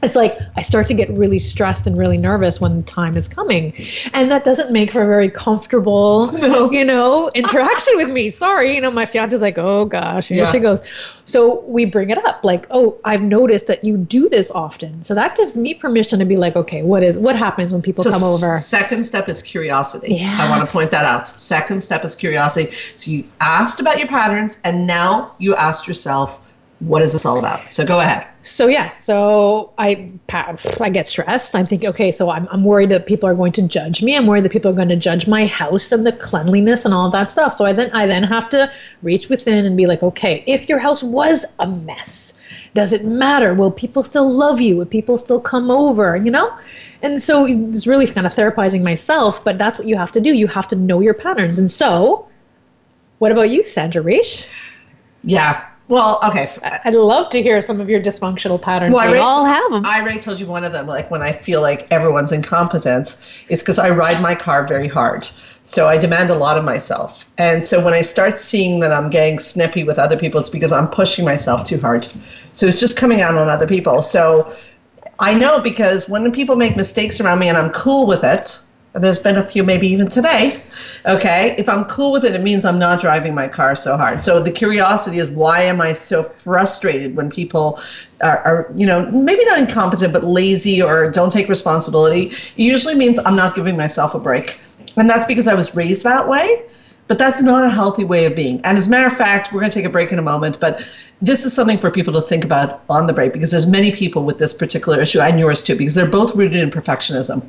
it's 0.04 0.16
like 0.16 0.38
I 0.58 0.62
start 0.62 0.88
to 0.88 0.94
get 0.94 1.10
really 1.18 1.40
stressed 1.40 1.88
and 1.88 1.98
really 1.98 2.18
nervous 2.18 2.60
when 2.60 2.84
time 2.84 3.16
is 3.16 3.28
coming. 3.28 3.74
And 4.14 4.30
that 4.32 4.44
doesn't 4.44 4.72
make 4.72 4.92
for 4.92 5.04
a 5.04 5.06
very 5.06 5.30
comfortable, 5.30 6.32
no. 6.34 6.72
you 6.72 6.84
know, 6.84 7.32
interaction 7.34 7.96
with 7.96 8.10
me. 8.10 8.30
Sorry, 8.30 8.76
you 8.76 8.82
know, 8.82 8.92
my 8.92 9.06
fiance's 9.06 9.42
like, 9.42 9.58
oh 9.58 9.86
gosh, 9.86 10.28
here 10.28 10.44
yeah. 10.44 10.52
she 10.52 10.60
goes. 10.60 10.82
So 11.26 11.62
we 11.62 11.86
bring 11.86 12.10
it 12.10 12.18
up, 12.26 12.44
like, 12.44 12.66
oh, 12.72 12.98
I've 13.06 13.22
noticed 13.22 13.68
that 13.68 13.84
you 13.84 13.98
do 13.98 14.30
this 14.30 14.52
often. 14.52 15.04
So 15.04 15.14
that 15.14 15.38
gives 15.38 15.56
me 15.56 15.76
permission 15.76 16.20
to 16.20 16.26
be 16.26 16.38
like, 16.38 16.56
okay, 16.56 16.82
what 16.82 17.04
is 17.04 17.18
what 17.18 17.36
happens 17.36 17.72
when 17.72 17.82
people 17.82 18.04
so 18.04 18.12
come 18.12 18.24
over? 18.24 18.58
Second 18.58 19.06
step 19.06 19.30
is 19.30 19.42
curiosity. 19.42 20.16
Yeah. 20.16 20.38
I 20.40 20.50
want 20.50 20.66
to 20.66 20.72
point 20.72 20.92
that 20.92 21.06
out. 21.06 21.28
Second 21.28 21.82
step 21.82 22.04
is 22.04 22.16
curiosity. 22.16 22.76
So 22.96 23.12
you 23.12 23.24
asked 23.40 23.80
about 23.80 24.00
your 24.00 24.08
patterns 24.08 24.60
and 24.64 24.88
now 24.88 25.36
you 25.38 25.56
asked 25.56 25.88
yourself, 25.88 26.42
what 26.80 27.02
is 27.02 27.12
this 27.12 27.26
all 27.26 27.38
about? 27.38 27.70
So 27.70 27.86
go 27.86 28.00
ahead. 28.00 28.26
So 28.42 28.68
yeah, 28.68 28.96
so 28.98 29.74
I 29.78 30.12
I 30.80 30.90
get 30.90 31.08
stressed. 31.08 31.54
I'm 31.54 31.66
thinking, 31.66 31.90
okay, 31.90 32.12
so 32.12 32.30
I'm 32.30 32.48
I'm 32.52 32.64
worried 32.64 32.90
that 32.90 33.06
people 33.06 33.28
are 33.28 33.36
going 33.36 33.52
to 33.54 33.62
judge 33.64 34.02
me. 34.02 34.16
I'm 34.16 34.28
worried 34.28 34.46
that 34.46 34.52
people 34.52 34.72
are 34.72 34.76
going 34.76 34.90
to 34.90 34.96
judge 34.96 35.28
my 35.28 35.46
house 35.46 35.92
and 35.92 36.06
the 36.06 36.14
cleanliness 36.14 36.86
and 36.86 36.94
all 36.94 37.12
that 37.12 37.30
stuff. 37.30 37.54
So 37.54 37.66
I 37.66 37.74
then 37.74 37.92
I 37.92 38.08
then 38.08 38.24
have 38.24 38.48
to 38.50 38.72
reach 39.02 39.28
within 39.28 39.66
and 39.66 39.76
be 39.76 39.88
like, 39.88 40.04
okay, 40.04 40.44
if 40.48 40.70
your 40.70 40.80
house 40.80 41.04
was 41.04 41.46
a 41.60 41.68
mess, 41.68 42.40
does 42.74 42.94
it 42.94 43.04
matter? 43.04 43.54
Will 43.54 43.72
people 43.72 44.04
still 44.04 44.32
love 44.32 44.62
you? 44.62 44.78
Will 44.78 44.86
people 44.86 45.18
still 45.18 45.42
come 45.42 45.70
over? 45.70 46.16
You 46.16 46.32
know? 46.32 46.58
And 47.02 47.22
so 47.22 47.46
it's 47.46 47.88
really 47.88 48.08
kind 48.08 48.28
of 48.28 48.34
therapizing 48.34 48.84
myself, 48.84 49.44
but 49.44 49.58
that's 49.58 49.78
what 49.78 49.88
you 49.88 49.98
have 49.98 50.12
to 50.14 50.22
do. 50.22 50.34
You 50.34 50.48
have 50.48 50.68
to 50.70 50.76
know 50.76 51.00
your 51.00 51.14
patterns. 51.14 51.58
And 51.58 51.72
so, 51.72 52.28
what 53.20 53.32
about 53.32 53.50
you, 53.50 53.66
Sandra 53.66 54.04
Reish? 54.04 54.48
Yeah, 55.24 55.66
well, 55.90 56.20
okay. 56.24 56.48
Uh, 56.62 56.78
I'd 56.86 56.94
love 56.94 57.32
to 57.32 57.42
hear 57.42 57.60
some 57.62 57.82
of 57.82 57.90
your 57.90 58.00
dysfunctional 58.00 58.62
patterns. 58.62 58.94
Well, 58.94 59.12
we 59.12 59.18
I 59.18 59.22
all 59.22 59.44
have 59.44 59.72
them. 59.72 59.86
I 59.86 60.00
already 60.00 60.20
told 60.20 60.40
you 60.40 60.46
one 60.46 60.64
of 60.64 60.72
them. 60.72 60.86
Like 60.86 61.10
when 61.10 61.24
I 61.24 61.32
feel 61.32 61.62
like 61.62 61.88
everyone's 61.92 62.32
incompetent, 62.32 63.26
it's 63.50 63.64
because 63.64 63.80
I 63.80 63.90
ride 63.90 64.22
my 64.22 64.36
car 64.36 64.68
very 64.68 64.88
hard. 64.88 65.28
So 65.64 65.88
I 65.88 65.98
demand 65.98 66.30
a 66.30 66.36
lot 66.36 66.58
of 66.58 66.64
myself. 66.64 67.30
And 67.40 67.64
so 67.64 67.84
when 67.84 67.94
I 67.94 68.02
start 68.02 68.40
seeing 68.40 68.80
that 68.82 68.92
I'm 68.92 69.10
getting 69.10 69.40
snippy 69.40 69.84
with 69.84 69.98
other 69.98 70.18
people, 70.18 70.40
it's 70.40 70.50
because 70.50 70.72
I'm 70.72 70.88
pushing 70.88 71.26
myself 71.26 71.64
too 71.64 71.80
hard. 71.80 72.08
So 72.54 72.68
it's 72.68 72.80
just 72.80 72.96
coming 72.96 73.22
out 73.22 73.36
on 73.36 73.50
other 73.50 73.68
people. 73.68 74.02
So 74.04 74.56
I 75.20 75.34
know 75.34 75.60
because 75.60 76.08
when 76.08 76.32
people 76.32 76.56
make 76.56 76.78
mistakes 76.78 77.20
around 77.20 77.40
me 77.40 77.50
and 77.50 77.58
I'm 77.58 77.72
cool 77.72 78.06
with 78.06 78.24
it, 78.24 78.60
and 78.94 79.04
there's 79.04 79.20
been 79.20 79.38
a 79.38 79.44
few 79.44 79.64
maybe 79.64 79.88
even 79.88 80.08
today, 80.08 80.64
Okay, 81.06 81.56
if 81.58 81.70
I'm 81.70 81.86
cool 81.86 82.12
with 82.12 82.26
it, 82.26 82.36
it 82.36 82.42
means 82.42 82.66
I'm 82.66 82.80
not 82.80 83.00
driving 83.00 83.34
my 83.34 83.48
car 83.48 83.76
so 83.76 83.96
hard. 83.96 84.22
So 84.22 84.42
the 84.42 84.52
curiosity 84.52 85.20
is 85.20 85.32
why 85.32 85.62
am 85.62 85.80
I 85.80 85.94
so 85.94 86.24
frustrated 86.24 87.16
when 87.16 87.30
people 87.30 87.80
are, 88.22 88.40
are, 88.40 88.72
you 88.76 88.86
know, 88.86 89.10
maybe 89.12 89.46
not 89.46 89.60
incompetent, 89.60 90.12
but 90.12 90.24
lazy 90.24 90.82
or 90.82 91.10
don't 91.10 91.32
take 91.32 91.48
responsibility? 91.48 92.28
It 92.28 92.52
usually 92.56 92.96
means 92.96 93.18
I'm 93.20 93.36
not 93.36 93.56
giving 93.56 93.78
myself 93.78 94.14
a 94.14 94.20
break. 94.20 94.60
And 94.98 95.10
that's 95.10 95.26
because 95.26 95.48
I 95.48 95.54
was 95.54 95.76
raised 95.76 96.04
that 96.04 96.28
way. 96.28 96.64
But 97.10 97.18
that's 97.18 97.42
not 97.42 97.64
a 97.64 97.70
healthy 97.70 98.04
way 98.04 98.26
of 98.26 98.36
being. 98.36 98.62
And 98.64 98.78
as 98.78 98.88
a 98.88 98.92
matter 98.92 99.08
of 99.08 99.18
fact, 99.18 99.52
we're 99.52 99.62
going 99.62 99.72
to 99.72 99.76
take 99.76 99.86
a 99.86 99.90
break 99.90 100.12
in 100.12 100.20
a 100.20 100.22
moment, 100.22 100.60
but 100.60 100.86
this 101.24 101.44
is 101.44 101.54
something 101.54 101.80
for 101.80 101.90
people 101.90 102.14
to 102.14 102.22
think 102.22 102.46
about 102.46 102.84
on 102.88 103.08
the 103.08 103.14
break 103.14 103.34
because 103.34 103.50
there's 103.50 103.66
many 103.66 103.92
people 103.92 104.24
with 104.24 104.38
this 104.38 104.54
particular 104.54 105.02
issue 105.02 105.20
and 105.20 105.40
yours 105.40 105.64
too, 105.64 105.76
because 105.76 105.96
they're 105.96 106.08
both 106.08 106.36
rooted 106.36 106.62
in 106.62 106.70
perfectionism. 106.70 107.44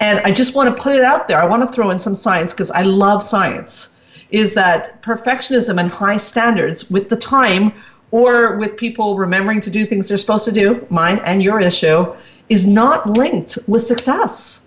And 0.00 0.18
I 0.20 0.32
just 0.32 0.54
want 0.56 0.74
to 0.74 0.82
put 0.82 0.94
it 0.94 1.04
out 1.04 1.28
there. 1.28 1.36
I 1.36 1.44
want 1.44 1.60
to 1.62 1.68
throw 1.68 1.90
in 1.90 1.98
some 1.98 2.14
science 2.14 2.54
because 2.54 2.70
I 2.70 2.82
love 2.84 3.22
science. 3.22 4.02
Is 4.30 4.54
that 4.54 5.02
perfectionism 5.02 5.78
and 5.78 5.90
high 5.90 6.16
standards 6.16 6.90
with 6.90 7.10
the 7.10 7.16
time 7.16 7.74
or 8.12 8.56
with 8.56 8.78
people 8.78 9.18
remembering 9.18 9.60
to 9.60 9.70
do 9.70 9.84
things 9.84 10.08
they're 10.08 10.16
supposed 10.16 10.46
to 10.46 10.52
do, 10.52 10.86
mine 10.88 11.20
and 11.24 11.42
your 11.42 11.60
issue, 11.60 12.14
is 12.48 12.66
not 12.66 13.18
linked 13.18 13.58
with 13.68 13.82
success. 13.82 14.65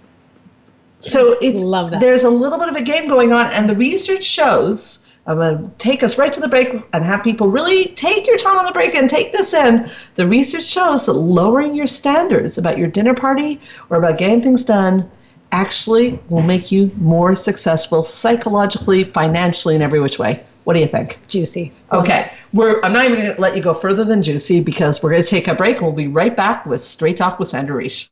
So 1.02 1.38
it's 1.42 1.64
there's 2.00 2.24
a 2.24 2.30
little 2.30 2.60
bit 2.60 2.70
of 2.70 2.76
a 2.76 2.82
game 2.82 3.08
going 3.08 3.32
on, 3.32 3.48
and 3.48 3.70
the 3.70 3.76
research 3.76 4.24
shows. 4.24 5.06
I'm 5.28 5.38
going 5.38 5.70
to 5.70 5.78
take 5.78 6.02
us 6.02 6.18
right 6.18 6.34
to 6.34 6.40
the 6.40 6.48
break 6.48 6.70
and 6.92 7.06
have 7.06 7.24
people 7.24 7.50
really 7.50 7.86
take 7.90 8.26
your 8.26 8.38
time 8.38 8.58
on 8.58 8.66
the 8.66 8.72
break 8.72 8.96
and 8.96 9.08
take 9.08 9.32
this 9.32 9.54
in. 9.54 9.88
The 10.16 10.26
research 10.26 10.66
shows 10.66 11.06
that 11.06 11.14
lowering 11.14 11.76
your 11.76 11.86
standards 11.86 12.58
about 12.58 12.80
your 12.80 12.88
dinner 12.88 13.14
party 13.14 13.62
or 13.92 13.98
about 13.98 14.18
getting 14.18 14.42
things 14.42 14.66
done 14.66 15.08
actually 15.52 16.20
will 16.30 16.42
make 16.42 16.72
you 16.72 16.92
more 16.96 17.36
successful 17.36 18.02
psychologically, 18.02 19.04
financially, 19.04 19.76
in 19.76 19.84
every 19.84 20.00
which 20.00 20.18
way. 20.18 20.44
What 20.64 20.74
do 20.74 20.80
you 20.80 20.88
think? 20.88 21.20
Juicy. 21.28 21.74
Okay. 21.92 22.32
We're, 22.54 22.82
I'm 22.82 22.94
not 22.94 23.06
even 23.06 23.20
going 23.20 23.36
to 23.36 23.42
let 23.42 23.56
you 23.56 23.62
go 23.62 23.74
further 23.74 24.04
than 24.04 24.24
juicy 24.24 24.64
because 24.64 25.04
we're 25.04 25.12
going 25.12 25.24
to 25.24 25.30
take 25.30 25.48
a 25.48 25.56
break 25.56 25.78
and 25.78 25.86
we'll 25.86 25.94
be 25.94 26.08
right 26.08 26.36
back 26.36 26.66
with 26.66 26.82
Straight 26.82 27.18
Talk 27.18 27.38
with 27.38 27.48
Sandra 27.48 27.84
Reish. 27.84 28.10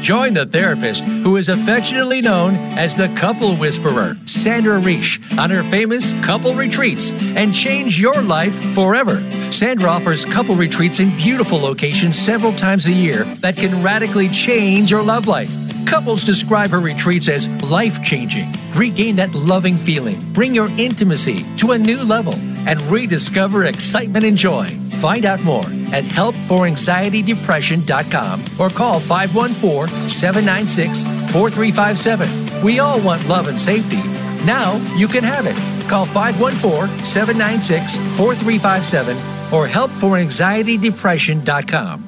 Join 0.00 0.34
the 0.34 0.46
therapist 0.46 1.04
who 1.04 1.36
is 1.36 1.48
affectionately 1.48 2.20
known 2.22 2.54
as 2.78 2.96
the 2.96 3.08
couple 3.16 3.54
whisperer, 3.56 4.16
Sandra 4.26 4.80
Reish, 4.80 5.18
on 5.38 5.50
her 5.50 5.62
famous 5.64 6.12
couple 6.24 6.54
retreats 6.54 7.12
and 7.36 7.54
change 7.54 8.00
your 8.00 8.20
life 8.22 8.54
forever. 8.74 9.20
Sandra 9.52 9.90
offers 9.90 10.24
couple 10.24 10.54
retreats 10.54 11.00
in 11.00 11.14
beautiful 11.16 11.58
locations 11.58 12.18
several 12.18 12.52
times 12.52 12.86
a 12.86 12.92
year 12.92 13.24
that 13.42 13.56
can 13.56 13.82
radically 13.82 14.28
change 14.28 14.90
your 14.90 15.02
love 15.02 15.26
life. 15.26 15.52
Couples 15.86 16.24
describe 16.24 16.70
her 16.70 16.80
retreats 16.80 17.28
as 17.28 17.48
life 17.70 18.02
changing. 18.02 18.52
Regain 18.74 19.16
that 19.16 19.34
loving 19.34 19.76
feeling, 19.76 20.20
bring 20.32 20.54
your 20.54 20.68
intimacy 20.78 21.44
to 21.56 21.72
a 21.72 21.78
new 21.78 22.02
level, 22.02 22.34
and 22.66 22.80
rediscover 22.82 23.64
excitement 23.64 24.24
and 24.24 24.36
joy. 24.36 24.68
Find 24.98 25.24
out 25.24 25.42
more 25.44 25.64
at 25.92 26.04
helpforanxietydepression.com 26.04 28.44
or 28.58 28.68
call 28.68 29.00
514 29.00 30.08
796 30.08 31.04
4357. 31.32 32.62
We 32.62 32.80
all 32.80 33.00
want 33.00 33.26
love 33.28 33.48
and 33.48 33.58
safety. 33.58 34.02
Now 34.44 34.76
you 34.96 35.08
can 35.08 35.24
have 35.24 35.46
it. 35.46 35.56
Call 35.88 36.04
514 36.04 37.02
796 37.04 37.96
4357 38.16 39.16
or 39.52 39.66
helpforanxietydepression.com. 39.68 42.07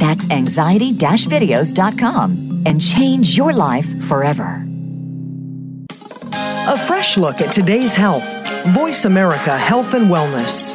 That's 0.00 0.28
anxiety 0.30 0.94
videos.com 1.28 2.62
and 2.64 2.80
change 2.80 3.36
your 3.36 3.52
life 3.52 3.86
forever. 4.04 4.66
A 5.92 6.78
fresh 6.78 7.18
look 7.18 7.42
at 7.42 7.52
today's 7.52 7.94
health. 7.94 8.24
Voice 8.68 9.04
America 9.04 9.56
Health 9.56 9.92
and 9.92 10.06
Wellness. 10.10 10.74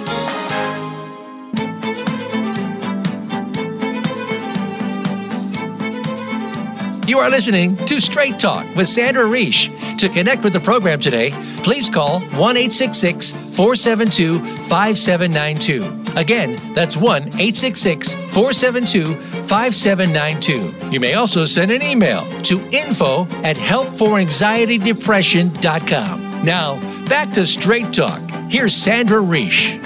You 7.07 7.17
are 7.19 7.29
listening 7.29 7.77
to 7.85 7.99
Straight 7.99 8.37
Talk 8.37 8.75
with 8.75 8.87
Sandra 8.87 9.23
Reish. 9.23 9.71
To 9.99 10.09
connect 10.09 10.43
with 10.43 10.53
the 10.53 10.59
program 10.59 10.99
today, 10.99 11.31
please 11.63 11.89
call 11.89 12.19
1 12.19 12.55
472 12.55 14.39
5792. 14.67 16.04
Again, 16.15 16.57
that's 16.73 16.97
1 16.97 17.23
866 17.23 18.13
472 18.13 19.15
5792. 19.43 20.91
You 20.91 20.99
may 20.99 21.13
also 21.13 21.45
send 21.45 21.71
an 21.71 21.81
email 21.81 22.25
to 22.43 22.59
info 22.71 23.23
at 23.43 23.55
helpforanxietydepression.com. 23.57 26.43
Now, 26.43 27.05
back 27.05 27.31
to 27.33 27.45
Straight 27.45 27.93
Talk. 27.93 28.19
Here's 28.49 28.73
Sandra 28.73 29.21
Reish. 29.21 29.79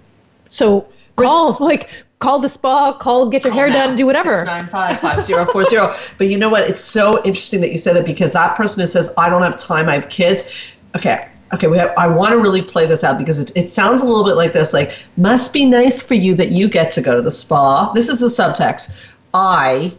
so 0.49 0.87
call 1.17 1.57
like 1.59 1.89
call 2.19 2.39
the 2.39 2.49
spa. 2.49 2.97
Call 2.97 3.29
get 3.29 3.43
your 3.43 3.53
hair 3.53 3.67
done. 3.67 3.95
Do 3.95 4.05
whatever. 4.05 4.45
695-5040. 4.45 6.17
but 6.17 6.27
you 6.27 6.37
know 6.37 6.49
what? 6.49 6.63
It's 6.63 6.81
so 6.81 7.23
interesting 7.23 7.61
that 7.61 7.71
you 7.71 7.77
said 7.77 7.95
that 7.95 8.05
because 8.05 8.33
that 8.33 8.55
person 8.55 8.81
who 8.81 8.87
says, 8.87 9.13
I 9.17 9.29
don't 9.29 9.43
have 9.43 9.57
time, 9.57 9.89
I 9.89 9.93
have 9.93 10.09
kids. 10.09 10.71
Okay. 10.95 11.29
Okay, 11.53 11.67
we 11.67 11.77
have, 11.77 11.93
I 11.97 12.07
want 12.07 12.31
to 12.31 12.39
really 12.39 12.61
play 12.61 12.85
this 12.85 13.05
out 13.05 13.17
because 13.17 13.39
it, 13.39 13.53
it 13.55 13.69
sounds 13.69 14.01
a 14.01 14.05
little 14.05 14.25
bit 14.25 14.35
like 14.35 14.51
this 14.51 14.73
like, 14.73 14.97
must 15.15 15.53
be 15.53 15.65
nice 15.65 16.01
for 16.01 16.13
you 16.13 16.35
that 16.35 16.51
you 16.51 16.67
get 16.67 16.91
to 16.91 17.01
go 17.01 17.15
to 17.15 17.21
the 17.21 17.31
spa. 17.31 17.93
This 17.93 18.09
is 18.09 18.19
the 18.19 18.27
subtext. 18.27 19.01
I, 19.33 19.93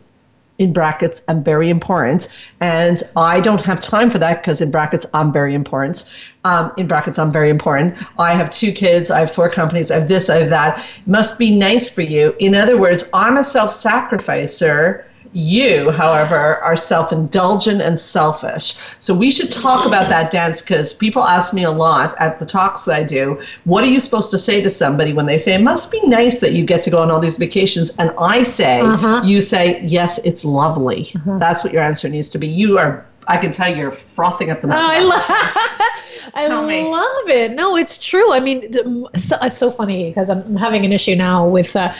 in 0.58 0.72
brackets, 0.72 1.24
I'm 1.28 1.42
very 1.42 1.70
important. 1.70 2.28
And 2.60 3.02
I 3.16 3.40
don't 3.40 3.62
have 3.62 3.80
time 3.80 4.10
for 4.10 4.18
that 4.18 4.42
because, 4.42 4.60
in 4.60 4.70
brackets, 4.70 5.06
I'm 5.14 5.32
very 5.32 5.54
important. 5.54 6.04
Um, 6.44 6.72
in 6.76 6.86
brackets, 6.86 7.18
I'm 7.18 7.32
very 7.32 7.48
important. 7.48 7.98
I 8.18 8.34
have 8.34 8.50
two 8.50 8.72
kids. 8.72 9.10
I 9.10 9.20
have 9.20 9.32
four 9.32 9.48
companies. 9.48 9.90
I 9.90 9.98
have 10.00 10.08
this, 10.08 10.28
I 10.28 10.36
have 10.36 10.50
that. 10.50 10.84
Must 11.06 11.38
be 11.38 11.56
nice 11.56 11.90
for 11.90 12.02
you. 12.02 12.34
In 12.38 12.54
other 12.54 12.78
words, 12.78 13.04
I'm 13.14 13.36
a 13.36 13.44
self 13.44 13.72
sacrificer. 13.72 15.07
You, 15.32 15.90
however, 15.90 16.56
are 16.58 16.76
self 16.76 17.12
indulgent 17.12 17.82
and 17.82 17.98
selfish. 17.98 18.74
So 19.00 19.14
we 19.14 19.30
should 19.30 19.52
talk 19.52 19.86
about 19.86 20.08
that 20.08 20.30
dance 20.30 20.60
because 20.60 20.92
people 20.92 21.22
ask 21.22 21.52
me 21.54 21.64
a 21.64 21.70
lot 21.70 22.14
at 22.18 22.38
the 22.38 22.46
talks 22.46 22.84
that 22.84 22.94
I 22.94 23.02
do 23.02 23.38
what 23.64 23.84
are 23.84 23.88
you 23.88 24.00
supposed 24.00 24.30
to 24.30 24.38
say 24.38 24.62
to 24.62 24.70
somebody 24.70 25.12
when 25.12 25.26
they 25.26 25.38
say, 25.38 25.54
it 25.54 25.62
must 25.62 25.92
be 25.92 26.00
nice 26.06 26.40
that 26.40 26.52
you 26.52 26.64
get 26.64 26.82
to 26.82 26.90
go 26.90 26.98
on 26.98 27.10
all 27.10 27.20
these 27.20 27.38
vacations? 27.38 27.96
And 27.98 28.12
I 28.18 28.42
say, 28.42 28.82
you 29.24 29.40
say, 29.40 29.82
yes, 29.82 30.18
it's 30.24 30.44
lovely. 30.44 31.12
That's 31.38 31.64
what 31.64 31.72
your 31.72 31.82
answer 31.82 32.08
needs 32.08 32.28
to 32.30 32.38
be. 32.38 32.46
You 32.46 32.78
are, 32.78 33.06
I 33.26 33.36
can 33.36 33.52
tell 33.52 33.74
you're 33.74 33.90
frothing 33.90 34.50
at 34.50 34.62
the 34.62 34.68
mouth. 34.68 34.78
I 34.80 35.00
love. 35.00 35.24
I 36.34 36.46
love 36.48 37.28
it. 37.28 37.52
No, 37.52 37.76
it's 37.76 37.98
true. 37.98 38.32
I 38.32 38.40
mean, 38.40 38.72
so, 39.16 39.36
it's 39.42 39.56
so 39.56 39.70
funny 39.70 40.10
because 40.10 40.30
I'm 40.30 40.56
having 40.56 40.84
an 40.84 40.92
issue 40.92 41.14
now 41.14 41.46
with 41.46 41.74
uh, 41.74 41.92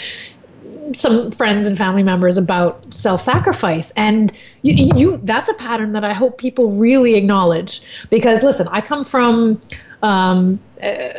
some 0.94 1.30
friends 1.30 1.66
and 1.66 1.76
family 1.76 2.02
members 2.02 2.36
about 2.36 2.92
self-sacrifice, 2.94 3.90
and 3.92 4.32
you, 4.62 4.90
you 4.96 5.20
that's 5.24 5.48
a 5.48 5.54
pattern 5.54 5.92
that 5.92 6.04
I 6.04 6.12
hope 6.12 6.38
people 6.38 6.72
really 6.72 7.14
acknowledge. 7.14 7.82
Because 8.10 8.42
listen, 8.42 8.68
I 8.68 8.80
come 8.80 9.04
from 9.04 9.60
um, 10.02 10.58
uh, 10.82 11.10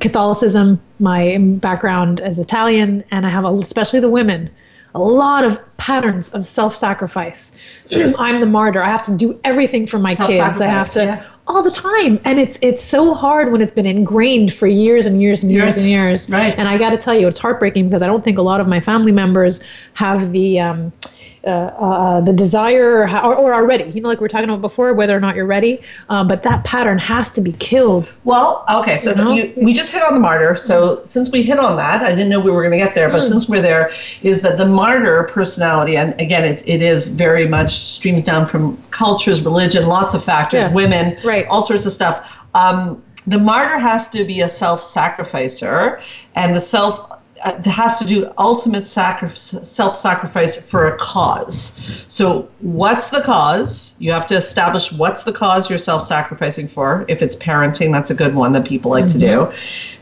Catholicism. 0.00 0.80
My 0.98 1.38
background 1.38 2.20
is 2.20 2.38
Italian, 2.38 3.04
and 3.10 3.26
I 3.26 3.30
have 3.30 3.44
a, 3.44 3.52
especially 3.52 4.00
the 4.00 4.10
women 4.10 4.50
a 4.94 4.98
lot 4.98 5.44
of 5.44 5.60
patterns 5.76 6.34
of 6.34 6.46
self-sacrifice. 6.46 7.56
I'm 8.18 8.40
the 8.40 8.46
martyr. 8.46 8.82
I 8.82 8.90
have 8.90 9.02
to 9.04 9.16
do 9.16 9.38
everything 9.44 9.86
for 9.86 9.98
my 9.98 10.14
kids. 10.14 10.60
I 10.60 10.66
have 10.66 10.90
to 10.92 11.04
yeah. 11.04 11.24
All 11.48 11.62
the 11.62 11.70
time, 11.70 12.20
and 12.24 12.38
it's 12.38 12.58
it's 12.60 12.82
so 12.82 13.14
hard 13.14 13.50
when 13.50 13.62
it's 13.62 13.72
been 13.72 13.86
ingrained 13.86 14.52
for 14.52 14.66
years 14.66 15.06
and 15.06 15.20
years 15.20 15.42
and 15.42 15.50
years 15.50 15.78
and 15.78 15.86
years. 15.86 16.28
Right. 16.28 16.58
And 16.58 16.68
I 16.68 16.76
got 16.76 16.90
to 16.90 16.98
tell 16.98 17.18
you, 17.18 17.26
it's 17.26 17.38
heartbreaking 17.38 17.88
because 17.88 18.02
I 18.02 18.06
don't 18.06 18.22
think 18.22 18.38
a 18.38 18.42
lot 18.42 18.60
of 18.60 18.68
my 18.68 18.80
family 18.80 19.12
members 19.12 19.62
have 19.94 20.32
the. 20.32 20.60
Um, 20.60 20.92
uh, 21.48 21.74
uh, 21.78 22.20
the 22.20 22.32
desire 22.32 23.02
or, 23.08 23.34
or, 23.36 23.52
are 23.52 23.66
ready, 23.66 23.84
you 23.90 24.00
know, 24.00 24.08
like 24.08 24.20
we 24.20 24.26
are 24.26 24.28
talking 24.28 24.48
about 24.48 24.60
before, 24.60 24.94
whether 24.94 25.16
or 25.16 25.20
not 25.20 25.34
you're 25.34 25.46
ready. 25.46 25.80
Uh, 26.08 26.22
but 26.22 26.42
that 26.42 26.62
pattern 26.64 26.98
has 26.98 27.30
to 27.32 27.40
be 27.40 27.52
killed. 27.52 28.12
Well, 28.24 28.64
okay, 28.70 28.98
so 28.98 29.10
You 29.10 29.16
know? 29.16 29.32
you, 29.32 29.52
we 29.56 29.72
just 29.72 29.92
hit 29.92 30.02
on 30.02 30.14
the 30.14 30.20
martyr. 30.20 30.54
So 30.56 31.02
since 31.04 31.30
we 31.32 31.42
hit 31.42 31.58
on 31.58 31.76
that, 31.76 32.02
I 32.02 32.10
didn't 32.10 32.28
know 32.28 32.40
we 32.40 32.50
were 32.50 32.62
going 32.62 32.78
to 32.78 32.84
get 32.84 32.94
there, 32.94 33.08
but 33.08 33.24
since 33.24 33.48
we're 33.48 33.62
there, 33.62 33.90
is 34.22 34.42
that 34.42 34.58
the 34.58 34.66
martyr 34.66 35.24
personality, 35.24 35.96
and 35.96 36.18
again, 36.20 36.44
it, 36.44 36.66
it 36.68 36.82
is 36.82 37.08
very 37.08 37.48
much 37.48 37.70
streams 37.70 38.22
down 38.22 38.46
from 38.46 38.76
cultures, 38.90 39.42
religion, 39.42 39.86
lots 39.88 40.14
of 40.14 40.22
factors, 40.22 40.60
Yeah. 40.60 40.72
women, 40.72 41.16
Right. 41.24 41.46
all 41.48 41.62
sorts 41.62 41.86
of 41.86 41.92
stuff. 41.92 42.36
Um, 42.54 43.02
the 43.26 43.38
martyr 43.38 43.78
has 43.78 44.08
to 44.08 44.24
be 44.24 44.40
a 44.40 44.48
self-sacrificer, 44.48 46.00
and 46.34 46.54
the 46.54 46.60
self 46.60 47.17
uh, 47.44 47.62
has 47.62 47.98
to 47.98 48.04
do 48.04 48.30
ultimate 48.38 48.86
sacri- 48.86 49.28
self-sacrifice 49.30 50.70
for 50.70 50.86
a 50.86 50.96
cause. 50.96 51.80
So, 52.08 52.48
what's 52.60 53.10
the 53.10 53.20
cause? 53.20 53.96
You 53.98 54.12
have 54.12 54.26
to 54.26 54.36
establish 54.36 54.92
what's 54.92 55.22
the 55.22 55.32
cause 55.32 55.68
you're 55.68 55.78
self-sacrificing 55.78 56.68
for. 56.68 57.04
If 57.08 57.22
it's 57.22 57.36
parenting, 57.36 57.92
that's 57.92 58.10
a 58.10 58.14
good 58.14 58.34
one 58.34 58.52
that 58.52 58.66
people 58.66 58.90
like 58.90 59.06
to 59.08 59.18
do. 59.18 59.52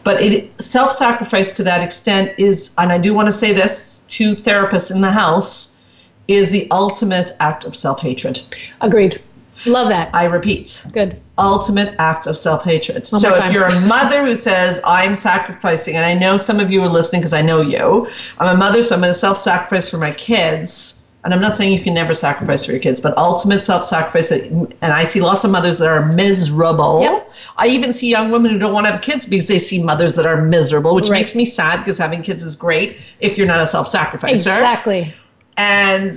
But 0.04 0.22
it, 0.22 0.60
self-sacrifice 0.60 1.52
to 1.54 1.62
that 1.64 1.82
extent 1.82 2.38
is, 2.38 2.74
and 2.78 2.92
I 2.92 2.98
do 2.98 3.14
want 3.14 3.26
to 3.26 3.32
say 3.32 3.52
this 3.52 4.06
to 4.08 4.34
therapists 4.36 4.94
in 4.94 5.00
the 5.00 5.10
house, 5.10 5.84
is 6.28 6.50
the 6.50 6.68
ultimate 6.70 7.30
act 7.40 7.64
of 7.64 7.76
self-hatred. 7.76 8.40
Agreed. 8.80 9.20
Love 9.64 9.88
that. 9.88 10.14
I 10.14 10.24
repeat, 10.24 10.84
Good. 10.92 11.20
ultimate 11.38 11.94
act 11.98 12.26
of 12.26 12.36
self-hatred. 12.36 13.06
So 13.06 13.34
if 13.34 13.52
you're 13.52 13.66
a 13.66 13.80
mother 13.80 14.26
who 14.26 14.36
says 14.36 14.80
I'm 14.84 15.14
sacrificing, 15.14 15.96
and 15.96 16.04
I 16.04 16.14
know 16.14 16.36
some 16.36 16.60
of 16.60 16.70
you 16.70 16.82
are 16.82 16.88
listening 16.88 17.22
because 17.22 17.32
I 17.32 17.42
know 17.42 17.62
you, 17.62 18.08
I'm 18.38 18.54
a 18.54 18.58
mother, 18.58 18.82
so 18.82 18.94
I'm 18.94 19.00
going 19.00 19.12
to 19.12 19.18
self-sacrifice 19.18 19.90
for 19.90 19.98
my 19.98 20.12
kids. 20.12 21.02
And 21.24 21.34
I'm 21.34 21.40
not 21.40 21.56
saying 21.56 21.72
you 21.72 21.82
can 21.82 21.94
never 21.94 22.14
sacrifice 22.14 22.64
for 22.64 22.70
your 22.70 22.80
kids, 22.80 23.00
but 23.00 23.16
ultimate 23.18 23.60
self-sacrifice. 23.60 24.30
And 24.30 24.74
I 24.80 25.02
see 25.02 25.20
lots 25.20 25.42
of 25.42 25.50
mothers 25.50 25.78
that 25.78 25.88
are 25.88 26.06
miserable. 26.06 27.00
Yep. 27.02 27.32
I 27.56 27.66
even 27.66 27.92
see 27.92 28.08
young 28.08 28.30
women 28.30 28.52
who 28.52 28.58
don't 28.60 28.72
want 28.72 28.86
to 28.86 28.92
have 28.92 29.00
kids 29.02 29.26
because 29.26 29.48
they 29.48 29.58
see 29.58 29.82
mothers 29.82 30.14
that 30.14 30.24
are 30.26 30.40
miserable, 30.40 30.94
which 30.94 31.08
Right. 31.08 31.18
makes 31.18 31.34
me 31.34 31.44
sad 31.44 31.78
because 31.78 31.98
having 31.98 32.22
kids 32.22 32.44
is 32.44 32.54
great 32.54 32.98
if 33.18 33.36
you're 33.36 33.46
not 33.48 33.60
a 33.60 33.66
self-sacrificer. 33.66 34.34
Exactly. 34.34 35.12
And 35.56 36.16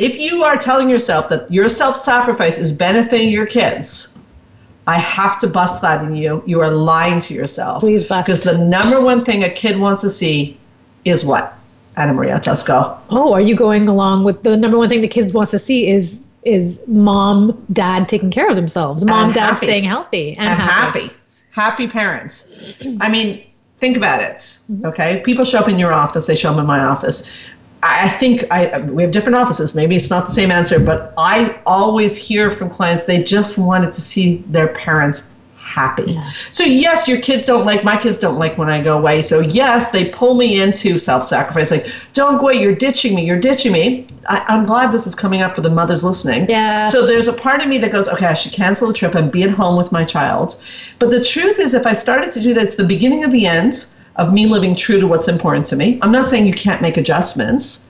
if 0.00 0.18
you 0.18 0.42
are 0.44 0.56
telling 0.56 0.88
yourself 0.88 1.28
that 1.28 1.50
your 1.52 1.68
self 1.68 1.94
sacrifice 1.94 2.58
is 2.58 2.72
benefiting 2.72 3.28
your 3.30 3.46
kids, 3.46 4.18
I 4.86 4.98
have 4.98 5.38
to 5.40 5.46
bust 5.46 5.82
that 5.82 6.02
in 6.02 6.16
you. 6.16 6.42
You 6.46 6.60
are 6.60 6.70
lying 6.70 7.20
to 7.20 7.34
yourself. 7.34 7.80
Please 7.80 8.02
bust. 8.02 8.26
Because 8.26 8.42
the 8.42 8.56
number 8.58 9.00
one 9.00 9.24
thing 9.24 9.44
a 9.44 9.50
kid 9.50 9.78
wants 9.78 10.00
to 10.00 10.10
see 10.10 10.58
is 11.04 11.24
what? 11.24 11.54
Anna 11.96 12.14
Maria, 12.14 12.40
let's 12.44 12.62
go. 12.62 12.98
Oh, 13.10 13.34
are 13.34 13.40
you 13.42 13.54
going 13.54 13.88
along 13.88 14.24
with 14.24 14.42
the 14.42 14.56
number 14.56 14.78
one 14.78 14.88
thing 14.88 15.02
the 15.02 15.08
kids 15.08 15.32
wants 15.32 15.50
to 15.50 15.58
see 15.58 15.88
is 15.90 16.22
is 16.44 16.80
mom, 16.86 17.62
dad 17.70 18.08
taking 18.08 18.30
care 18.30 18.48
of 18.48 18.56
themselves, 18.56 19.04
mom, 19.04 19.26
And 19.26 19.34
dad 19.34 19.46
happy. 19.50 19.66
staying 19.66 19.84
healthy 19.84 20.30
and, 20.38 20.48
and 20.48 20.58
happy. 20.58 21.10
happy 21.50 21.86
parents. 21.86 22.50
I 23.00 23.10
mean, 23.10 23.44
think 23.76 23.98
about 23.98 24.22
it. 24.22 24.36
Mm-hmm. 24.36 24.86
Okay, 24.86 25.20
people 25.26 25.44
show 25.44 25.58
up 25.58 25.68
in 25.68 25.78
your 25.78 25.92
office. 25.92 26.24
They 26.24 26.36
show 26.36 26.50
up 26.52 26.58
in 26.58 26.64
my 26.64 26.80
office. 26.80 27.30
I 27.82 28.08
think 28.08 28.44
I 28.50 28.80
we 28.82 29.02
have 29.02 29.12
different 29.12 29.36
offices. 29.36 29.74
Maybe 29.74 29.96
it's 29.96 30.10
not 30.10 30.26
the 30.26 30.32
same 30.32 30.50
answer, 30.50 30.78
but 30.78 31.14
I 31.16 31.58
always 31.64 32.16
hear 32.16 32.50
from 32.50 32.68
clients 32.70 33.04
they 33.04 33.22
just 33.22 33.58
wanted 33.58 33.92
to 33.94 34.00
see 34.02 34.44
their 34.48 34.68
parents 34.68 35.30
happy. 35.70 36.20
So 36.50 36.64
yes, 36.64 37.06
your 37.06 37.20
kids 37.20 37.46
don't 37.46 37.64
like 37.64 37.84
my 37.84 37.96
kids 37.96 38.18
don't 38.18 38.38
like 38.38 38.58
when 38.58 38.68
I 38.68 38.82
go 38.82 38.98
away. 38.98 39.22
So 39.22 39.40
yes, 39.40 39.92
they 39.92 40.08
pull 40.08 40.34
me 40.34 40.60
into 40.60 40.98
self-sacrifice. 40.98 41.70
Like, 41.70 41.86
don't 42.12 42.38
go 42.38 42.48
away. 42.48 42.60
You're 42.60 42.74
ditching 42.74 43.14
me. 43.14 43.24
You're 43.24 43.38
ditching 43.38 43.72
me. 43.72 44.06
I, 44.28 44.44
I'm 44.48 44.66
glad 44.66 44.90
this 44.90 45.06
is 45.06 45.14
coming 45.14 45.42
up 45.42 45.54
for 45.54 45.60
the 45.60 45.70
mothers 45.70 46.02
listening. 46.04 46.50
Yeah. 46.50 46.86
So 46.86 47.06
there's 47.06 47.28
a 47.28 47.32
part 47.32 47.62
of 47.62 47.68
me 47.68 47.78
that 47.78 47.92
goes, 47.92 48.08
okay, 48.08 48.26
I 48.26 48.34
should 48.34 48.52
cancel 48.52 48.88
the 48.88 48.94
trip 48.94 49.14
and 49.14 49.30
be 49.30 49.44
at 49.44 49.50
home 49.50 49.76
with 49.76 49.92
my 49.92 50.04
child. 50.04 50.60
But 50.98 51.10
the 51.10 51.22
truth 51.22 51.58
is, 51.60 51.72
if 51.72 51.86
I 51.86 51.92
started 51.92 52.32
to 52.32 52.40
do 52.40 52.52
that, 52.54 52.64
it's 52.64 52.74
the 52.74 52.84
beginning 52.84 53.22
of 53.22 53.30
the 53.30 53.46
end 53.46 53.86
of 54.20 54.32
me 54.32 54.46
living 54.46 54.74
true 54.76 55.00
to 55.00 55.06
what's 55.08 55.28
important 55.28 55.66
to 55.68 55.76
me. 55.76 55.98
I'm 56.02 56.12
not 56.12 56.28
saying 56.28 56.46
you 56.46 56.52
can't 56.66 56.80
make 56.82 56.96
adjustments. 56.96 57.86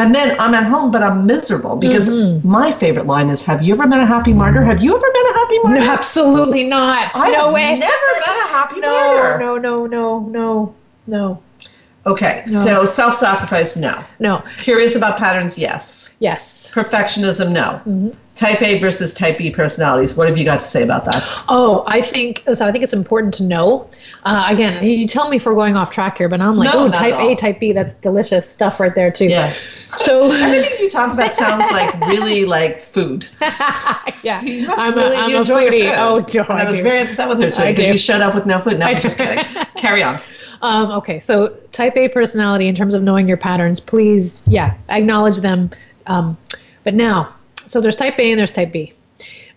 And 0.00 0.14
then 0.14 0.36
I'm 0.40 0.54
at 0.54 0.62
home, 0.64 0.90
but 0.92 1.02
I'm 1.02 1.26
miserable 1.26 1.74
because 1.76 2.08
Mm-hmm. 2.08 2.48
my 2.48 2.70
favorite 2.70 3.06
line 3.06 3.28
is, 3.34 3.44
"Have 3.50 3.62
you 3.62 3.74
ever 3.74 3.86
met 3.86 4.00
a 4.00 4.06
happy 4.06 4.32
martyr? 4.32 4.62
Have 4.62 4.80
you 4.84 4.96
ever 4.96 5.06
met 5.18 5.26
a 5.32 5.34
happy 5.40 5.58
martyr?" 5.64 5.80
No, 5.80 5.90
absolutely 5.92 6.64
not. 6.64 7.10
I 7.14 7.32
no 7.32 7.52
way. 7.52 7.70
never 7.78 8.10
met 8.26 8.36
a 8.46 8.48
happy 8.56 8.80
no, 8.80 8.92
martyr. 8.92 9.38
no, 9.44 9.56
no, 9.58 9.86
no, 9.86 10.20
no, 10.30 10.74
no, 11.08 11.42
Okay, 12.06 12.42
so 12.46 12.84
self-sacrifice, 12.84 13.76
no. 13.76 14.02
no. 14.18 14.42
Curious 14.58 14.94
about 14.94 15.18
patterns, 15.18 15.58
yes. 15.58 16.16
Yes. 16.20 16.70
Perfectionism, 16.72 17.50
no. 17.50 17.80
Mm-hmm. 17.84 18.10
Type 18.38 18.62
A 18.62 18.78
versus 18.78 19.12
Type 19.12 19.36
B 19.36 19.50
personalities. 19.50 20.14
What 20.16 20.28
have 20.28 20.38
you 20.38 20.44
got 20.44 20.60
to 20.60 20.66
say 20.66 20.84
about 20.84 21.04
that? 21.06 21.28
Oh, 21.48 21.82
I 21.88 22.00
think 22.00 22.44
listen, 22.46 22.68
I 22.68 22.70
think 22.72 22.84
it's 22.84 22.92
important 22.92 23.34
to 23.34 23.42
know. 23.42 23.90
Uh, 24.22 24.46
again, 24.48 24.84
you 24.84 25.08
tell 25.08 25.28
me 25.28 25.38
if 25.38 25.44
we're 25.46 25.54
going 25.54 25.74
off 25.74 25.90
track 25.90 26.18
here, 26.18 26.28
but 26.28 26.40
I'm 26.40 26.56
like, 26.56 26.72
No, 26.72 26.84
oh, 26.86 26.90
type. 26.92 27.14
A, 27.18 27.34
type 27.34 27.58
B, 27.58 27.72
that's 27.72 27.94
delicious 27.94 28.48
stuff 28.48 28.78
right 28.78 28.94
there 28.94 29.10
too. 29.10 29.26
Yeah. 29.26 29.52
So 29.74 30.30
Everything 30.30 30.78
you 30.78 30.88
talk 30.88 31.12
about 31.12 31.32
sounds 31.32 31.68
like 31.72 31.98
really 32.06 32.44
like 32.44 32.80
food. 32.80 33.26
yeah, 34.22 34.40
You 34.42 34.68
must 34.68 34.78
I'm 34.78 34.94
really 34.94 35.16
a, 35.16 35.18
I'm 35.18 35.34
a 35.34 35.44
foodie. 35.44 35.88
food. 35.88 35.94
Oh, 35.98 36.20
do 36.20 36.40
And 36.42 36.50
I 36.52 36.64
was 36.64 36.76
do. 36.76 36.82
very 36.84 37.00
upset 37.00 37.28
with 37.28 37.40
her 37.40 37.46
I 37.46 37.50
today 37.50 37.72
because 37.72 37.88
you 37.88 37.98
showed 37.98 38.20
up 38.20 38.36
with 38.36 38.46
no 38.46 38.60
food. 38.60 38.78
No, 38.78 38.86
I 38.86 38.90
I'm 38.90 39.00
just 39.00 39.18
kidding. 39.18 39.44
Carry 39.76 40.04
on. 40.04 40.20
Um, 40.62 40.90
okay, 40.92 41.18
so 41.18 41.56
type 41.72 41.96
A 41.96 42.08
personality, 42.08 42.68
in 42.68 42.74
terms 42.76 42.94
of 42.94 43.02
knowing 43.02 43.26
your 43.26 43.36
patterns, 43.36 43.80
please, 43.80 44.42
yeah, 44.46 44.74
acknowledge 44.90 45.38
them. 45.38 45.70
Um, 46.06 46.36
but 46.84 46.94
now, 46.94 47.34
so 47.68 47.80
there's 47.80 47.96
type 47.96 48.18
A 48.18 48.30
and 48.30 48.38
there's 48.38 48.52
type 48.52 48.72
B. 48.72 48.92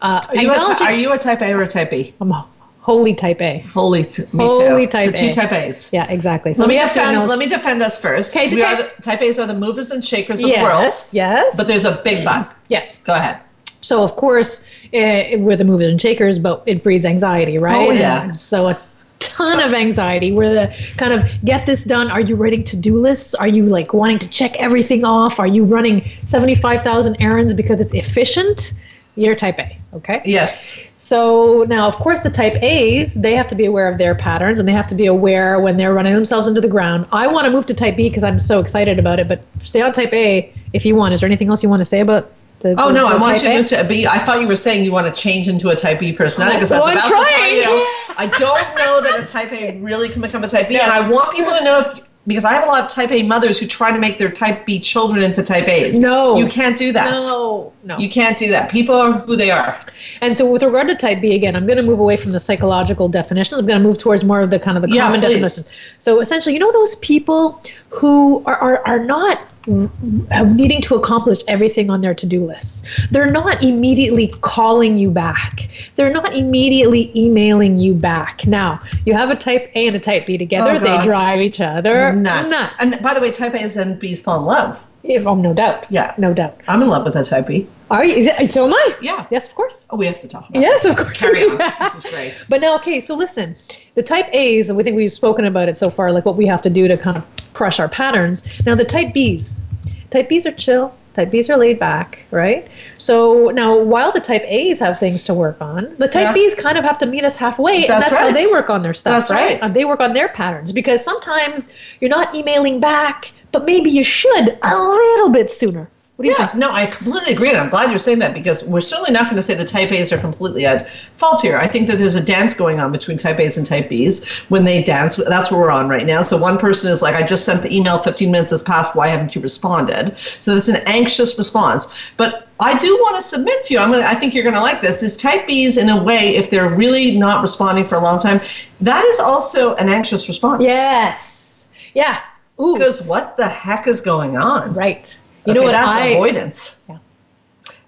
Uh, 0.02 0.26
are, 0.30 0.36
you 0.36 0.52
a, 0.52 0.78
are, 0.82 0.94
you 0.94 1.12
a, 1.12 1.18
type 1.18 1.42
A 1.42 1.54
or 1.54 1.62
a 1.62 1.68
type 1.68 1.92
B? 1.92 2.14
I'm 2.20 2.32
a 2.32 2.48
holy 2.80 3.14
type 3.14 3.42
A. 3.42 3.60
Holy, 3.60 4.04
t- 4.04 4.24
me 4.34 4.46
holy 4.46 4.86
too. 4.86 4.92
type 4.92 5.16
so 5.16 5.28
two 5.28 5.34
type 5.34 5.52
A's. 5.52 5.94
Yeah, 5.94 6.10
exactly. 6.10 6.54
So 6.54 6.64
let 6.66 6.70
me 6.70 6.80
defend. 6.80 7.28
Let 7.28 7.38
me 7.38 7.48
defend 7.48 7.82
us 7.84 8.00
first. 8.00 8.36
Okay, 8.36 8.54
we 8.54 8.64
are 8.64 8.78
the, 8.78 8.92
type 9.02 9.22
A's 9.22 9.38
are 9.38 9.46
the 9.46 9.54
movers 9.54 9.92
and 9.92 10.04
shakers 10.04 10.42
of 10.42 10.50
yes, 10.50 10.58
the 10.58 10.64
world. 10.64 10.84
Yes. 10.84 11.14
Yes. 11.14 11.58
But 11.58 11.68
there's 11.68 11.86
a 11.86 12.02
big 12.04 12.26
but. 12.26 12.52
Yes. 12.68 13.04
Go 13.04 13.14
ahead. 13.14 13.42
So 13.82 14.04
of 14.04 14.16
course, 14.16 14.68
it, 14.92 15.40
we're 15.40 15.58
the 15.58 15.64
movers 15.64 15.92
and 15.92 16.02
shakers, 16.02 16.40
but 16.40 16.64
it 16.66 16.84
breeds 16.84 17.06
anxiety, 17.06 17.58
right? 17.58 17.90
Oh 17.90 17.92
yeah. 17.92 18.24
And 18.24 18.38
so 18.38 18.68
a 18.68 18.80
ton 19.22 19.62
of 19.62 19.74
anxiety. 19.74 20.32
We're 20.32 20.54
the 20.54 20.94
kind 20.98 21.14
of 21.14 21.44
get 21.46 21.66
this 21.66 21.86
done. 21.86 22.12
Are 22.12 22.22
you 22.22 22.36
writing 22.36 22.64
to-do 22.64 22.98
lists? 22.98 23.34
Are 23.36 23.48
you 23.48 23.68
like 23.68 23.94
wanting 23.94 24.20
to 24.20 24.30
check 24.30 24.58
everything 24.58 25.06
off? 25.06 25.40
Are 25.40 25.48
you 25.48 25.64
running 25.64 26.02
seventy-five 26.22 26.82
thousand 26.82 27.22
errands 27.22 27.54
because 27.54 27.80
it's 27.80 27.94
efficient? 27.94 28.74
You're 29.16 29.36
type 29.36 29.60
A, 29.60 29.78
okay? 29.94 30.22
Yes. 30.24 30.90
So 30.94 31.66
now, 31.68 31.86
of 31.86 31.98
course, 31.98 32.20
the 32.20 32.30
type 32.30 32.54
A's, 32.64 33.14
they 33.14 33.36
have 33.36 33.48
to 33.50 33.56
be 33.56 33.66
aware 33.66 33.90
of 33.90 33.98
their 33.98 34.16
patterns 34.16 34.58
and 34.58 34.66
they 34.66 34.72
have 34.72 34.88
to 34.88 34.96
be 34.96 35.06
aware 35.06 35.60
when 35.60 35.76
they're 35.76 35.94
running 35.94 36.14
themselves 36.14 36.48
into 36.48 36.62
the 36.62 36.70
ground. 36.70 37.06
I 37.12 37.28
want 37.28 37.44
to 37.44 37.52
move 37.52 37.66
to 37.66 37.74
type 37.74 37.98
B 37.98 38.08
because 38.08 38.24
I'm 38.24 38.40
so 38.40 38.62
excited 38.62 39.00
about 39.00 39.20
it, 39.20 39.28
but 39.28 39.44
stay 39.62 39.82
on 39.82 39.92
type 39.92 40.14
A 40.14 40.54
if 40.72 40.86
you 40.86 40.96
want. 40.96 41.14
Is 41.14 41.20
there 41.20 41.28
anything 41.28 41.50
else 41.50 41.62
you 41.62 41.68
want 41.68 41.82
to 41.82 41.86
say 41.86 42.00
about 42.00 42.32
the, 42.62 42.76
oh 42.78 42.88
the, 42.88 42.94
no, 42.94 43.10
the 43.10 43.16
I 43.16 43.18
want 43.18 43.38
you 43.42 43.50
to 43.50 43.56
A? 43.56 43.58
move 43.58 43.68
to 43.68 43.84
B. 43.88 44.06
I 44.08 44.24
thought 44.26 44.42
you 44.42 44.48
were 44.48 44.56
saying 44.56 44.84
you 44.86 44.92
want 44.92 45.14
to 45.14 45.22
change 45.22 45.48
into 45.48 45.70
a 45.70 45.76
type 45.76 46.00
B 46.00 46.14
personality 46.14 46.58
because 46.58 46.72
Oh, 46.72 46.76
I 46.76 46.80
was 46.80 46.88
oh, 46.88 46.92
I'm 46.92 46.98
about 46.98 47.28
to 47.28 47.34
tell 47.36 47.54
you. 47.56 47.88
I 48.18 48.28
don't 48.38 48.76
know 48.78 49.02
that 49.02 49.20
a 49.24 49.26
type 49.28 49.52
A 49.52 49.80
really 49.82 50.10
can 50.10 50.22
become 50.22 50.44
a 50.44 50.48
type 50.48 50.68
B, 50.68 50.76
Yeah. 50.76 50.84
and 50.84 50.92
I 50.92 51.10
want 51.10 51.34
people 51.36 51.52
to 51.58 51.64
know 51.64 51.80
if 51.82 52.02
because 52.28 52.46
I 52.46 52.54
have 52.54 52.64
a 52.64 52.68
lot 52.68 52.84
of 52.84 52.90
type 52.92 53.10
A 53.12 53.24
mothers 53.24 53.60
who 53.60 53.66
try 53.66 53.92
to 53.92 53.98
make 53.98 54.20
their 54.20 54.30
type 54.30 54.64
B 54.64 54.80
children 54.80 55.24
into 55.24 55.42
type 55.42 55.68
A's. 55.68 56.00
No. 56.00 56.38
you 56.38 56.46
can't 56.48 56.78
do 56.78 56.92
that. 56.94 57.20
No, 57.20 57.74
no. 57.84 57.98
You 57.98 58.10
can't 58.10 58.38
do 58.38 58.50
that. 58.52 58.70
People 58.70 58.94
are 58.96 59.14
who 59.14 59.36
they 59.36 59.50
are. 59.50 59.80
And 60.22 60.38
so, 60.38 60.50
with 60.52 60.62
regard 60.62 60.88
to 60.90 60.96
type 60.96 61.20
B, 61.20 61.34
again, 61.34 61.56
I'm 61.56 61.64
going 61.64 61.78
to 61.78 61.84
move 61.84 62.00
away 62.00 62.18
from 62.18 62.32
the 62.32 62.40
psychological 62.40 63.10
definitions. 63.10 63.60
I'm 63.60 63.66
going 63.66 63.82
to 63.82 63.84
move 63.84 63.98
towards 63.98 64.24
more 64.24 64.42
of 64.42 64.52
the 64.52 64.60
kind 64.60 64.78
of 64.78 64.84
the 64.84 64.92
Yeah, 64.92 65.06
common 65.06 65.22
definitions. 65.22 65.68
So, 65.98 66.20
essentially, 66.22 66.54
you 66.54 66.60
know 66.60 66.72
those 66.72 66.94
people 66.98 67.60
who 67.90 68.44
are, 68.46 68.56
are, 68.56 68.88
are 68.88 69.04
not 69.04 69.40
needing 69.68 70.82
to 70.82 70.96
accomplish 70.96 71.40
everything 71.48 71.90
on 71.90 72.02
their 72.02 72.14
to-do 72.14 72.44
lists. 72.46 73.08
They're 73.08 73.28
not 73.28 73.64
immediately 73.64 74.28
calling 74.42 74.98
you 74.98 75.12
back. 75.12 75.70
They're 75.96 76.12
not 76.12 76.36
immediately 76.36 77.12
emailing 77.16 77.78
you 77.78 77.94
back. 77.94 78.46
Now, 78.48 78.80
you 79.06 79.14
have 79.14 79.30
a 79.30 79.36
type 79.36 79.72
A 79.76 79.88
and 79.88 79.96
a 79.96 80.00
type 80.00 80.26
B 80.26 80.38
together. 80.38 80.72
Oh, 80.76 80.80
they 80.80 81.02
drive 81.04 81.40
each 81.42 81.62
other 81.62 82.14
Nuts. 82.14 82.52
nuts. 82.52 82.76
And 82.80 83.02
by 83.04 83.14
the 83.14 83.20
way, 83.22 83.32
type 83.32 83.54
A's 83.56 83.78
and 83.78 84.00
B's 84.00 84.22
fall 84.22 84.40
in 84.40 84.46
love. 84.46 84.88
if, 85.04 85.26
oh, 85.28 85.36
no 85.36 85.54
doubt. 85.54 85.86
Yeah. 85.90 86.14
No 86.18 86.34
doubt. 86.34 86.60
I'm 86.68 86.82
in 86.82 86.88
love 86.90 87.06
with 87.06 87.16
a 87.16 87.24
type 87.24 87.48
B. 87.48 87.68
Are 87.90 88.06
you? 88.06 88.16
Is 88.16 88.28
it, 88.28 88.54
so 88.54 88.66
am 88.68 88.74
I. 88.74 88.96
Yeah. 89.02 89.26
Yes, 89.32 89.50
of 89.50 89.56
course. 89.56 89.86
Oh, 89.90 89.98
we 89.98 90.06
have 90.06 90.20
to 90.22 90.28
talk 90.28 90.50
about 90.50 90.62
Yes, 90.62 90.84
this. 90.84 90.92
of 90.92 90.98
course. 90.98 91.20
Carry 91.20 91.44
on. 91.44 91.58
This 91.80 92.06
is 92.06 92.12
great. 92.12 92.46
But 92.48 92.62
now, 92.62 92.76
okay, 92.78 93.02
so 93.02 93.16
listen, 93.16 93.56
the 93.96 94.04
type 94.04 94.28
A's, 94.32 94.70
and 94.70 94.78
we 94.78 94.84
think 94.84 94.96
we've 94.96 95.12
spoken 95.12 95.46
about 95.46 95.70
it 95.70 95.78
so 95.78 95.90
far, 95.90 96.12
like 96.12 96.26
what 96.26 96.38
we 96.38 96.46
have 96.46 96.62
to 96.62 96.70
do 96.70 96.88
to 96.88 96.98
kind 96.98 97.18
of 97.18 97.26
crush 97.54 97.80
our 97.80 97.90
patterns. 97.90 98.66
Now, 98.66 98.76
the 98.76 98.86
type 98.86 99.14
B's, 99.14 99.62
type 100.10 100.30
B's 100.30 100.46
are 100.46 100.52
chill, 100.52 100.96
type 101.14 101.30
B's 101.32 101.50
are 101.50 101.58
laid 101.58 101.78
back, 101.80 102.20
right? 102.32 102.68
So 102.98 103.50
now, 103.50 103.78
while 103.78 104.12
the 104.12 104.22
type 104.22 104.44
A's 104.46 104.80
have 104.80 105.00
things 105.00 105.24
to 105.26 105.34
work 105.34 105.62
on, 105.62 105.96
the 105.98 106.08
type 106.08 106.24
Yeah. 106.24 106.34
B's 106.34 106.56
kind 106.56 106.78
of 106.78 106.84
have 106.86 106.98
to 107.00 107.06
meet 107.06 107.26
us 107.26 107.36
halfway, 107.36 107.84
and 107.84 107.90
That's 107.90 108.10
that's 108.10 108.18
how 108.18 108.32
they 108.32 108.48
work 108.48 108.70
on 108.70 108.82
their 108.82 108.94
stuff, 108.94 109.14
That's 109.14 109.32
right. 109.32 109.60
And 109.62 109.74
they 109.74 109.86
work 109.86 110.00
on 110.00 110.14
their 110.14 110.30
patterns 110.30 110.72
because 110.72 111.04
sometimes 111.04 111.74
you're 112.00 112.10
not 112.10 112.34
emailing 112.34 112.80
back, 112.80 113.32
but 113.52 113.66
maybe 113.66 113.90
you 113.90 114.04
should 114.04 114.58
a 114.62 114.76
little 114.76 115.30
bit 115.30 115.50
sooner. 115.50 115.90
What 116.22 116.26
do 116.26 116.30
you 116.30 116.36
Yeah, 116.38 116.46
think? 116.48 116.60
no, 116.60 116.72
I 116.72 116.86
completely 116.86 117.34
agree, 117.34 117.50
and 117.50 117.58
I'm 117.58 117.72
glad 117.72 117.90
you're 117.90 117.98
saying 117.98 118.20
that 118.20 118.36
because 118.36 118.64
we're 118.64 118.80
certainly 118.80 119.10
not 119.12 119.24
going 119.24 119.38
to 119.38 119.42
say 119.42 119.56
the 119.56 119.66
type 119.66 119.92
A's 119.92 120.14
are 120.14 120.20
completely 120.20 120.68
at 120.68 120.92
fault 121.18 121.42
here. 121.42 121.58
I 121.58 121.68
think 121.68 121.88
that 121.88 121.98
there's 121.98 122.14
a 122.14 122.24
dance 122.24 122.54
going 122.54 122.80
on 122.80 122.92
between 122.92 123.18
type 123.18 123.40
A's 123.40 123.58
and 123.58 123.66
type 123.66 123.90
B's. 123.90 124.30
When 124.50 124.64
they 124.64 124.84
dance, 124.84 125.16
that's 125.16 125.50
what 125.50 125.60
we're 125.60 125.72
on 125.72 125.90
right 125.90 126.06
now. 126.06 126.22
So 126.22 126.38
one 126.38 126.60
person 126.60 126.92
is 126.92 127.02
like, 127.02 127.16
I 127.16 127.24
just 127.24 127.44
sent 127.44 127.64
the 127.64 127.76
email, 127.76 127.98
15 127.98 128.30
minutes 128.30 128.52
has 128.52 128.62
passed, 128.62 128.96
why 128.96 129.08
haven't 129.08 129.34
you 129.34 129.42
responded? 129.42 130.16
So 130.40 130.54
that's 130.54 130.68
an 130.68 130.84
anxious 130.86 131.40
response. 131.40 132.12
But 132.18 132.48
I 132.60 132.78
do 132.78 132.96
want 132.98 133.16
to 133.16 133.24
submit 133.24 133.64
to 133.64 133.74
you, 133.74 133.80
I'm 133.80 133.90
gonna, 133.90 134.06
I 134.06 134.14
think 134.14 134.36
you're 134.36 134.44
going 134.44 134.54
to 134.54 134.62
like 134.62 134.84
this, 134.84 135.02
is 135.02 135.18
type 135.18 135.48
B's 135.48 135.78
in 135.78 135.90
a 135.90 136.04
way, 136.04 136.36
if 136.36 136.52
they're 136.52 136.70
really 136.70 137.18
not 137.18 137.42
responding 137.42 137.88
for 137.88 137.96
a 137.96 138.00
long 138.00 138.20
time, 138.20 138.42
that 138.82 139.04
is 139.06 139.20
also 139.20 139.74
an 139.78 139.90
anxious 139.90 140.28
response. 140.28 140.64
Yes. 140.64 141.72
Yeah. 141.96 142.20
Ooh. 142.60 142.74
Because 142.76 143.02
what 143.02 143.38
the 143.38 143.48
heck 143.50 143.88
is 143.88 144.02
going 144.02 144.38
on? 144.38 144.76
Right. 144.76 145.18
You 145.46 145.52
Okay, 145.54 145.60
know 145.60 145.64
what? 145.66 145.72
That's 145.74 145.92
I, 145.92 146.06
avoidance. 146.08 146.86
Yeah. 146.90 146.98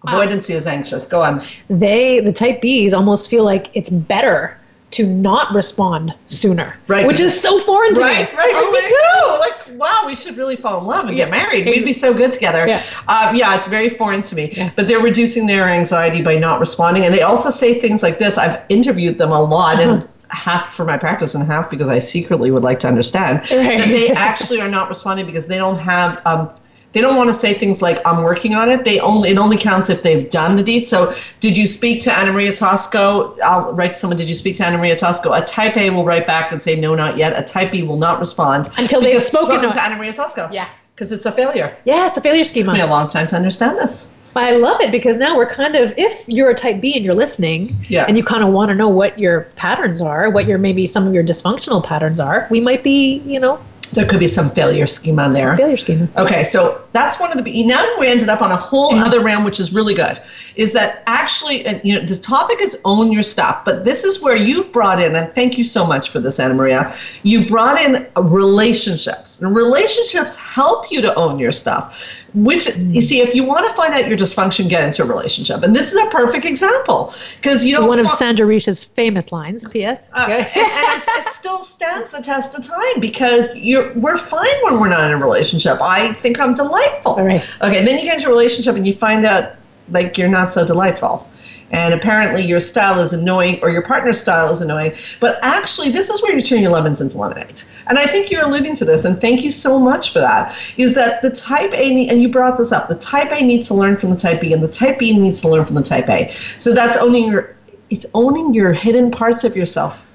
Avoidance 0.07 0.49
is 0.49 0.67
anxious. 0.67 1.05
Go 1.07 1.21
on. 1.21 1.41
they 1.69 2.19
the 2.19 2.33
type 2.33 2.61
B's 2.61 2.93
almost 2.93 3.29
feel 3.29 3.43
like 3.45 3.67
it's 3.73 3.89
better 3.89 4.57
to 4.91 5.07
not 5.07 5.51
respond 5.55 6.13
sooner. 6.27 6.75
Right, 6.87 7.07
Which 7.07 7.19
is 7.19 7.39
so 7.39 7.57
foreign 7.59 7.95
to 7.95 8.01
Right, 8.01 8.31
me. 8.31 8.37
right. 8.37 8.53
right. 8.53 8.53
Oh, 8.55 8.71
me 8.71 8.81
too. 8.81 9.71
Like, 9.73 9.79
wow, 9.79 10.03
we 10.05 10.15
should 10.15 10.37
really 10.37 10.55
fall 10.55 10.79
in 10.81 10.85
love 10.85 11.07
and 11.07 11.15
get 11.15 11.31
married. 11.31 11.65
We'd 11.65 11.83
be 11.85 11.93
so 11.93 12.13
good 12.13 12.31
together. 12.31 12.67
Yeah. 12.67 12.83
Um, 13.07 13.35
yeah, 13.35 13.55
it's 13.55 13.65
very 13.65 13.89
foreign 13.89 14.21
to 14.23 14.35
me. 14.35 14.51
Yeah. 14.55 14.69
But 14.75 14.87
they're 14.87 14.99
reducing 15.01 15.47
their 15.47 15.67
anxiety 15.67 16.21
by 16.21 16.35
not 16.37 16.59
responding. 16.59 17.05
And 17.05 17.13
they 17.13 17.23
also 17.23 17.49
say 17.49 17.73
things 17.73 18.03
like 18.03 18.19
this. 18.19 18.37
I've 18.37 18.61
interviewed 18.69 19.17
them 19.17 19.31
a 19.31 19.41
lot 19.41 19.79
Uh-huh. 19.79 19.93
and 19.93 20.09
half 20.29 20.73
for 20.73 20.85
my 20.85 20.97
practice 20.97 21.33
and 21.33 21.43
half 21.47 21.71
because 21.71 21.89
I 21.89 21.97
secretly 21.97 22.51
would 22.51 22.63
like 22.63 22.79
to 22.81 22.87
understand 22.87 23.39
Right. 23.51 23.79
that 23.79 23.87
they 23.87 24.09
actually 24.09 24.61
are 24.61 24.69
not 24.69 24.89
responding 24.89 25.25
because 25.25 25.47
they 25.47 25.57
don't 25.57 25.79
have 25.79 26.21
um, 26.27 26.51
they 26.93 27.01
don't 27.01 27.15
want 27.15 27.29
to 27.29 27.33
say 27.33 27.53
things 27.53 27.81
like 27.81 27.99
I'm 28.05 28.23
working 28.23 28.53
on 28.53 28.69
it. 28.71 28.85
They 28.85 28.99
only 28.99 29.29
it 29.31 29.37
only 29.37 29.57
counts 29.57 29.89
if 29.89 30.03
they've 30.03 30.29
done 30.29 30.55
the 30.55 30.63
deed. 30.63 30.85
So 30.85 31.13
did 31.39 31.57
you 31.57 31.67
speak 31.67 32.01
to 32.03 32.17
Anna 32.17 32.31
Maria 32.31 32.51
Tosco? 32.53 33.39
I'll 33.41 33.73
write 33.73 33.93
to 33.93 33.99
someone, 33.99 34.17
did 34.17 34.29
you 34.29 34.35
speak 34.35 34.55
to 34.57 34.65
Anna 34.65 34.77
Maria 34.77 34.95
Tosco? 34.95 35.37
A 35.37 35.43
type 35.43 35.75
A 35.75 35.89
will 35.89 36.05
write 36.05 36.25
back 36.27 36.51
and 36.51 36.61
say 36.61 36.75
no, 36.79 36.95
not 36.95 37.17
yet. 37.17 37.33
A 37.37 37.43
type 37.43 37.71
B 37.71 37.81
will 37.83 37.97
not 37.97 38.19
respond 38.19 38.69
Until 38.77 39.01
they've 39.01 39.11
because 39.13 39.27
spoken 39.27 39.61
to. 39.61 39.81
Anna 39.83 39.95
Maria 39.97 40.13
Tosco. 40.13 40.51
Yeah. 40.53 40.69
Because 40.95 41.11
it's 41.11 41.25
a 41.25 41.31
failure. 41.31 41.75
Yeah, 41.85 42.07
it's 42.07 42.17
a 42.17 42.21
failure 42.21 42.43
scheme. 42.43 42.65
Took 42.65 42.75
me 42.75 42.81
a 42.81 42.87
long 42.87 43.07
time 43.07 43.25
to 43.27 43.35
understand 43.35 43.77
this. 43.79 44.15
But 44.35 44.45
I 44.45 44.51
love 44.51 44.79
it 44.81 44.91
because 44.91 45.17
now 45.17 45.35
we're 45.37 45.49
kind 45.49 45.75
of 45.75 45.93
if 45.97 46.27
you're 46.27 46.49
a 46.51 46.55
type 46.55 46.81
B 46.81 46.95
and 46.95 47.03
you're 47.05 47.13
listening 47.15 47.75
Yeah. 47.87 48.05
and 48.07 48.17
you 48.17 48.23
kind 48.23 48.43
of 48.43 48.51
want 48.53 48.69
to 48.69 48.75
know 48.75 48.89
what 48.89 49.17
your 49.17 49.41
patterns 49.55 50.01
are, 50.01 50.29
what 50.31 50.45
your 50.47 50.57
maybe 50.59 50.85
some 50.87 51.07
of 51.07 51.13
your 51.13 51.23
dysfunctional 51.23 51.83
patterns 51.83 52.19
are, 52.19 52.47
we 52.51 52.59
might 52.59 52.83
be, 52.83 53.17
you 53.25 53.39
know, 53.39 53.59
There 53.93 54.05
could 54.05 54.19
be 54.19 54.27
some 54.27 54.49
failure 54.49 54.87
schema 54.87 55.23
on 55.23 55.31
there. 55.31 55.55
failure 55.55 55.77
schema. 55.77 56.07
Okay, 56.17 56.43
so 56.43 56.81
that's 56.91 57.19
one 57.19 57.31
of 57.37 57.43
the. 57.43 57.63
Now 57.63 57.81
that 57.81 57.97
we 57.99 58.07
ended 58.07 58.29
up 58.29 58.41
on 58.41 58.51
a 58.51 58.57
whole 58.57 58.95
Yeah. 58.95 59.05
other 59.05 59.21
realm, 59.23 59.43
which 59.43 59.59
is 59.59 59.73
really 59.73 59.93
good. 59.93 60.19
Is 60.55 60.73
that 60.73 61.03
actually, 61.07 61.65
and, 61.65 61.81
you 61.83 61.95
know, 61.99 62.05
the 62.05 62.15
topic 62.15 62.61
is 62.61 62.79
own 62.85 63.11
your 63.11 63.23
stuff, 63.23 63.63
but 63.65 63.85
this 63.85 64.03
is 64.03 64.21
where 64.21 64.35
you've 64.35 64.71
brought 64.71 65.01
in, 65.01 65.15
and 65.15 65.33
thank 65.33 65.57
you 65.57 65.63
so 65.63 65.85
much 65.85 66.09
for 66.09 66.19
this, 66.19 66.39
Anna 66.39 66.53
Maria. 66.53 66.93
You've 67.23 67.47
brought 67.47 67.81
in 67.81 68.05
relationships, 68.17 69.41
and 69.41 69.55
relationships 69.55 70.35
help 70.35 70.91
you 70.91 71.01
to 71.01 71.13
own 71.15 71.39
your 71.39 71.51
stuff. 71.51 72.22
Which 72.33 72.75
you 72.77 73.01
see, 73.01 73.19
if 73.21 73.35
you 73.35 73.43
want 73.43 73.67
to 73.67 73.73
find 73.73 73.93
out 73.93 74.07
your 74.07 74.17
dysfunction, 74.17 74.67
get 74.67 74.83
into 74.83 75.03
a 75.03 75.05
relationship, 75.05 75.61
and 75.61 75.75
this 75.75 75.91
is 75.93 75.97
a 76.03 76.09
perfect 76.09 76.45
example 76.45 77.13
because 77.35 77.63
you 77.63 77.75
So 77.75 77.81
don't. 77.81 77.89
one 77.89 77.99
of 77.99 78.09
Sandra 78.09 78.47
Reish's 78.47 78.83
famous 78.83 79.31
lines. 79.31 79.67
P.S. 79.69 80.09
uh, 80.13 80.25
and, 80.29 80.41
it's- 80.41 81.07
it 81.07 81.27
still 81.27 81.61
stands 81.61 82.09
the 82.11 82.21
test 82.21 82.55
of 82.57 82.65
time 82.65 82.99
because 82.99 83.55
you're 83.55 83.93
we're 83.93 84.17
fine 84.17 84.55
when 84.63 84.79
we're 84.79 84.89
not 84.89 85.05
in 85.05 85.11
a 85.11 85.17
relationship. 85.17 85.77
I 85.79 86.13
think 86.23 86.39
I'm 86.39 86.55
delightful. 86.55 87.13
All 87.13 87.25
right. 87.25 87.45
Okay, 87.61 87.85
then 87.85 87.99
you 87.99 88.05
get 88.05 88.15
into 88.17 88.27
a 88.27 88.31
relationship 88.31 88.75
and 88.75 88.87
you 88.87 88.93
find 88.93 89.25
out 89.25 89.53
like 89.91 90.17
you're 90.17 90.27
not 90.29 90.51
so 90.51 90.65
delightful. 90.65 91.27
And 91.73 91.93
apparently 91.93 92.45
your 92.45 92.59
style 92.59 93.01
is 93.01 93.13
annoying 93.13 93.59
or 93.61 93.69
your 93.69 93.81
partner's 93.81 94.21
style 94.21 94.49
is 94.51 94.61
annoying. 94.61 94.93
But 95.19 95.39
actually, 95.41 95.89
this 95.89 96.09
is 96.09 96.21
where 96.21 96.33
you 96.33 96.39
turn 96.39 96.61
your 96.61 96.71
lemons 96.71 97.01
into 97.01 97.17
lemonade. 97.17 97.63
And 97.87 97.99
I 97.99 98.05
think 98.05 98.31
you're 98.31 98.45
alluding 98.45 98.75
to 98.75 98.85
this, 98.85 99.03
and 99.03 99.19
thank 99.19 99.43
you 99.43 99.51
so 99.51 99.79
much 99.79 100.13
for 100.13 100.19
that. 100.19 100.55
Is 100.77 100.95
that 100.95 101.21
the 101.21 101.31
type 101.31 101.73
A, 101.73 102.07
and 102.07 102.21
you 102.21 102.29
brought 102.29 102.57
this 102.57 102.71
up, 102.71 102.87
the 102.87 102.95
type 102.95 103.31
A 103.31 103.43
needs 103.43 103.67
to 103.67 103.73
learn 103.73 103.97
from 103.97 104.11
the 104.11 104.15
type 104.15 104.39
B, 104.39 104.53
and 104.53 104.63
the 104.63 104.67
type 104.67 104.99
B 104.99 105.17
needs 105.17 105.41
to 105.41 105.49
learn 105.49 105.65
from 105.65 105.75
the 105.75 105.83
type 105.83 106.07
A. 106.09 106.31
So 106.59 106.73
that's 106.73 106.95
owning 106.95 107.29
your, 107.31 107.55
it's 107.89 108.05
owning 108.13 108.53
your 108.53 108.71
hidden 108.71 109.11
parts 109.11 109.43
of 109.43 109.57
yourself. 109.57 110.07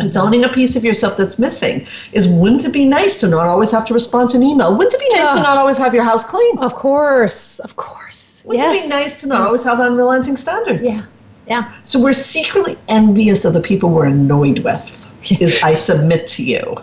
It's 0.00 0.16
owning 0.16 0.44
a 0.44 0.48
piece 0.48 0.76
of 0.76 0.84
yourself 0.84 1.16
that's 1.16 1.38
missing. 1.38 1.86
Is 2.12 2.28
wouldn't 2.28 2.64
it 2.64 2.72
be 2.72 2.84
nice 2.84 3.20
to 3.20 3.28
not 3.28 3.46
always 3.46 3.70
have 3.70 3.84
to 3.86 3.94
respond 3.94 4.30
to 4.30 4.36
an 4.36 4.42
email? 4.42 4.76
Wouldn't 4.76 4.94
it 4.94 5.00
be 5.00 5.08
nice 5.16 5.28
to 5.30 5.42
not 5.42 5.58
always 5.58 5.78
have 5.78 5.94
your 5.94 6.04
house 6.04 6.24
clean? 6.24 6.58
Of 6.58 6.74
course, 6.74 7.58
of 7.60 7.76
course. 7.76 8.44
Wouldn't 8.46 8.64
yes. 8.64 8.84
it 8.84 8.88
be 8.88 8.94
nice 8.94 9.20
to 9.20 9.26
not 9.26 9.42
always 9.42 9.64
have 9.64 9.80
unrelenting 9.80 10.36
standards? 10.36 10.88
Yeah. 10.96 11.06
Yeah. 11.48 11.72
So 11.82 12.00
we're 12.00 12.12
secretly 12.12 12.76
envious 12.88 13.44
of 13.44 13.52
the 13.52 13.60
people 13.60 13.90
we're 13.90 14.06
annoyed 14.06 14.60
with. 14.60 14.98
Is 15.40 15.62
I 15.62 15.74
submit 15.74 16.26
to 16.28 16.44
you. 16.44 16.76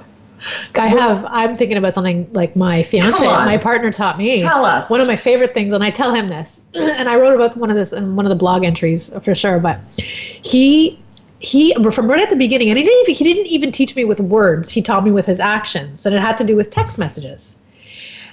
I 0.75 0.87
have. 0.87 1.25
I'm 1.25 1.57
thinking 1.57 1.77
about 1.77 1.93
something 1.93 2.31
like 2.31 2.55
my 2.55 2.83
fiance, 2.83 3.25
my 3.25 3.57
partner 3.57 3.91
taught 3.91 4.17
me. 4.17 4.39
Tell 4.39 4.65
us. 4.65 4.89
One 4.89 5.01
of 5.01 5.07
my 5.07 5.15
favorite 5.15 5.53
things, 5.53 5.73
and 5.73 5.83
I 5.83 5.89
tell 5.89 6.13
him 6.13 6.29
this, 6.29 6.61
and 6.73 7.09
I 7.09 7.15
wrote 7.15 7.35
about 7.35 7.57
one 7.57 7.69
of 7.69 7.75
this 7.75 7.91
in 7.91 8.15
one 8.15 8.25
of 8.25 8.29
the 8.29 8.35
blog 8.35 8.63
entries 8.63 9.09
for 9.21 9.35
sure. 9.35 9.59
But 9.59 9.79
he 9.97 10.99
he 11.39 11.73
from 11.91 12.09
right 12.09 12.21
at 12.21 12.29
the 12.29 12.35
beginning, 12.35 12.69
and 12.69 12.77
he 12.77 12.83
didn't 12.83 13.01
even, 13.01 13.15
he 13.15 13.23
didn't 13.23 13.47
even 13.47 13.71
teach 13.71 13.95
me 13.95 14.05
with 14.05 14.19
words. 14.19 14.69
He 14.69 14.81
taught 14.81 15.03
me 15.03 15.11
with 15.11 15.25
his 15.25 15.39
actions, 15.39 16.05
and 16.05 16.13
it 16.15 16.21
had 16.21 16.37
to 16.37 16.43
do 16.43 16.55
with 16.55 16.69
text 16.69 16.99
messages. 16.99 17.59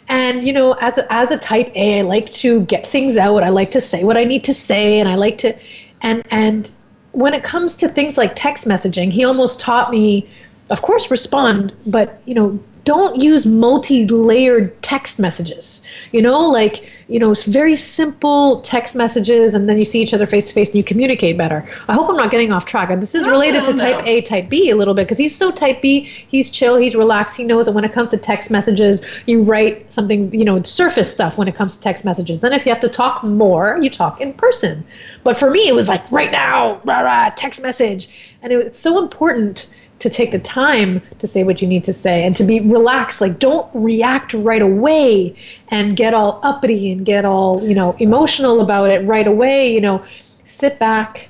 And 0.08 0.44
you 0.44 0.52
know, 0.52 0.72
as 0.80 0.98
a, 0.98 1.12
as 1.12 1.30
a 1.30 1.38
type 1.38 1.70
A, 1.74 2.00
I 2.00 2.02
like 2.02 2.30
to 2.32 2.62
get 2.62 2.86
things 2.86 3.16
out. 3.16 3.42
I 3.42 3.48
like 3.48 3.70
to 3.72 3.80
say 3.80 4.04
what 4.04 4.16
I 4.16 4.24
need 4.24 4.44
to 4.44 4.54
say, 4.54 4.98
and 4.98 5.08
I 5.08 5.14
like 5.14 5.38
to, 5.38 5.56
and 6.02 6.22
and 6.30 6.70
when 7.12 7.32
it 7.32 7.42
comes 7.44 7.76
to 7.78 7.88
things 7.88 8.18
like 8.18 8.32
text 8.34 8.66
messaging, 8.66 9.10
he 9.10 9.24
almost 9.24 9.60
taught 9.60 9.90
me, 9.90 10.28
of 10.70 10.82
course, 10.82 11.10
respond, 11.10 11.72
but 11.86 12.20
you 12.26 12.34
know, 12.34 12.58
don't 12.86 13.20
use 13.20 13.44
multi-layered 13.44 14.80
text 14.80 15.18
messages. 15.18 15.84
You 16.12 16.22
know 16.22 16.40
like 16.40 16.88
you 17.08 17.18
know 17.18 17.34
very 17.34 17.76
simple 17.76 18.60
text 18.62 18.94
messages 18.94 19.54
and 19.54 19.68
then 19.68 19.76
you 19.76 19.84
see 19.84 20.00
each 20.00 20.14
other 20.14 20.26
face 20.26 20.48
to 20.48 20.54
face 20.54 20.68
and 20.70 20.76
you 20.76 20.84
communicate 20.84 21.36
better. 21.36 21.68
I 21.88 21.94
hope 21.94 22.08
i'm 22.08 22.16
not 22.16 22.30
getting 22.30 22.52
off 22.52 22.64
track. 22.64 22.88
This 23.00 23.14
is 23.16 23.26
related 23.26 23.64
to 23.64 23.74
type 23.74 24.06
a 24.06 24.22
type 24.22 24.48
b 24.48 24.70
a 24.70 24.76
little 24.76 24.94
bit 24.94 25.02
because 25.02 25.18
he's 25.18 25.36
so 25.36 25.50
type 25.50 25.82
b 25.82 26.00
he's 26.00 26.48
chill 26.48 26.76
he's 26.76 26.94
relaxed 26.94 27.36
he 27.36 27.42
knows 27.44 27.66
that 27.66 27.72
when 27.72 27.84
it 27.84 27.92
comes 27.92 28.12
to 28.12 28.18
text 28.18 28.50
messages 28.52 29.04
you 29.26 29.42
write 29.42 29.92
something 29.92 30.32
you 30.32 30.44
know 30.44 30.62
surface 30.62 31.10
stuff 31.10 31.36
when 31.36 31.48
it 31.48 31.56
comes 31.56 31.76
to 31.76 31.82
text 31.82 32.04
messages. 32.04 32.40
Then 32.40 32.52
if 32.52 32.64
you 32.64 32.70
have 32.70 32.80
to 32.80 32.88
talk 32.88 33.24
more 33.24 33.78
you 33.82 33.90
talk 33.90 34.20
in 34.20 34.32
person. 34.32 34.84
But 35.24 35.36
for 35.36 35.50
me 35.50 35.66
it 35.66 35.74
was 35.74 35.88
like 35.88 36.10
right 36.12 36.30
now 36.30 36.80
rah, 36.84 37.00
rah, 37.00 37.30
text 37.36 37.60
message. 37.62 38.32
And 38.42 38.52
it, 38.52 38.64
it's 38.64 38.78
so 38.78 39.02
important 39.02 39.68
to 39.98 40.10
take 40.10 40.30
the 40.30 40.38
time 40.38 41.00
to 41.18 41.26
say 41.26 41.42
what 41.42 41.62
you 41.62 41.68
need 41.68 41.84
to 41.84 41.92
say 41.92 42.24
and 42.24 42.36
to 42.36 42.44
be 42.44 42.60
relaxed. 42.60 43.20
Like 43.20 43.38
don't 43.38 43.68
react 43.74 44.34
right 44.34 44.62
away 44.62 45.34
and 45.68 45.96
get 45.96 46.14
all 46.14 46.40
uppity 46.42 46.92
and 46.92 47.04
get 47.04 47.24
all 47.24 47.66
you 47.66 47.74
know 47.74 47.96
emotional 47.98 48.60
about 48.60 48.90
it 48.90 49.06
right 49.06 49.26
away. 49.26 49.72
You 49.72 49.80
know 49.80 50.04
sit 50.44 50.78
back 50.78 51.28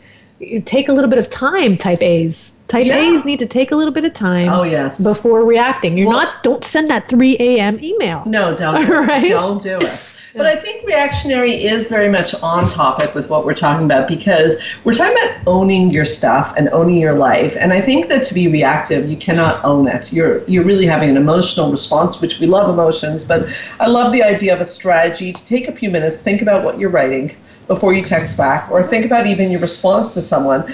take 0.64 0.88
a 0.88 0.92
little 0.92 1.08
bit 1.08 1.18
of 1.18 1.30
time 1.30 1.76
type 1.76 2.02
a's 2.02 2.55
type 2.68 2.86
yeah. 2.86 2.98
a's 2.98 3.24
need 3.24 3.38
to 3.38 3.46
take 3.46 3.70
a 3.70 3.76
little 3.76 3.92
bit 3.92 4.04
of 4.04 4.12
time 4.12 4.48
oh 4.48 4.62
yes 4.62 5.04
before 5.04 5.44
reacting 5.44 5.96
you're 5.96 6.08
well, 6.08 6.18
not 6.18 6.42
don't 6.42 6.64
send 6.64 6.90
that 6.90 7.08
3 7.08 7.36
a.m 7.38 7.82
email 7.82 8.22
no 8.26 8.54
don't 8.56 8.84
do 8.84 8.94
right? 9.06 9.24
it. 9.24 9.30
don't 9.30 9.62
do 9.62 9.78
it 9.78 10.16
but 10.36 10.44
I 10.44 10.54
think 10.54 10.86
reactionary 10.86 11.64
is 11.64 11.86
very 11.86 12.10
much 12.10 12.34
on 12.42 12.68
topic 12.68 13.14
with 13.14 13.30
what 13.30 13.46
we're 13.46 13.54
talking 13.54 13.86
about 13.86 14.06
because 14.06 14.62
we're 14.84 14.92
talking 14.92 15.16
about 15.16 15.38
owning 15.46 15.90
your 15.90 16.04
stuff 16.04 16.52
and 16.58 16.68
owning 16.70 16.98
your 16.98 17.14
life. 17.14 17.56
And 17.58 17.72
I 17.72 17.80
think 17.80 18.08
that 18.08 18.22
to 18.24 18.34
be 18.34 18.46
reactive, 18.46 19.08
you 19.08 19.16
cannot 19.16 19.64
own 19.64 19.88
it. 19.88 20.12
You're 20.12 20.44
you're 20.44 20.64
really 20.64 20.84
having 20.84 21.08
an 21.08 21.16
emotional 21.16 21.70
response, 21.70 22.20
which 22.20 22.38
we 22.38 22.46
love 22.46 22.68
emotions, 22.68 23.24
but 23.24 23.48
I 23.80 23.86
love 23.86 24.12
the 24.12 24.22
idea 24.22 24.52
of 24.52 24.60
a 24.60 24.64
strategy 24.66 25.32
to 25.32 25.46
take 25.46 25.68
a 25.68 25.72
few 25.72 25.88
minutes, 25.90 26.18
think 26.18 26.42
about 26.42 26.62
what 26.64 26.78
you're 26.78 26.90
writing 26.90 27.34
before 27.66 27.94
you 27.94 28.04
text 28.04 28.36
back, 28.36 28.70
or 28.70 28.82
think 28.82 29.06
about 29.06 29.26
even 29.26 29.50
your 29.50 29.60
response 29.60 30.12
to 30.14 30.20
someone. 30.20 30.70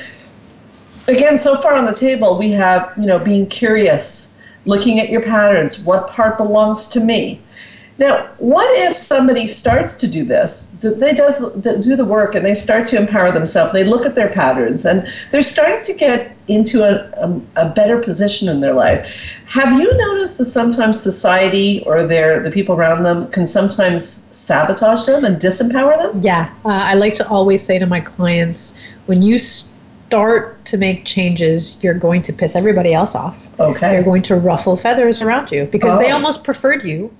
Again, 1.08 1.36
so 1.36 1.60
far 1.60 1.74
on 1.74 1.84
the 1.84 1.94
table, 1.94 2.38
we 2.38 2.50
have, 2.52 2.92
you 2.96 3.06
know, 3.06 3.18
being 3.18 3.46
curious, 3.46 4.40
looking 4.66 5.00
at 5.00 5.08
your 5.08 5.22
patterns, 5.22 5.80
what 5.80 6.08
part 6.08 6.38
belongs 6.38 6.88
to 6.88 7.00
me 7.00 7.40
now, 7.98 8.26
what 8.38 8.66
if 8.88 8.96
somebody 8.96 9.46
starts 9.46 9.96
to 9.98 10.08
do 10.08 10.24
this? 10.24 10.80
They 10.80 11.12
does 11.12 11.38
do 11.60 11.94
the 11.94 12.04
work 12.04 12.34
and 12.34 12.44
they 12.44 12.54
start 12.54 12.88
to 12.88 12.96
empower 12.96 13.30
themselves. 13.30 13.72
They 13.72 13.84
look 13.84 14.06
at 14.06 14.14
their 14.14 14.28
patterns 14.28 14.86
and 14.86 15.06
they're 15.30 15.42
starting 15.42 15.84
to 15.84 15.92
get 15.92 16.36
into 16.48 16.82
a, 16.82 17.08
a, 17.22 17.40
a, 17.56 17.68
better 17.68 18.00
position 18.00 18.48
in 18.48 18.60
their 18.60 18.72
life. 18.72 19.22
Have 19.46 19.78
you 19.78 19.96
noticed 19.96 20.38
that 20.38 20.46
sometimes 20.46 21.00
society 21.00 21.84
or 21.84 22.04
their 22.04 22.42
the 22.42 22.50
people 22.50 22.74
around 22.74 23.04
them 23.04 23.30
can 23.30 23.46
sometimes 23.46 24.04
sabotage 24.36 25.06
them 25.06 25.24
and 25.24 25.36
disempower 25.36 25.96
them? 25.96 26.20
Yeah, 26.22 26.52
uh, 26.64 26.70
I 26.70 26.94
like 26.94 27.14
to 27.14 27.28
always 27.28 27.62
say 27.62 27.78
to 27.78 27.86
my 27.86 28.00
clients 28.00 28.82
when 29.06 29.22
you 29.22 29.38
start 30.12 30.64
to 30.66 30.76
make 30.76 31.04
changes, 31.04 31.82
you're 31.82 31.94
going 31.94 32.22
to 32.22 32.32
piss 32.32 32.54
everybody 32.54 32.92
else 32.92 33.14
off. 33.14 33.46
Okay. 33.58 33.94
You're 33.94 34.02
going 34.02 34.22
to 34.22 34.36
ruffle 34.36 34.76
feathers 34.76 35.22
around 35.22 35.50
you 35.50 35.64
because 35.66 35.94
oh. 35.94 35.98
they 35.98 36.10
almost 36.10 36.44
preferred 36.44 36.84
you 36.84 37.10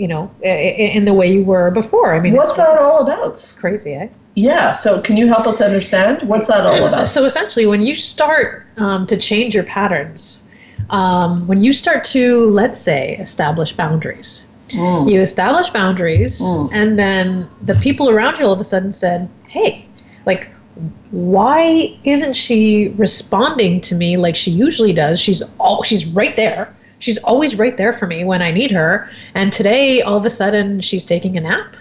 you 0.00 0.08
know, 0.08 0.30
in 0.42 1.04
the 1.04 1.12
way 1.12 1.30
you 1.30 1.44
were 1.44 1.70
before. 1.70 2.14
I 2.14 2.20
mean, 2.20 2.34
what's 2.34 2.56
that 2.56 2.78
all 2.78 3.00
about? 3.00 3.28
It's 3.28 3.52
crazy, 3.60 3.92
eh? 3.92 4.08
Yeah. 4.34 4.72
So, 4.72 5.02
can 5.02 5.18
you 5.18 5.28
help 5.28 5.46
us 5.46 5.60
understand 5.60 6.22
what's 6.22 6.48
that 6.48 6.64
all 6.64 6.86
about? 6.86 7.06
So, 7.06 7.24
essentially, 7.26 7.66
when 7.66 7.82
you 7.82 7.94
start 7.94 8.66
um, 8.78 9.06
to 9.08 9.18
change 9.18 9.54
your 9.54 9.64
patterns, 9.64 10.42
um, 10.88 11.46
when 11.46 11.62
you 11.62 11.70
start 11.74 12.04
to, 12.04 12.46
let's 12.46 12.80
say, 12.80 13.18
establish 13.18 13.74
boundaries, 13.74 14.46
mm. 14.68 15.10
you 15.10 15.20
establish 15.20 15.68
boundaries, 15.68 16.40
mm. 16.40 16.70
and 16.72 16.98
then 16.98 17.46
the 17.60 17.74
people 17.74 18.08
around 18.08 18.38
you 18.38 18.46
all 18.46 18.52
of 18.52 18.60
a 18.60 18.64
sudden 18.64 18.92
said, 18.92 19.28
"Hey, 19.46 19.84
like." 20.24 20.50
Why 21.10 21.96
isn't 22.04 22.34
she 22.34 22.88
responding 22.96 23.80
to 23.82 23.94
me 23.94 24.16
like 24.16 24.36
she 24.36 24.50
usually 24.50 24.92
does? 24.92 25.20
She's 25.20 25.42
all 25.58 25.82
she's 25.82 26.06
right 26.06 26.36
there 26.36 26.74
she's 27.00 27.18
always 27.18 27.56
right 27.56 27.76
there 27.76 27.92
for 27.92 28.06
me 28.06 28.22
when 28.24 28.40
I 28.40 28.52
need 28.52 28.70
her. 28.70 29.10
And 29.34 29.52
today, 29.52 30.02
all 30.02 30.16
of 30.16 30.24
a 30.24 30.30
sudden, 30.30 30.80
she's 30.80 31.04
taking 31.04 31.36
a 31.36 31.40
nap. 31.40 31.74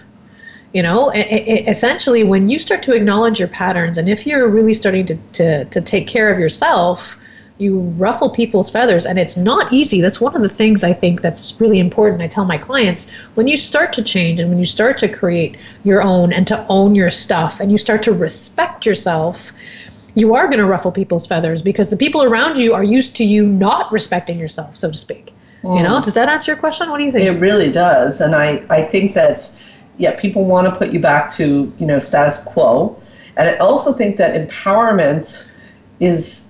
You 0.74 0.84
know, 0.84 1.10
it, 1.10 1.20
it, 1.20 1.68
essentially, 1.68 2.24
when 2.24 2.50
you 2.50 2.58
start 2.58 2.84
to 2.84 2.94
acknowledge 2.94 3.40
your 3.40 3.48
patterns, 3.48 3.98
and 3.98 4.10
if 4.10 4.26
you're 4.26 4.48
really 4.48 4.74
starting 4.74 5.06
to, 5.08 5.16
to, 5.34 5.66
to 5.66 5.82
take 5.82 6.08
care 6.08 6.32
of 6.32 6.40
yourself, 6.40 7.19
you 7.60 7.82
ruffle 7.98 8.30
people's 8.30 8.70
feathers 8.70 9.06
and 9.06 9.20
it's 9.20 9.36
not 9.36 9.72
easy 9.72 10.00
that's 10.02 10.22
one 10.22 10.36
of 10.36 10.42
the 10.42 10.50
things 10.50 10.84
i 10.84 10.94
think 10.94 11.22
that's 11.22 11.60
really 11.60 11.80
important 11.80 12.22
i 12.22 12.28
tell 12.28 12.46
my 12.46 12.58
clients 12.58 13.12
when 13.36 13.48
you 13.48 13.58
start 13.58 13.92
to 13.92 14.02
change 14.02 14.40
and 14.40 14.50
when 14.50 14.58
you 14.58 14.66
start 14.66 14.98
to 14.98 15.10
create 15.10 15.58
your 15.84 16.02
own 16.02 16.32
and 16.32 16.48
to 16.48 16.66
own 16.70 16.96
your 16.96 17.12
stuff 17.12 17.60
and 17.60 17.72
you 17.72 17.78
start 17.78 18.02
to 18.02 18.14
respect 18.14 18.86
yourself 18.86 19.52
you 20.16 20.36
are 20.36 20.48
going 20.48 20.60
to 20.60 20.66
ruffle 20.66 20.92
people's 20.92 21.28
feathers 21.28 21.62
because 21.62 21.90
the 21.90 21.98
people 21.98 22.24
around 22.24 22.58
you 22.58 22.74
are 22.74 22.84
used 22.84 23.16
to 23.18 23.24
you 23.24 23.46
not 23.46 23.92
respecting 23.92 24.40
yourself, 24.40 24.76
so 24.76 24.92
to 24.92 24.98
speak. 24.98 25.34
Mm. 25.64 25.78
You 25.78 25.84
know, 25.84 26.00
mm. 26.00 26.06
does 26.06 26.14
that 26.16 26.30
answer 26.30 26.52
your 26.52 26.60
question? 26.60 26.90
What 26.90 26.98
do 26.98 27.06
you 27.06 27.12
think? 27.12 27.26
It 27.26 27.40
really 27.40 27.72
does, 27.72 28.22
and 28.22 28.36
I 28.36 28.64
I 28.70 28.82
think 28.82 29.14
that 29.14 29.42
yeah, 29.98 30.20
people 30.20 30.46
want 30.46 30.72
to 30.72 30.76
put 30.76 30.92
you 30.92 31.00
back 31.00 31.30
to 31.32 31.72
you 31.78 31.86
know 31.86 32.00
status 32.00 32.46
quo, 32.46 32.98
and 33.38 33.50
I 33.50 33.58
also 33.58 33.94
think 33.94 34.18
that 34.18 34.36
empowerment 34.36 35.56
is 36.00 36.49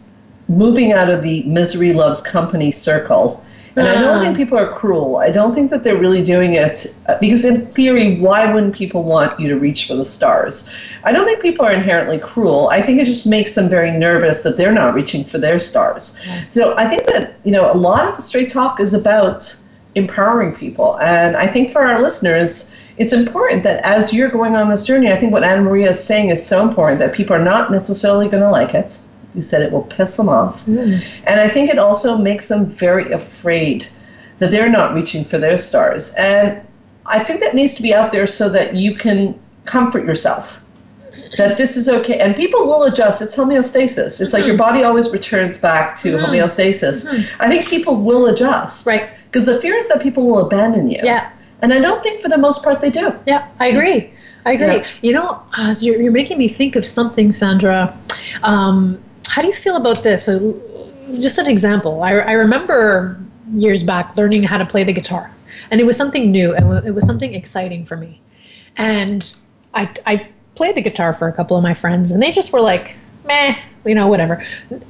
moving 0.49 0.91
out 0.91 1.09
of 1.09 1.21
the 1.21 1.43
misery 1.43 1.93
loves 1.93 2.21
company 2.21 2.71
circle 2.71 3.43
and 3.79 3.88
I 3.88 4.01
don't 4.01 4.19
think 4.19 4.33
ah. 4.33 4.38
people 4.38 4.57
are 4.57 4.73
cruel. 4.73 5.17
I 5.17 5.29
don't 5.29 5.53
think 5.53 5.69
that 5.71 5.83
they're 5.83 5.97
really 5.97 6.23
doing 6.23 6.53
it 6.53 6.97
uh, 7.07 7.17
because, 7.19 7.45
in 7.45 7.65
theory, 7.67 8.19
why 8.19 8.51
wouldn't 8.51 8.75
people 8.75 9.03
want 9.03 9.39
you 9.39 9.47
to 9.49 9.57
reach 9.57 9.88
for 9.88 9.95
the 9.95 10.03
stars? 10.03 10.69
I 11.03 11.12
don't 11.12 11.25
think 11.25 11.41
people 11.41 11.65
are 11.65 11.71
inherently 11.71 12.19
cruel. 12.19 12.69
I 12.69 12.81
think 12.81 12.99
it 12.99 13.05
just 13.05 13.27
makes 13.27 13.55
them 13.55 13.69
very 13.69 13.91
nervous 13.91 14.43
that 14.43 14.57
they're 14.57 14.71
not 14.71 14.93
reaching 14.93 15.23
for 15.23 15.38
their 15.38 15.59
stars. 15.59 16.19
So 16.49 16.75
I 16.77 16.88
think 16.88 17.07
that, 17.07 17.35
you 17.43 17.51
know, 17.51 17.71
a 17.71 17.75
lot 17.75 18.07
of 18.07 18.15
the 18.15 18.21
straight 18.21 18.49
talk 18.49 18.79
is 18.79 18.93
about 18.93 19.55
empowering 19.95 20.55
people. 20.55 20.99
And 20.99 21.35
I 21.38 21.47
think 21.47 21.71
for 21.71 21.85
our 21.85 22.01
listeners, 22.01 22.75
it's 22.97 23.13
important 23.13 23.63
that 23.63 23.83
as 23.85 24.13
you're 24.13 24.29
going 24.29 24.55
on 24.55 24.69
this 24.69 24.85
journey, 24.85 25.12
I 25.12 25.15
think 25.15 25.31
what 25.31 25.43
Anna 25.43 25.62
Maria 25.62 25.89
is 25.89 26.03
saying 26.03 26.29
is 26.29 26.45
so 26.45 26.67
important 26.67 26.99
that 26.99 27.13
people 27.13 27.35
are 27.35 27.43
not 27.43 27.71
necessarily 27.71 28.27
going 28.27 28.43
to 28.43 28.49
like 28.49 28.73
it 28.73 28.99
you 29.36 29.42
said 29.42 29.62
it 29.62 29.72
will 29.72 29.84
piss 29.84 30.18
them 30.18 30.30
off. 30.30 30.65
Mm. 30.65 31.22
And 31.26 31.39
I 31.39 31.48
think 31.48 31.70
it 31.70 31.78
also 31.78 32.18
makes 32.18 32.48
them 32.48 32.65
very 32.65 33.12
afraid 33.12 33.88
that 34.39 34.52
they're 34.52 34.70
not 34.70 34.94
reaching 34.94 35.24
for 35.24 35.38
their 35.38 35.58
stars. 35.58 36.13
And 36.15 36.62
I 37.06 37.24
think 37.24 37.39
that 37.42 37.54
needs 37.54 37.76
to 37.76 37.82
be 37.82 37.94
out 37.94 38.12
there 38.12 38.28
so 38.28 38.50
that 38.50 38.76
you 38.76 38.96
can 38.96 39.39
comfort 39.65 40.06
yourself 40.06 40.63
that 41.38 41.58
this 41.58 41.78
is 41.78 41.89
okay. 41.89 42.20
And 42.20 42.36
people 42.36 42.65
will 42.65 42.84
adjust. 42.84 43.22
It's 43.22 43.36
homeostasis. 43.36 44.22
It's 44.22 44.34
like 44.34 44.46
your 44.46 44.58
body 44.58 44.84
always 44.84 45.12
returns 45.12 45.58
back 45.58 45.96
to 45.96 46.18
mm 46.18 46.20
homeostasis. 46.20 47.08
Mm-hmm. 47.08 47.42
I 47.42 47.48
think 47.48 47.68
people 47.68 47.96
will 47.96 48.28
adjust. 48.28 48.86
Right. 48.86 49.10
Because 49.26 49.46
the 49.46 49.60
fear 49.62 49.76
is 49.76 49.88
that 49.89 50.02
people 50.02 50.26
will 50.26 50.46
abandon 50.46 50.89
you. 50.89 51.00
Yeah. 51.04 51.32
And 51.62 51.74
I 51.74 51.80
don't 51.80 52.02
think 52.04 52.22
for 52.22 52.30
the 52.30 52.38
most 52.38 52.63
part 52.63 52.82
they 52.82 52.89
do. 52.89 53.13
Yeah, 53.26 53.48
I 53.60 53.68
agree. 53.68 54.13
I 54.46 54.54
agree. 54.54 54.78
Yeah. 54.78 54.88
You 55.02 55.13
know, 55.13 55.42
as 55.58 55.84
you're, 55.84 56.02
you're 56.02 56.12
making 56.12 56.38
me 56.38 56.48
think 56.48 56.76
of 56.76 56.86
something, 56.86 57.32
Sandra. 57.32 57.98
Um, 58.44 59.02
how 59.30 59.42
do 59.42 59.48
you 59.48 59.54
feel 59.54 59.76
about 59.76 60.04
this? 60.04 60.26
So, 60.26 60.60
just 61.20 61.38
an 61.38 61.48
example. 61.48 62.04
I, 62.04 62.12
I 62.12 62.32
remember 62.34 63.20
years 63.54 63.84
back 63.84 64.15
learning 64.15 64.44
how 64.44 64.58
to 64.58 64.65
play 64.65 64.84
the 64.84 64.94
guitar, 64.94 65.32
and 65.72 65.80
it 65.80 65.86
was 65.86 65.98
something 65.98 66.32
new 66.32 66.54
and 66.54 66.86
it 66.86 66.92
was 66.92 67.06
something 67.06 67.34
exciting 67.34 67.86
for 67.86 67.98
me. 67.98 68.22
And 68.78 69.32
I, 69.74 69.89
I 70.06 70.30
played 70.56 70.76
the 70.76 70.82
guitar 70.82 71.13
for 71.13 71.28
a 71.28 71.34
couple 71.34 71.58
of 71.58 71.63
my 71.63 71.74
friends, 71.74 72.12
and 72.12 72.22
they 72.22 72.32
just 72.32 72.54
were 72.54 72.62
like, 72.62 72.96
meh, 73.26 73.56
you 73.86 73.96
know, 73.96 74.08
whatever. 74.08 74.44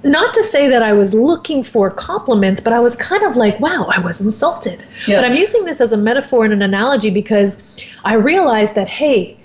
Not 0.04 0.34
to 0.34 0.43
say 0.43 0.67
that 0.67 0.82
I 0.82 0.93
was 0.93 1.13
looking 1.13 1.63
for 1.63 1.91
compliments, 1.91 2.62
but 2.62 2.73
I 2.73 2.80
was 2.80 2.95
kind 2.95 3.23
of 3.23 3.38
like, 3.38 3.60
wow, 3.60 3.89
I 3.95 3.99
was 3.99 4.21
insulted. 4.21 4.84
Yeah. 5.08 5.21
But 5.21 5.25
I'm 5.25 5.36
using 5.36 5.65
this 5.65 5.82
as 5.82 5.93
a 5.93 5.97
metaphor 5.97 6.43
and 6.43 6.54
an 6.54 6.62
analogy 6.62 7.10
because 7.10 7.86
I 8.04 8.15
realized 8.15 8.75
that, 8.75 8.88
hey, 8.88 9.38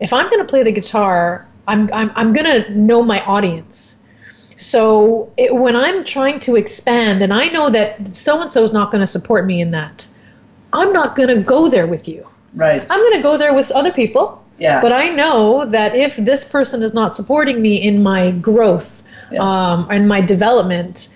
if 0.00 0.12
I'm 0.12 0.28
going 0.30 0.40
to 0.40 0.48
play 0.48 0.62
the 0.62 0.72
guitar, 0.72 1.46
I'm, 1.68 1.90
I'm, 1.92 2.10
I'm 2.14 2.32
going 2.32 2.46
to 2.46 2.70
know 2.72 3.02
my 3.02 3.24
audience. 3.24 3.95
So 4.56 5.32
it, 5.36 5.54
when 5.54 5.76
I'm 5.76 6.04
trying 6.04 6.40
to 6.40 6.56
expand 6.56 7.22
and 7.22 7.32
I 7.32 7.48
know 7.48 7.68
that 7.70 8.08
so 8.08 8.40
and 8.40 8.50
so 8.50 8.62
is 8.62 8.72
not 8.72 8.90
going 8.90 9.00
to 9.00 9.06
support 9.06 9.46
me 9.46 9.60
in 9.60 9.70
that, 9.72 10.06
I'm 10.72 10.92
not 10.92 11.14
going 11.14 11.28
to 11.28 11.42
go 11.42 11.68
there 11.68 11.86
with 11.86 12.08
you. 12.08 12.26
Right. 12.54 12.86
I'm 12.90 13.00
going 13.00 13.18
to 13.18 13.22
go 13.22 13.36
there 13.36 13.54
with 13.54 13.70
other 13.70 13.92
people. 13.92 14.42
Yeah. 14.58 14.80
But 14.80 14.92
I 14.92 15.10
know 15.10 15.66
that 15.66 15.94
if 15.94 16.16
this 16.16 16.44
person 16.44 16.82
is 16.82 16.94
not 16.94 17.14
supporting 17.14 17.60
me 17.60 17.76
in 17.76 18.02
my 18.02 18.30
growth, 18.30 19.02
yeah. 19.30 19.40
um, 19.40 19.86
and 19.90 20.08
my 20.08 20.20
development, 20.20 21.10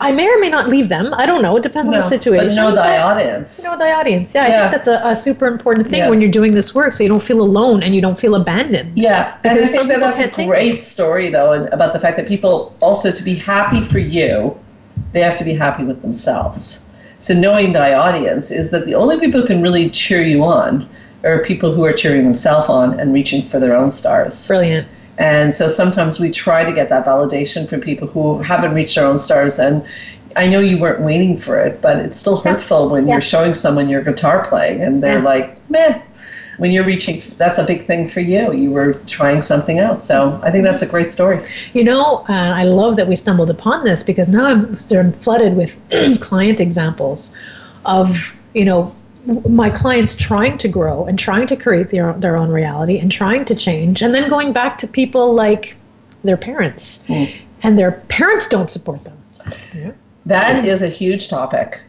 I 0.00 0.12
may 0.12 0.28
or 0.28 0.38
may 0.38 0.50
not 0.50 0.68
leave 0.68 0.88
them. 0.88 1.14
I 1.14 1.24
don't 1.24 1.40
know. 1.40 1.56
It 1.56 1.62
depends 1.62 1.88
no, 1.88 1.96
on 1.96 2.02
the 2.02 2.08
situation. 2.08 2.48
But 2.48 2.54
know 2.54 2.74
thy 2.74 2.98
audience. 2.98 3.64
Know 3.64 3.78
thy 3.78 3.92
audience. 3.92 4.34
Yeah, 4.34 4.46
yeah, 4.46 4.56
I 4.56 4.70
think 4.70 4.72
that's 4.72 4.88
a, 4.88 5.08
a 5.08 5.16
super 5.16 5.46
important 5.46 5.88
thing 5.88 6.00
yeah. 6.00 6.10
when 6.10 6.20
you're 6.20 6.30
doing 6.30 6.54
this 6.54 6.74
work, 6.74 6.92
so 6.92 7.02
you 7.02 7.08
don't 7.08 7.22
feel 7.22 7.40
alone 7.40 7.82
and 7.82 7.94
you 7.94 8.02
don't 8.02 8.18
feel 8.18 8.34
abandoned. 8.34 8.98
Yeah, 8.98 9.38
and 9.44 9.58
I 9.58 9.66
think 9.66 9.88
that 9.88 10.00
that's 10.00 10.38
a 10.38 10.44
great 10.44 10.82
story 10.82 11.30
though, 11.30 11.52
and 11.52 11.72
about 11.72 11.92
the 11.94 12.00
fact 12.00 12.16
that 12.18 12.28
people 12.28 12.76
also 12.82 13.10
to 13.10 13.22
be 13.22 13.34
happy 13.34 13.82
for 13.82 13.98
you, 13.98 14.58
they 15.12 15.22
have 15.22 15.38
to 15.38 15.44
be 15.44 15.54
happy 15.54 15.84
with 15.84 16.02
themselves. 16.02 16.92
So 17.18 17.32
knowing 17.32 17.72
thy 17.72 17.94
audience 17.94 18.50
is 18.50 18.70
that 18.72 18.84
the 18.84 18.94
only 18.94 19.18
people 19.18 19.40
who 19.40 19.46
can 19.46 19.62
really 19.62 19.88
cheer 19.88 20.20
you 20.20 20.44
on 20.44 20.88
are 21.24 21.42
people 21.42 21.72
who 21.72 21.84
are 21.84 21.92
cheering 21.92 22.24
themselves 22.24 22.68
on 22.68 23.00
and 23.00 23.14
reaching 23.14 23.42
for 23.42 23.58
their 23.58 23.74
own 23.74 23.90
stars. 23.90 24.46
Brilliant. 24.46 24.86
And 25.18 25.54
so 25.54 25.68
sometimes 25.68 26.20
we 26.20 26.30
try 26.30 26.64
to 26.64 26.72
get 26.72 26.88
that 26.90 27.06
validation 27.06 27.68
from 27.68 27.80
people 27.80 28.06
who 28.06 28.38
haven't 28.38 28.74
reached 28.74 28.96
their 28.96 29.06
own 29.06 29.18
stars. 29.18 29.58
And 29.58 29.84
I 30.36 30.46
know 30.46 30.60
you 30.60 30.78
weren't 30.78 31.00
waiting 31.00 31.38
for 31.38 31.58
it, 31.58 31.80
but 31.80 31.96
it's 31.96 32.18
still 32.18 32.36
hurtful 32.36 32.90
when 32.90 33.06
yeah. 33.06 33.14
you're 33.14 33.22
showing 33.22 33.54
someone 33.54 33.88
your 33.88 34.02
guitar 34.02 34.46
playing 34.46 34.82
and 34.82 35.02
they're 35.02 35.18
yeah. 35.18 35.24
like, 35.24 35.70
meh. 35.70 36.02
When 36.58 36.70
you're 36.70 36.84
reaching, 36.86 37.22
that's 37.36 37.58
a 37.58 37.64
big 37.64 37.84
thing 37.84 38.08
for 38.08 38.20
you. 38.20 38.50
You 38.52 38.70
were 38.70 38.94
trying 39.06 39.42
something 39.42 39.78
out. 39.78 40.00
So 40.00 40.40
I 40.42 40.50
think 40.50 40.64
that's 40.64 40.80
a 40.80 40.86
great 40.86 41.10
story. 41.10 41.44
You 41.74 41.84
know, 41.84 42.24
uh, 42.30 42.32
I 42.32 42.64
love 42.64 42.96
that 42.96 43.08
we 43.08 43.16
stumbled 43.16 43.50
upon 43.50 43.84
this 43.84 44.02
because 44.02 44.28
now 44.28 44.46
I'm, 44.46 44.78
I'm 44.92 45.12
flooded 45.12 45.54
with 45.54 45.78
client 46.20 46.60
examples 46.60 47.34
of, 47.84 48.34
you 48.54 48.64
know, 48.64 48.94
my 49.26 49.70
clients 49.70 50.14
trying 50.14 50.56
to 50.58 50.68
grow 50.68 51.04
and 51.06 51.18
trying 51.18 51.46
to 51.48 51.56
create 51.56 51.90
their, 51.90 52.12
their 52.14 52.36
own 52.36 52.50
reality 52.50 52.98
and 52.98 53.10
trying 53.10 53.44
to 53.46 53.54
change 53.54 54.02
and 54.02 54.14
then 54.14 54.28
going 54.30 54.52
back 54.52 54.78
to 54.78 54.86
people 54.86 55.34
like 55.34 55.76
their 56.22 56.36
parents. 56.36 57.06
Mm. 57.08 57.32
and 57.62 57.78
their 57.78 57.92
parents 58.08 58.48
don't 58.48 58.70
support 58.70 59.02
them. 59.04 59.16
Yeah. 59.74 59.92
that 60.26 60.64
is 60.64 60.82
a 60.82 60.88
huge 60.88 61.28
topic. 61.28 61.80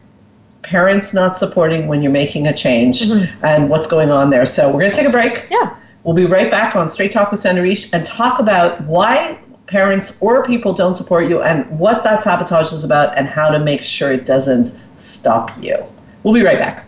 Parents 0.61 1.13
not 1.13 1.37
supporting 1.37 1.87
when 1.87 2.01
you're 2.01 2.11
making 2.11 2.47
a 2.47 2.53
change 2.53 3.01
mm-hmm. 3.01 3.45
and 3.45 3.69
what's 3.69 3.87
going 3.87 4.11
on 4.11 4.29
there. 4.29 4.45
So 4.45 4.67
we're 4.67 4.81
going 4.81 4.91
to 4.91 4.97
take 4.97 5.07
a 5.07 5.11
break. 5.11 5.47
Yeah. 5.49 5.75
We'll 6.03 6.15
be 6.15 6.25
right 6.25 6.49
back 6.51 6.75
on 6.75 6.89
straight 6.89 7.11
talk 7.11 7.31
with 7.31 7.39
sandra 7.39 7.63
Reich 7.63 7.93
and 7.93 8.05
talk 8.05 8.39
about 8.39 8.81
why 8.81 9.39
parents 9.65 10.21
or 10.21 10.45
people 10.45 10.73
don't 10.73 10.93
support 10.93 11.27
you 11.27 11.41
and 11.41 11.67
what 11.79 12.03
that 12.03 12.23
sabotage 12.23 12.71
is 12.71 12.83
about 12.83 13.17
and 13.17 13.27
how 13.27 13.49
to 13.49 13.59
make 13.59 13.81
sure 13.81 14.11
it 14.11 14.25
doesn't 14.25 14.73
stop 14.97 15.51
you. 15.61 15.77
We'll 16.23 16.33
be 16.33 16.43
right 16.43 16.59
back 16.59 16.87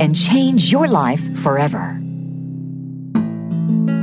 and 0.00 0.16
change 0.16 0.70
your 0.70 0.88
life 0.88 1.22
forever. 1.38 1.98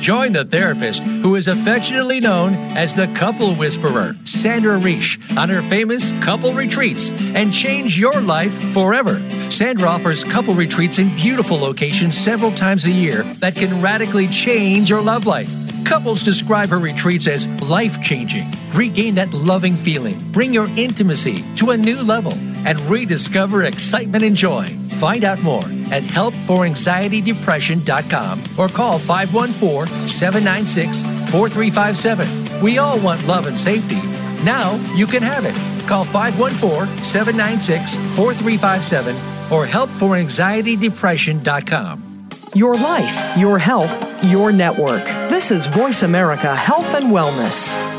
Join 0.00 0.32
the 0.32 0.46
therapist 0.46 1.02
who 1.02 1.36
is 1.36 1.46
affectionately 1.46 2.20
known 2.20 2.54
as 2.74 2.94
the 2.94 3.06
couple 3.08 3.54
whisperer, 3.54 4.16
Sandra 4.24 4.78
Reich, 4.78 5.18
on 5.36 5.50
her 5.50 5.60
famous 5.60 6.12
couple 6.22 6.54
retreats 6.54 7.10
and 7.34 7.52
change 7.52 7.98
your 7.98 8.18
life 8.22 8.52
forever. 8.72 9.20
Sandra 9.50 9.90
offers 9.90 10.24
couple 10.24 10.54
retreats 10.54 10.98
in 10.98 11.14
beautiful 11.16 11.58
locations 11.58 12.16
several 12.16 12.50
times 12.50 12.86
a 12.86 12.90
year 12.90 13.24
that 13.40 13.54
can 13.54 13.82
radically 13.82 14.26
change 14.28 14.88
your 14.88 15.02
love 15.02 15.26
life. 15.26 15.54
Couples 15.84 16.22
describe 16.22 16.70
her 16.70 16.78
retreats 16.78 17.26
as 17.26 17.46
life 17.68 18.00
changing. 18.00 18.50
Regain 18.72 19.14
that 19.16 19.32
loving 19.34 19.76
feeling, 19.76 20.18
bring 20.32 20.54
your 20.54 20.68
intimacy 20.78 21.44
to 21.56 21.72
a 21.72 21.76
new 21.76 22.00
level, 22.00 22.32
and 22.64 22.80
rediscover 22.82 23.64
excitement 23.64 24.22
and 24.24 24.36
joy. 24.36 24.68
Find 24.88 25.24
out 25.24 25.42
more 25.42 25.64
at 25.90 26.02
helpforanxietydepression.com 26.02 28.40
or 28.58 28.68
call 28.68 28.98
514 28.98 30.06
796 30.06 31.02
4357. 31.02 32.62
We 32.62 32.78
all 32.78 32.98
want 33.00 33.26
love 33.26 33.46
and 33.46 33.58
safety. 33.58 34.00
Now 34.44 34.74
you 34.94 35.06
can 35.06 35.22
have 35.22 35.44
it. 35.44 35.54
Call 35.88 36.04
514 36.04 37.02
796 37.02 37.96
4357 38.16 39.16
or 39.52 39.66
helpforanxietydepression.com. 39.66 42.28
Your 42.54 42.76
life, 42.76 43.38
your 43.38 43.58
health, 43.58 44.24
your 44.24 44.52
network. 44.52 45.04
This 45.28 45.50
is 45.50 45.66
Voice 45.68 46.02
America 46.02 46.56
Health 46.56 46.94
and 46.94 47.12
Wellness. 47.12 47.89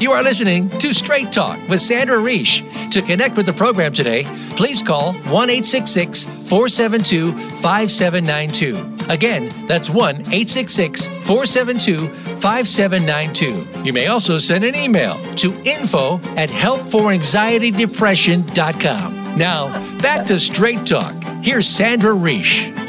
You 0.00 0.10
are 0.12 0.22
listening 0.22 0.70
to 0.78 0.94
Straight 0.94 1.30
Talk 1.30 1.60
with 1.68 1.82
Sandra 1.82 2.18
Reich. 2.18 2.64
To 2.92 3.02
connect 3.02 3.36
with 3.36 3.44
the 3.44 3.52
program 3.52 3.92
today, 3.92 4.24
please 4.56 4.82
call 4.82 5.12
1 5.12 5.24
472 5.28 7.32
5792. 7.36 8.96
Again, 9.10 9.50
that's 9.66 9.90
1 9.90 10.24
472 10.24 11.98
5792. 12.08 13.84
You 13.84 13.92
may 13.92 14.06
also 14.06 14.38
send 14.38 14.64
an 14.64 14.74
email 14.74 15.22
to 15.34 15.52
info 15.64 16.14
at 16.34 16.48
helpforanxietydepression.com. 16.48 19.36
Now, 19.36 19.98
back 19.98 20.24
to 20.28 20.40
Straight 20.40 20.86
Talk. 20.86 21.14
Here's 21.42 21.68
Sandra 21.68 22.14
Reich. 22.14 22.79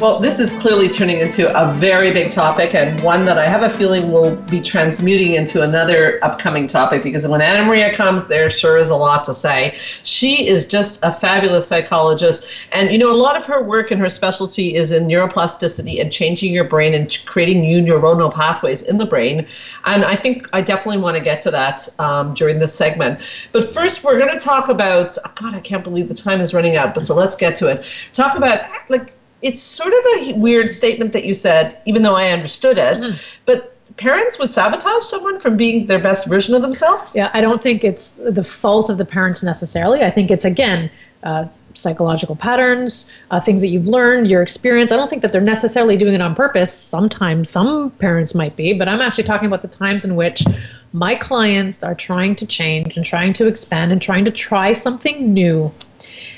Well, 0.00 0.20
this 0.20 0.38
is 0.38 0.56
clearly 0.60 0.88
turning 0.88 1.18
into 1.18 1.52
a 1.60 1.72
very 1.72 2.12
big 2.12 2.30
topic 2.30 2.72
and 2.76 3.00
one 3.00 3.24
that 3.24 3.36
I 3.36 3.48
have 3.48 3.64
a 3.64 3.70
feeling 3.70 4.12
will 4.12 4.36
be 4.36 4.60
transmuting 4.60 5.32
into 5.32 5.62
another 5.62 6.24
upcoming 6.24 6.68
topic 6.68 7.02
because 7.02 7.26
when 7.26 7.40
Anna 7.40 7.64
Maria 7.64 7.92
comes, 7.92 8.28
there 8.28 8.48
sure 8.48 8.78
is 8.78 8.90
a 8.90 8.96
lot 8.96 9.24
to 9.24 9.34
say. 9.34 9.74
She 10.04 10.46
is 10.46 10.68
just 10.68 11.00
a 11.02 11.10
fabulous 11.10 11.66
psychologist. 11.66 12.68
And, 12.70 12.92
you 12.92 12.98
know, 12.98 13.10
a 13.10 13.18
lot 13.18 13.34
of 13.34 13.44
her 13.46 13.60
work 13.60 13.90
and 13.90 14.00
her 14.00 14.08
specialty 14.08 14.76
is 14.76 14.92
in 14.92 15.08
neuroplasticity 15.08 16.00
and 16.00 16.12
changing 16.12 16.52
your 16.54 16.62
brain 16.62 16.94
and 16.94 17.18
creating 17.26 17.62
new 17.62 17.82
neuronal 17.82 18.32
pathways 18.32 18.82
in 18.82 18.98
the 18.98 19.06
brain. 19.06 19.48
And 19.84 20.04
I 20.04 20.14
think 20.14 20.48
I 20.52 20.62
definitely 20.62 21.02
want 21.02 21.16
to 21.16 21.22
get 21.24 21.40
to 21.40 21.50
that 21.50 21.88
um, 21.98 22.34
during 22.34 22.60
this 22.60 22.72
segment. 22.72 23.48
But 23.50 23.74
first, 23.74 24.04
we're 24.04 24.18
going 24.18 24.30
to 24.30 24.38
talk 24.38 24.68
about, 24.68 25.18
God, 25.34 25.56
I 25.56 25.60
can't 25.60 25.82
believe 25.82 26.06
the 26.06 26.14
time 26.14 26.40
is 26.40 26.54
running 26.54 26.76
out, 26.76 26.94
but 26.94 27.02
so 27.02 27.16
let's 27.16 27.34
get 27.34 27.56
to 27.56 27.66
it. 27.66 27.84
Talk 28.12 28.36
about, 28.36 28.60
like, 28.88 29.17
it's 29.42 29.62
sort 29.62 29.92
of 29.92 30.04
a 30.18 30.32
weird 30.34 30.72
statement 30.72 31.12
that 31.12 31.24
you 31.24 31.34
said, 31.34 31.80
even 31.86 32.02
though 32.02 32.16
I 32.16 32.30
understood 32.30 32.78
it. 32.78 32.98
Mm-hmm. 32.98 33.42
But 33.46 33.74
parents 33.96 34.38
would 34.38 34.52
sabotage 34.52 35.04
someone 35.04 35.38
from 35.38 35.56
being 35.56 35.86
their 35.86 35.98
best 35.98 36.26
version 36.26 36.54
of 36.54 36.62
themselves? 36.62 37.10
Yeah, 37.14 37.30
I 37.34 37.40
don't 37.40 37.62
think 37.62 37.84
it's 37.84 38.16
the 38.16 38.44
fault 38.44 38.90
of 38.90 38.98
the 38.98 39.04
parents 39.04 39.42
necessarily. 39.42 40.02
I 40.02 40.10
think 40.10 40.30
it's, 40.30 40.44
again, 40.44 40.90
uh, 41.22 41.46
psychological 41.74 42.34
patterns, 42.34 43.12
uh, 43.30 43.40
things 43.40 43.60
that 43.60 43.68
you've 43.68 43.86
learned, 43.86 44.28
your 44.28 44.42
experience. 44.42 44.90
I 44.90 44.96
don't 44.96 45.08
think 45.08 45.22
that 45.22 45.32
they're 45.32 45.40
necessarily 45.40 45.96
doing 45.96 46.14
it 46.14 46.20
on 46.20 46.34
purpose. 46.34 46.72
Sometimes 46.72 47.50
some 47.50 47.90
parents 47.92 48.34
might 48.34 48.56
be, 48.56 48.72
but 48.72 48.88
I'm 48.88 49.00
actually 49.00 49.24
talking 49.24 49.46
about 49.46 49.62
the 49.62 49.68
times 49.68 50.04
in 50.04 50.16
which 50.16 50.44
my 50.92 51.14
clients 51.14 51.82
are 51.82 51.94
trying 51.94 52.34
to 52.36 52.46
change 52.46 52.96
and 52.96 53.04
trying 53.04 53.32
to 53.34 53.46
expand 53.46 53.92
and 53.92 54.02
trying 54.02 54.24
to 54.24 54.30
try 54.30 54.72
something 54.72 55.32
new. 55.32 55.72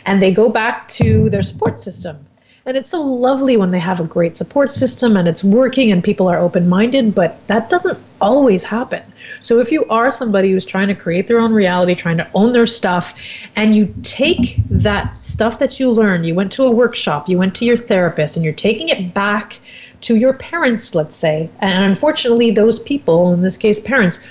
And 0.04 0.22
they 0.22 0.32
go 0.32 0.50
back 0.50 0.88
to 0.88 1.30
their 1.30 1.42
support 1.42 1.78
system 1.80 2.26
and 2.66 2.76
it's 2.76 2.90
so 2.90 3.02
lovely 3.02 3.56
when 3.56 3.70
they 3.70 3.78
have 3.78 4.00
a 4.00 4.06
great 4.06 4.36
support 4.36 4.72
system 4.72 5.16
and 5.16 5.26
it's 5.26 5.42
working 5.42 5.92
and 5.92 6.04
people 6.04 6.28
are 6.28 6.38
open 6.38 6.68
minded, 6.68 7.14
but 7.14 7.38
that 7.46 7.70
doesn't 7.70 7.98
always 8.20 8.62
happen. 8.62 9.02
So 9.42 9.60
if 9.60 9.72
you 9.72 9.86
are 9.86 10.12
somebody 10.12 10.52
who's 10.52 10.66
trying 10.66 10.88
to 10.88 10.94
create 10.94 11.26
their 11.26 11.40
own 11.40 11.52
reality, 11.52 11.94
trying 11.94 12.18
to 12.18 12.30
own 12.34 12.52
their 12.52 12.66
stuff, 12.66 13.18
and 13.56 13.74
you 13.74 13.94
take 14.02 14.56
that 14.68 15.20
stuff 15.20 15.58
that 15.58 15.80
you 15.80 15.90
learned, 15.90 16.26
you 16.26 16.34
went 16.34 16.52
to 16.52 16.64
a 16.64 16.70
workshop, 16.70 17.28
you 17.28 17.38
went 17.38 17.54
to 17.56 17.64
your 17.64 17.78
therapist, 17.78 18.36
and 18.36 18.44
you're 18.44 18.54
taking 18.54 18.90
it 18.90 19.14
back 19.14 19.58
to 20.02 20.16
your 20.16 20.34
parents, 20.34 20.94
let's 20.94 21.16
say, 21.16 21.50
and 21.60 21.84
unfortunately, 21.84 22.50
those 22.50 22.78
people, 22.78 23.34
in 23.34 23.42
this 23.42 23.56
case, 23.56 23.78
parents, 23.78 24.26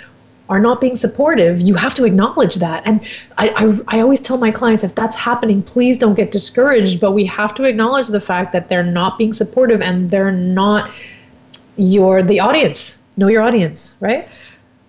are 0.50 0.60
not 0.60 0.82
being 0.82 0.96
supportive, 0.96 1.62
you 1.62 1.76
have 1.76 1.94
to 1.96 2.06
acknowledge 2.06 2.56
that. 2.56 2.82
And 2.86 3.02
I, 3.38 3.50
I, 3.50 3.98
I, 3.98 4.02
always 4.02 4.20
tell 4.20 4.40
my 4.40 4.50
clients 4.50 4.84
if 4.84 4.96
that's 4.96 5.16
happening, 5.16 5.62
please 5.62 6.00
don't 6.00 6.16
get 6.16 6.32
discouraged. 6.32 7.00
But 7.00 7.12
we 7.12 7.24
have 7.26 7.54
to 7.56 7.64
acknowledge 7.64 8.08
the 8.08 8.20
fact 8.20 8.52
that 8.54 8.68
they're 8.68 8.84
not 8.84 9.20
being 9.20 9.32
supportive 9.32 9.80
and 9.82 10.10
they're 10.10 10.32
not 10.32 10.92
your 11.78 12.24
the 12.24 12.40
audience. 12.40 12.98
Know 13.16 13.28
your 13.28 13.44
audience, 13.44 13.94
right? 14.00 14.28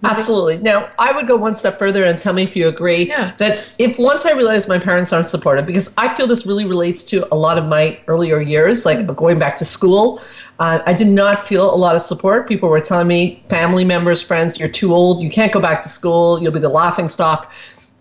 Absolutely. 0.03 0.59
Now, 0.59 0.89
I 0.99 1.13
would 1.13 1.27
go 1.27 1.37
one 1.37 1.55
step 1.55 1.79
further 1.79 2.05
and 2.05 2.19
tell 2.19 2.33
me 2.33 2.43
if 2.43 2.57
you 2.57 2.69
agree 2.69 3.09
yeah. 3.09 3.33
that 3.37 3.71
if 3.79 3.99
once 3.99 4.25
I 4.25 4.33
realized 4.33 4.69
my 4.69 4.79
parents 4.79 5.13
aren't 5.13 5.29
supportive, 5.29 5.67
because 5.67 5.95
I 5.99 6.15
feel 6.15 6.27
this 6.27 6.47
really 6.47 6.65
relates 6.65 7.05
to 7.05 7.29
a 7.33 7.37
lot 7.37 7.59
of 7.59 7.67
my 7.67 7.99
earlier 8.07 8.41
years, 8.41 8.87
like 8.87 8.99
mm-hmm. 8.99 9.13
going 9.15 9.39
back 9.39 9.57
to 9.59 9.65
school. 9.65 10.23
Uh, 10.59 10.83
I 10.85 10.93
did 10.93 11.09
not 11.09 11.49
feel 11.49 11.73
a 11.73 11.77
lot 11.77 11.97
of 11.97 12.03
support. 12.03 12.47
People 12.47 12.69
were 12.69 12.81
telling 12.81 13.09
me, 13.09 13.43
family 13.49 13.85
members, 13.85 14.21
friends, 14.21 14.59
you're 14.59 14.69
too 14.69 14.95
old, 14.95 15.23
you 15.23 15.31
can't 15.31 15.53
go 15.53 15.61
back 15.61 15.81
to 15.83 15.89
school, 15.89 16.41
you'll 16.43 16.53
be 16.53 16.61
the 16.61 16.69
laughing 16.69 17.09
stock. 17.09 17.51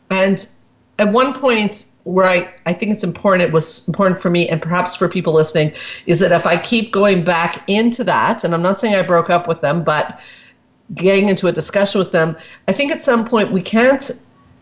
And 0.09 0.45
at 0.99 1.09
one 1.13 1.33
point 1.33 1.93
where 2.03 2.25
I, 2.25 2.53
I 2.65 2.73
think 2.73 2.91
it's 2.91 3.03
important, 3.03 3.43
it 3.43 3.53
was 3.53 3.87
important 3.87 4.19
for 4.19 4.29
me 4.29 4.49
and 4.49 4.61
perhaps 4.61 4.95
for 4.95 5.07
people 5.07 5.33
listening, 5.33 5.71
is 6.05 6.19
that 6.19 6.33
if 6.33 6.45
I 6.45 6.57
keep 6.57 6.91
going 6.91 7.23
back 7.23 7.63
into 7.67 8.03
that, 8.03 8.43
and 8.43 8.53
I'm 8.53 8.61
not 8.61 8.77
saying 8.77 8.95
I 8.95 9.03
broke 9.03 9.29
up 9.29 9.47
with 9.47 9.61
them, 9.61 9.83
but 9.83 10.19
getting 10.95 11.29
into 11.29 11.47
a 11.47 11.51
discussion 11.51 11.99
with 11.99 12.11
them, 12.11 12.37
I 12.67 12.73
think 12.73 12.91
at 12.91 13.01
some 13.01 13.25
point 13.25 13.51
we 13.51 13.61
can't 13.61 14.11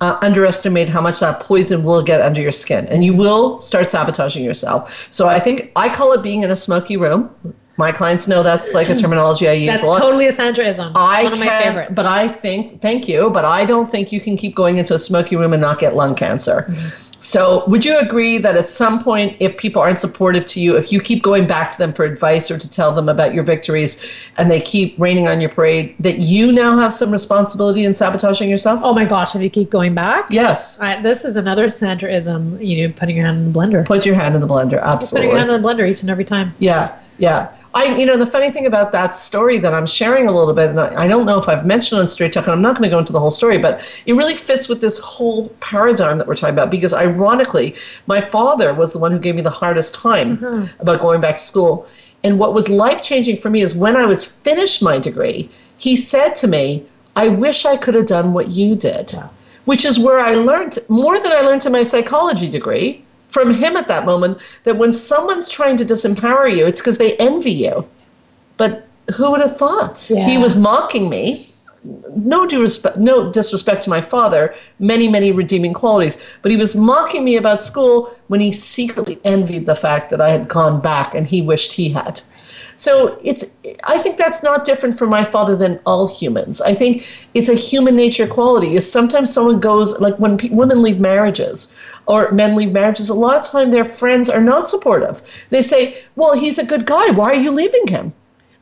uh, 0.01 0.17
underestimate 0.21 0.89
how 0.89 1.01
much 1.01 1.19
that 1.19 1.39
poison 1.39 1.84
will 1.84 2.03
get 2.03 2.21
under 2.21 2.41
your 2.41 2.51
skin 2.51 2.86
and 2.88 3.03
you 3.03 3.13
will 3.13 3.59
start 3.59 3.89
sabotaging 3.89 4.43
yourself. 4.43 5.07
So 5.11 5.28
I 5.28 5.39
think 5.39 5.71
I 5.75 5.89
call 5.89 6.13
it 6.13 6.21
being 6.21 6.43
in 6.43 6.51
a 6.51 6.55
smoky 6.55 6.97
room. 6.97 7.34
My 7.78 7.91
clients 7.91 8.28
know 8.28 8.41
that's 8.41 8.73
like 8.73 8.89
a 8.89 8.95
terminology 8.95 9.47
I 9.47 9.53
use 9.53 9.67
that's 9.67 9.84
a 9.84 9.88
lot. 9.88 9.99
totally 9.99 10.25
a 10.25 10.32
Sandraism. 10.32 10.93
I 10.95 11.23
one 11.23 11.34
of 11.34 11.39
my 11.39 11.47
favorites. 11.47 11.91
But 11.93 12.07
I 12.07 12.28
think, 12.28 12.82
thank 12.82 13.07
you, 13.07 13.30
but 13.30 13.45
I 13.45 13.65
don't 13.65 13.89
think 13.89 14.11
you 14.11 14.19
can 14.19 14.36
keep 14.36 14.55
going 14.55 14.78
into 14.78 14.95
a 14.95 14.99
smoky 14.99 15.36
room 15.36 15.53
and 15.53 15.61
not 15.61 15.80
get 15.80 15.95
lung 15.95 16.15
cancer. 16.15 16.65
Mm-hmm. 16.67 17.07
So, 17.20 17.63
would 17.68 17.84
you 17.84 17.97
agree 17.97 18.38
that 18.38 18.55
at 18.55 18.68
some 18.68 19.03
point, 19.03 19.36
if 19.39 19.57
people 19.57 19.82
aren't 19.82 19.99
supportive 19.99 20.45
to 20.47 20.59
you, 20.59 20.78
if 20.78 20.91
you 20.91 21.01
keep 21.01 21.24
going 21.24 21.47
back 21.47 21.70
to 21.72 21.78
them 21.78 21.93
for 21.93 22.05
advice 22.05 22.51
or 22.51 22.57
to 22.57 22.72
tell 22.72 22.93
them 22.93 23.09
about 23.09 23.34
your 23.34 23.43
victories 23.43 24.05
and 24.38 24.51
they 24.51 24.61
keep 24.61 24.95
raining 24.99 25.28
on 25.28 25.41
your 25.41 25.49
parade, 25.49 25.95
that 25.99 26.20
you 26.20 26.51
now 26.51 26.78
have 26.78 26.93
some 26.93 27.11
responsibility 27.11 27.86
in 27.86 27.93
sabotaging 27.93 28.49
yourself? 28.49 28.80
Oh 28.84 28.93
my 28.93 29.05
gosh, 29.05 29.36
if 29.36 29.41
you 29.41 29.49
keep 29.49 29.70
going 29.70 29.95
back? 29.95 30.26
Yes. 30.30 30.80
Uh, 30.80 31.01
this 31.01 31.26
is 31.26 31.38
another 31.38 31.68
Sandraism, 31.68 32.63
you 32.63 32.88
know, 32.88 32.93
putting 32.93 33.15
your 33.15 33.26
hand 33.26 33.38
in 33.39 33.51
the 33.51 33.59
blender. 33.59 33.86
Put 33.86 34.05
your 34.05 34.15
hand 34.15 34.36
in 34.36 34.41
the 34.41 34.47
blender, 34.47 34.82
absolutely. 34.82 35.30
Putting 35.30 35.30
your 35.30 35.39
hand 35.39 35.51
in 35.51 35.61
the 35.61 35.68
blender 35.68 35.89
each 35.89 36.01
and 36.01 36.09
every 36.09 36.26
time. 36.26 36.53
Yeah, 36.59 36.99
yeah. 37.18 37.51
I, 37.78 37.95
you 37.95 38.07
know, 38.07 38.17
the 38.17 38.25
funny 38.25 38.49
thing 38.49 38.65
about 38.65 38.91
that 38.93 39.13
story 39.13 39.59
that 39.59 39.71
I'm 39.71 39.86
sharing 39.86 40.28
a 40.28 40.32
little 40.32 40.55
bit, 40.55 40.71
and 40.71 40.80
I, 40.80 41.03
I 41.03 41.07
don't 41.07 41.28
know 41.28 41.38
if 41.38 41.47
I've 41.47 41.63
mentioned 41.63 42.01
on 42.01 42.07
Straight 42.07 42.34
Talk, 42.34 42.45
and 42.47 42.53
I'm 42.53 42.61
not 42.61 42.75
going 42.75 42.89
to 42.89 42.93
go 42.95 42.97
into 42.97 43.13
the 43.13 43.19
whole 43.19 43.30
story, 43.30 43.59
but 43.59 43.88
it 44.07 44.13
really 44.13 44.36
fits 44.36 44.67
with 44.67 44.82
this 44.82 44.97
whole 44.97 45.49
paradigm 45.59 46.17
that 46.17 46.25
we're 46.25 46.36
talking 46.36 46.55
about. 46.55 46.71
Because 46.71 46.91
ironically, 46.91 47.75
my 48.07 48.19
father 48.19 48.73
was 48.73 48.93
the 48.93 48.97
one 48.97 49.11
who 49.11 49.19
gave 49.19 49.36
me 49.36 49.43
the 49.43 49.51
hardest 49.51 49.93
time 49.93 50.39
mm-hmm. 50.39 50.82
about 50.82 50.99
going 51.01 51.21
back 51.21 51.36
to 51.36 51.43
school. 51.43 51.88
And 52.23 52.39
what 52.39 52.55
was 52.55 52.67
life 52.67 53.03
changing 53.03 53.38
for 53.38 53.51
me 53.51 53.61
is 53.61 53.75
when 53.75 53.95
I 53.95 54.07
was 54.07 54.25
finished 54.25 54.82
my 54.82 54.97
degree, 54.97 55.47
he 55.78 55.95
said 55.95 56.36
to 56.38 56.47
me, 56.47 56.84
I 57.15 57.28
wish 57.28 57.63
I 57.63 57.78
could 57.78 57.93
have 57.93 58.07
done 58.07 58.34
what 58.34 58.47
you 58.47 58.75
did. 58.75 59.13
Yeah. 59.13 59.30
Which 59.65 59.86
is 59.86 59.99
where 59.99 60.17
I 60.17 60.34
learned 60.34 60.80
more 60.89 61.19
than 61.19 61.32
I 61.32 61.41
learned 61.41 61.63
in 61.67 61.73
my 61.73 61.84
psychology 61.84 62.49
degree 62.49 63.05
from 63.30 63.53
him 63.53 63.75
at 63.75 63.88
that 63.88 64.05
moment 64.05 64.38
that 64.63 64.78
when 64.78 64.93
someone's 64.93 65.49
trying 65.49 65.78
to 65.78 65.86
disempower 65.86 66.55
you, 66.55 66.65
it's 66.65 66.80
because 66.80 66.97
they 66.97 67.15
envy 67.17 67.51
you. 67.51 67.86
But 68.57 68.88
who 69.15 69.32
would 69.32 69.41
have 69.41 69.57
thought? 69.57 70.09
Yeah. 70.09 70.25
He 70.28 70.38
was 70.38 70.55
mocking 70.55 71.09
me. 71.09 71.53
No 72.15 72.45
due 72.45 72.61
respect, 72.61 72.97
no 72.97 73.32
disrespect 73.32 73.84
to 73.84 73.89
my 73.89 74.01
father. 74.01 74.53
Many, 74.80 75.07
many 75.07 75.32
redeeming 75.32 75.73
qualities. 75.73 76.21
But 76.41 76.51
he 76.51 76.57
was 76.57 76.75
mocking 76.75 77.23
me 77.23 77.38
about 77.38 77.61
school 77.61 78.13
when 78.28 78.39
he 78.39 78.51
secretly 78.51 79.19
envied 79.23 79.65
the 79.65 79.75
fact 79.75 80.09
that 80.09 80.19
I 80.19 80.30
had 80.30 80.47
gone 80.47 80.82
back, 80.82 81.15
and 81.15 81.25
he 81.25 81.41
wished 81.41 81.71
he 81.71 81.89
had. 81.89 82.19
So 82.78 83.19
it's 83.23 83.57
I 83.86 83.97
think 83.99 84.17
that's 84.17 84.43
not 84.43 84.65
different 84.65 84.97
for 84.97 85.07
my 85.07 85.23
father 85.23 85.55
than 85.55 85.80
all 85.86 86.07
humans. 86.07 86.61
I 86.61 86.73
think 86.73 87.05
it's 87.34 87.49
a 87.49 87.55
human 87.55 87.95
nature 87.95 88.28
quality. 88.28 88.75
Is 88.75 88.91
sometimes 88.91 89.34
someone 89.34 89.59
goes 89.59 89.99
like 89.99 90.15
when 90.19 90.38
pe- 90.38 90.49
women 90.49 90.82
leave 90.84 90.99
marriages 90.99 91.78
or 92.08 92.32
men 92.32 92.55
leave 92.55 92.72
marriages, 92.72 93.10
a 93.10 93.14
lot 93.14 93.38
of 93.38 93.51
time 93.51 93.72
their 93.72 93.86
friends 93.86 94.30
are 94.30 94.41
not 94.41 94.68
supportive. 94.68 95.22
They 95.49 95.62
say, 95.62 95.97
"Well, 96.16 96.34
he's 96.34 96.58
a 96.58 96.66
good 96.66 96.86
guy. 96.86 97.12
Why 97.12 97.32
are 97.32 97.41
you 97.41 97.51
leaving 97.51 97.88
him?" 97.88 98.14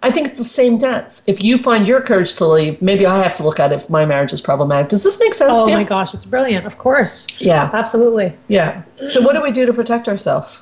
I 0.04 0.12
think 0.12 0.28
it's 0.28 0.38
the 0.38 0.44
same 0.44 0.78
dance. 0.78 1.24
If 1.28 1.44
you 1.44 1.58
find 1.58 1.88
your 1.88 2.00
courage 2.00 2.36
to 2.36 2.46
leave, 2.46 2.80
maybe 2.82 3.08
I 3.08 3.24
have 3.24 3.34
to 3.36 3.44
look 3.44 3.60
at 3.60 3.72
if 3.72 3.90
my 3.90 4.06
marriage 4.06 4.34
is 4.34 4.42
problematic. 4.42 4.90
Does 4.90 5.04
this 5.04 5.20
make 5.20 5.34
sense? 5.34 5.58
Oh 5.58 5.68
my 5.68 5.84
gosh, 5.84 6.14
it's 6.14 6.26
brilliant. 6.26 6.68
Of 6.68 6.78
course. 6.78 7.26
Yeah. 7.40 7.72
Absolutely. 7.74 8.34
Yeah. 8.48 8.84
So 9.06 9.22
what 9.22 9.34
do 9.34 9.42
we 9.42 9.52
do 9.52 9.66
to 9.66 9.74
protect 9.74 10.08
ourselves? 10.08 10.62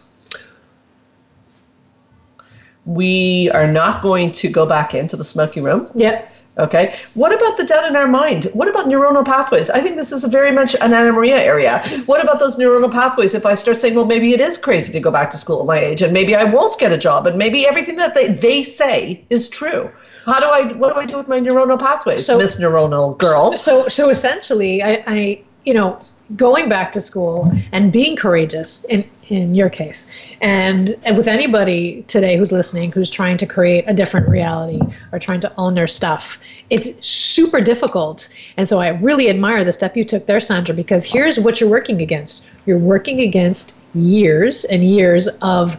we 2.85 3.49
are 3.51 3.67
not 3.67 4.01
going 4.01 4.31
to 4.31 4.49
go 4.49 4.65
back 4.65 4.93
into 4.93 5.15
the 5.15 5.23
smoky 5.23 5.61
room. 5.61 5.89
Yeah. 5.95 6.25
Okay. 6.57 6.95
What 7.15 7.33
about 7.33 7.57
the 7.57 7.63
doubt 7.63 7.85
in 7.87 7.95
our 7.95 8.07
mind? 8.07 8.45
What 8.53 8.67
about 8.67 8.85
neuronal 8.85 9.25
pathways? 9.25 9.71
I 9.71 9.81
think 9.81 9.95
this 9.95 10.11
is 10.11 10.23
very 10.25 10.51
much 10.51 10.75
an 10.75 10.93
Anna 10.93 11.11
Maria 11.11 11.37
area. 11.37 11.83
What 12.05 12.21
about 12.21 12.37
those 12.37 12.57
neuronal 12.57 12.91
pathways? 12.91 13.33
If 13.33 13.45
I 13.45 13.55
start 13.55 13.77
saying, 13.77 13.95
well, 13.95 14.05
maybe 14.05 14.33
it 14.33 14.39
is 14.39 14.57
crazy 14.59 14.93
to 14.93 14.99
go 14.99 15.09
back 15.09 15.31
to 15.31 15.37
school 15.37 15.61
at 15.61 15.65
my 15.65 15.79
age, 15.79 16.03
and 16.03 16.13
maybe 16.13 16.35
I 16.35 16.43
won't 16.43 16.77
get 16.77 16.91
a 16.91 16.97
job, 16.97 17.25
and 17.25 17.37
maybe 17.39 17.65
everything 17.65 17.95
that 17.95 18.13
they, 18.13 18.27
they 18.33 18.63
say 18.63 19.25
is 19.31 19.49
true. 19.49 19.89
How 20.25 20.39
do 20.39 20.45
I? 20.45 20.73
What 20.73 20.93
do 20.93 20.99
I 20.99 21.05
do 21.05 21.17
with 21.17 21.27
my 21.27 21.39
neuronal 21.39 21.79
pathways, 21.79 22.25
so, 22.25 22.37
Miss 22.37 22.61
Neuronal 22.61 23.17
Girl? 23.17 23.57
So, 23.57 23.87
so 23.89 24.09
essentially, 24.09 24.81
I, 24.81 25.03
I 25.05 25.43
you 25.65 25.73
know, 25.73 25.99
going 26.35 26.67
back 26.67 26.91
to 26.91 26.99
school 26.99 27.49
and 27.71 27.91
being 27.91 28.15
courageous 28.15 28.83
in, 28.85 29.07
in 29.29 29.55
your 29.55 29.69
case. 29.69 30.13
And, 30.41 30.97
and 31.03 31.15
with 31.15 31.27
anybody 31.27 32.03
today 32.03 32.37
who's 32.37 32.51
listening 32.51 32.91
who's 32.91 33.09
trying 33.09 33.37
to 33.37 33.45
create 33.45 33.85
a 33.87 33.93
different 33.93 34.27
reality 34.27 34.79
or 35.11 35.19
trying 35.19 35.41
to 35.41 35.53
own 35.57 35.75
their 35.75 35.87
stuff 35.87 36.39
it's 36.69 37.05
super 37.05 37.61
difficult. 37.61 38.29
And 38.57 38.67
so 38.67 38.79
i 38.79 38.89
really 38.89 39.29
admire 39.29 39.63
the 39.63 39.73
step 39.73 39.95
you 39.95 40.03
took 40.03 40.25
there 40.25 40.39
sandra 40.39 40.73
because 40.75 41.05
here's 41.05 41.39
what 41.39 41.59
you're 41.59 41.69
working 41.69 42.01
against. 42.01 42.51
You're 42.65 42.79
working 42.79 43.21
against 43.21 43.79
years 43.93 44.65
and 44.65 44.83
years 44.83 45.27
of 45.41 45.77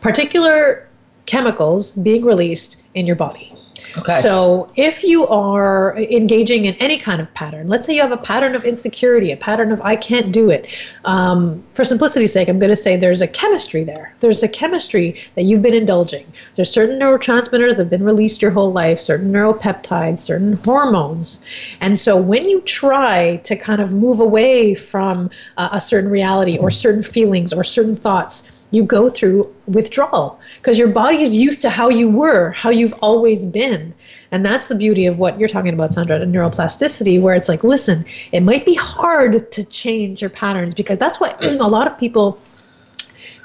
particular 0.00 0.88
chemicals 1.26 1.92
being 1.92 2.24
released 2.24 2.82
in 2.94 3.06
your 3.06 3.16
body 3.16 3.51
Okay. 3.98 4.20
So 4.20 4.70
if 4.76 5.04
you 5.04 5.26
are 5.28 5.96
engaging 5.96 6.64
in 6.64 6.74
any 6.74 6.98
kind 6.98 7.20
of 7.20 7.32
pattern, 7.34 7.68
let's 7.68 7.86
say 7.86 7.94
you 7.94 8.02
have 8.02 8.12
a 8.12 8.16
pattern 8.16 8.54
of 8.54 8.64
insecurity, 8.64 9.32
a 9.32 9.36
pattern 9.36 9.72
of 9.72 9.80
I 9.82 9.96
can't 9.96 10.32
do 10.32 10.50
it. 10.50 10.68
Um, 11.04 11.62
for 11.74 11.84
simplicity's 11.84 12.32
sake, 12.32 12.48
I'm 12.48 12.58
going 12.58 12.70
to 12.70 12.76
say 12.76 12.96
there's 12.96 13.22
a 13.22 13.28
chemistry 13.28 13.84
there. 13.84 14.14
There's 14.20 14.42
a 14.42 14.48
chemistry 14.48 15.20
that 15.34 15.42
you've 15.42 15.62
been 15.62 15.74
indulging. 15.74 16.26
There's 16.54 16.70
certain 16.70 16.98
neurotransmitters 16.98 17.70
that 17.70 17.78
have 17.78 17.90
been 17.90 18.04
released 18.04 18.42
your 18.42 18.50
whole 18.50 18.72
life, 18.72 19.00
certain 19.00 19.32
neuropeptides, 19.32 20.18
certain 20.18 20.54
hormones. 20.64 21.44
And 21.80 21.98
so 21.98 22.16
when 22.20 22.48
you 22.48 22.60
try 22.62 23.36
to 23.44 23.56
kind 23.56 23.80
of 23.80 23.92
move 23.92 24.20
away 24.20 24.74
from 24.74 25.30
uh, 25.56 25.70
a 25.72 25.80
certain 25.80 26.10
reality 26.10 26.58
or 26.58 26.70
certain 26.70 27.02
feelings 27.02 27.52
or 27.52 27.64
certain 27.64 27.96
thoughts, 27.96 28.50
you 28.72 28.82
go 28.82 29.08
through 29.08 29.54
withdrawal 29.66 30.40
because 30.56 30.78
your 30.78 30.88
body 30.88 31.22
is 31.22 31.36
used 31.36 31.62
to 31.62 31.70
how 31.70 31.88
you 31.88 32.10
were, 32.10 32.50
how 32.50 32.70
you've 32.70 32.94
always 32.94 33.46
been. 33.46 33.94
And 34.32 34.44
that's 34.44 34.68
the 34.68 34.74
beauty 34.74 35.06
of 35.06 35.18
what 35.18 35.38
you're 35.38 35.48
talking 35.48 35.74
about, 35.74 35.92
Sandra, 35.92 36.18
and 36.18 36.34
neuroplasticity, 36.34 37.20
where 37.20 37.34
it's 37.34 37.50
like, 37.50 37.62
listen, 37.62 38.04
it 38.32 38.40
might 38.40 38.64
be 38.64 38.74
hard 38.74 39.52
to 39.52 39.64
change 39.64 40.22
your 40.22 40.30
patterns 40.30 40.74
because 40.74 40.98
that's 40.98 41.20
why 41.20 41.36
a 41.40 41.68
lot 41.68 41.86
of 41.86 41.98
people 41.98 42.40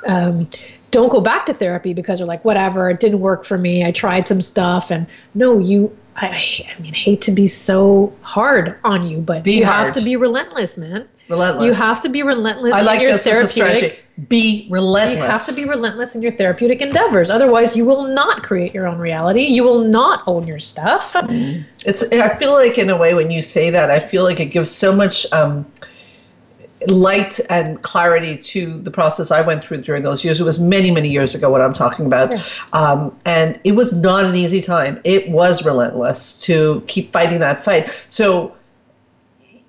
um, 0.06 0.50
don't 0.92 1.10
go 1.10 1.20
back 1.20 1.46
to 1.48 1.54
therapy 1.54 1.94
because 1.94 2.20
they're 2.20 2.28
like, 2.28 2.46
whatever, 2.46 2.90
it 2.90 3.02
didn't 3.02 3.20
work 3.20 3.44
for 3.44 3.58
me. 3.58 3.84
I 3.84 3.92
tried 3.92 4.30
some 4.30 4.42
stuff. 4.42 4.92
And 4.92 5.08
no, 5.36 5.60
you, 5.60 5.96
I, 6.16 6.66
I 6.74 6.82
mean, 6.82 6.94
hate 6.94 7.22
to 7.24 7.32
be 7.32 7.48
so 7.48 8.14
hard 8.22 8.78
on 8.86 9.10
you, 9.10 9.20
but 9.20 9.44
be 9.44 9.58
you 9.58 9.66
hard. 9.66 9.88
have 9.88 9.96
to 9.96 10.02
be 10.02 10.16
relentless, 10.16 10.78
man 10.78 11.10
Relentless. 11.30 11.66
You 11.66 11.74
have 11.84 12.02
to 12.02 12.10
be 12.10 12.24
relentless 12.24 12.74
I 12.74 12.82
like 12.82 12.98
in 12.98 13.04
your 13.04 13.12
this 13.14 13.28
as 13.28 13.34
a 13.34 13.48
therapeutic. 13.60 13.78
strategy. 13.78 14.04
Be 14.30 14.68
relentless. 14.70 15.18
You 15.18 15.24
have 15.24 15.46
to 15.46 15.54
be 15.54 15.66
relentless 15.66 16.16
in 16.16 16.22
your 16.22 16.32
therapeutic 16.32 16.82
endeavors. 16.82 17.30
Otherwise, 17.30 17.76
you 17.76 17.86
will 17.86 18.08
not 18.08 18.44
create 18.44 18.74
your 18.74 18.88
own 18.88 18.98
reality. 18.98 19.42
You 19.42 19.64
will 19.64 19.84
not 19.84 20.24
own 20.26 20.48
your 20.48 20.60
stuff. 20.60 21.16
It's. 21.86 22.12
I 22.12 22.36
feel 22.38 22.54
like 22.54 22.78
in 22.78 22.90
a 22.90 22.98
way 22.98 23.14
when 23.14 23.30
you 23.30 23.42
say 23.42 23.70
that, 23.72 23.92
I 23.92 24.00
feel 24.00 24.24
like 24.24 24.40
it 24.40 24.48
gives 24.48 24.72
so 24.72 24.96
much 24.96 25.32
um, 25.34 25.70
light 26.88 27.40
and 27.50 27.82
clarity 27.82 28.38
to 28.38 28.82
the 28.82 28.90
process 28.90 29.30
I 29.30 29.42
went 29.42 29.64
through 29.64 29.82
during 29.82 30.04
those 30.04 30.24
years. 30.24 30.40
It 30.40 30.46
was 30.46 30.60
many, 30.60 30.92
many 30.92 31.10
years 31.10 31.36
ago. 31.36 31.52
What 31.52 31.62
I'm 31.62 31.74
talking 31.74 32.06
about, 32.06 32.34
um, 32.74 33.16
and 33.26 33.60
it 33.66 33.74
was 33.74 33.94
not 33.94 34.24
an 34.24 34.36
easy 34.36 34.62
time. 34.62 35.00
It 35.04 35.30
was 35.30 35.66
relentless 35.66 36.42
to 36.44 36.84
keep 36.88 37.12
fighting 37.12 37.40
that 37.40 37.66
fight. 37.66 38.06
So. 38.10 38.54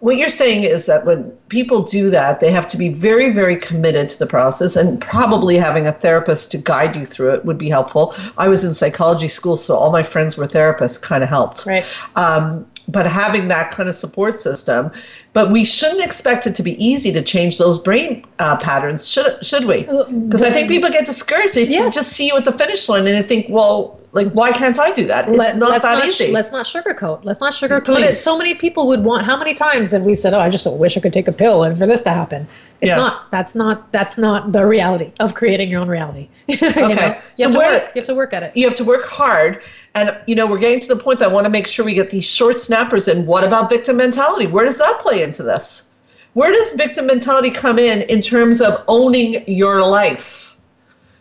What 0.00 0.16
you're 0.16 0.28
saying 0.28 0.62
is 0.62 0.86
that 0.86 1.04
when 1.04 1.36
people 1.48 1.82
do 1.82 2.10
that, 2.10 2.40
they 2.40 2.50
have 2.50 2.66
to 2.68 2.76
be 2.76 2.88
very, 2.90 3.30
very 3.30 3.56
committed 3.56 4.08
to 4.10 4.18
the 4.18 4.26
process, 4.26 4.76
and 4.76 5.00
probably 5.00 5.56
having 5.56 5.86
a 5.86 5.92
therapist 5.92 6.50
to 6.52 6.58
guide 6.58 6.94
you 6.96 7.04
through 7.04 7.32
it 7.34 7.44
would 7.44 7.58
be 7.58 7.68
helpful. 7.68 8.14
I 8.36 8.48
was 8.48 8.64
in 8.64 8.74
psychology 8.74 9.28
school, 9.28 9.56
so 9.56 9.76
all 9.76 9.90
my 9.90 10.02
friends 10.02 10.36
were 10.36 10.46
therapists, 10.46 11.00
kind 11.00 11.22
of 11.22 11.28
helped 11.28 11.64
Right. 11.66 11.84
um, 12.16 12.66
but 12.90 13.06
having 13.06 13.48
that 13.48 13.70
kind 13.70 13.88
of 13.88 13.94
support 13.94 14.38
system. 14.38 14.90
But 15.34 15.50
we 15.50 15.62
shouldn't 15.64 16.02
expect 16.02 16.46
it 16.46 16.56
to 16.56 16.62
be 16.62 16.82
easy 16.84 17.12
to 17.12 17.22
change 17.22 17.58
those 17.58 17.78
brain 17.78 18.24
uh, 18.38 18.56
patterns, 18.56 19.06
should 19.08 19.44
should 19.44 19.66
we? 19.66 19.82
Because 19.82 20.42
I 20.42 20.50
think 20.50 20.68
people 20.68 20.88
get 20.90 21.04
discouraged. 21.04 21.54
They 21.54 21.64
Yes. 21.64 21.94
just 21.94 22.12
see 22.12 22.26
you 22.28 22.36
at 22.36 22.44
the 22.46 22.52
finish 22.52 22.88
line 22.88 23.06
and 23.06 23.14
they 23.22 23.28
think, 23.28 23.46
well, 23.50 23.97
like 24.12 24.28
why 24.32 24.52
can't 24.52 24.78
I 24.78 24.92
do 24.92 25.06
that? 25.06 25.28
It's 25.28 25.36
Let, 25.38 25.56
not 25.58 25.70
let's 25.70 25.84
that 25.84 25.98
not, 25.98 26.06
easy. 26.06 26.32
Let's 26.32 26.50
not 26.52 26.64
sugarcoat. 26.66 27.24
Let's 27.24 27.40
not 27.40 27.52
sugarcoat 27.52 28.00
it. 28.00 28.14
So 28.14 28.38
many 28.38 28.54
people 28.54 28.86
would 28.88 29.04
want. 29.04 29.26
How 29.26 29.36
many 29.36 29.54
times 29.54 29.92
have 29.92 30.02
we 30.02 30.14
said, 30.14 30.32
"Oh, 30.34 30.40
I 30.40 30.48
just 30.48 30.66
wish 30.78 30.96
I 30.96 31.00
could 31.00 31.12
take 31.12 31.28
a 31.28 31.32
pill," 31.32 31.62
and 31.64 31.76
for 31.78 31.86
this 31.86 32.02
to 32.02 32.10
happen? 32.10 32.46
It's 32.80 32.90
Yeah. 32.90 32.96
not. 32.96 33.30
That's 33.30 33.54
not. 33.54 33.92
That's 33.92 34.16
not 34.16 34.52
the 34.52 34.64
reality 34.66 35.12
of 35.20 35.34
creating 35.34 35.68
your 35.68 35.80
own 35.80 35.88
reality. 35.88 36.28
you 36.46 36.56
Okay. 36.56 36.94
know? 36.94 37.16
You 37.36 37.44
So 37.44 37.44
have 37.44 37.52
to 37.52 37.58
work. 37.58 37.82
You 37.94 38.00
have 38.00 38.06
to 38.06 38.14
work 38.14 38.32
at 38.32 38.42
it. 38.44 38.52
you 38.54 38.66
have 38.66 38.76
to 38.76 38.84
work 38.84 39.06
hard. 39.06 39.60
And 39.94 40.16
you 40.26 40.34
know, 40.34 40.46
we're 40.46 40.58
getting 40.58 40.80
to 40.80 40.88
the 40.88 40.96
point 40.96 41.18
that 41.18 41.28
I 41.28 41.32
want 41.32 41.44
to 41.44 41.50
make 41.50 41.66
sure 41.66 41.84
we 41.84 41.94
get 41.94 42.10
these 42.10 42.24
short 42.24 42.58
snappers 42.58 43.08
And 43.08 43.26
What 43.26 43.44
about 43.44 43.68
victim 43.68 43.96
mentality? 43.96 44.46
Where 44.46 44.64
does 44.64 44.78
that 44.78 45.00
play 45.00 45.22
into 45.22 45.42
this? 45.42 45.94
Where 46.34 46.52
does 46.52 46.72
victim 46.74 47.06
mentality 47.06 47.50
come 47.50 47.78
in 47.78 48.02
in 48.02 48.22
terms 48.22 48.60
of 48.60 48.82
owning 48.88 49.42
your 49.48 49.82
life? 49.82 50.47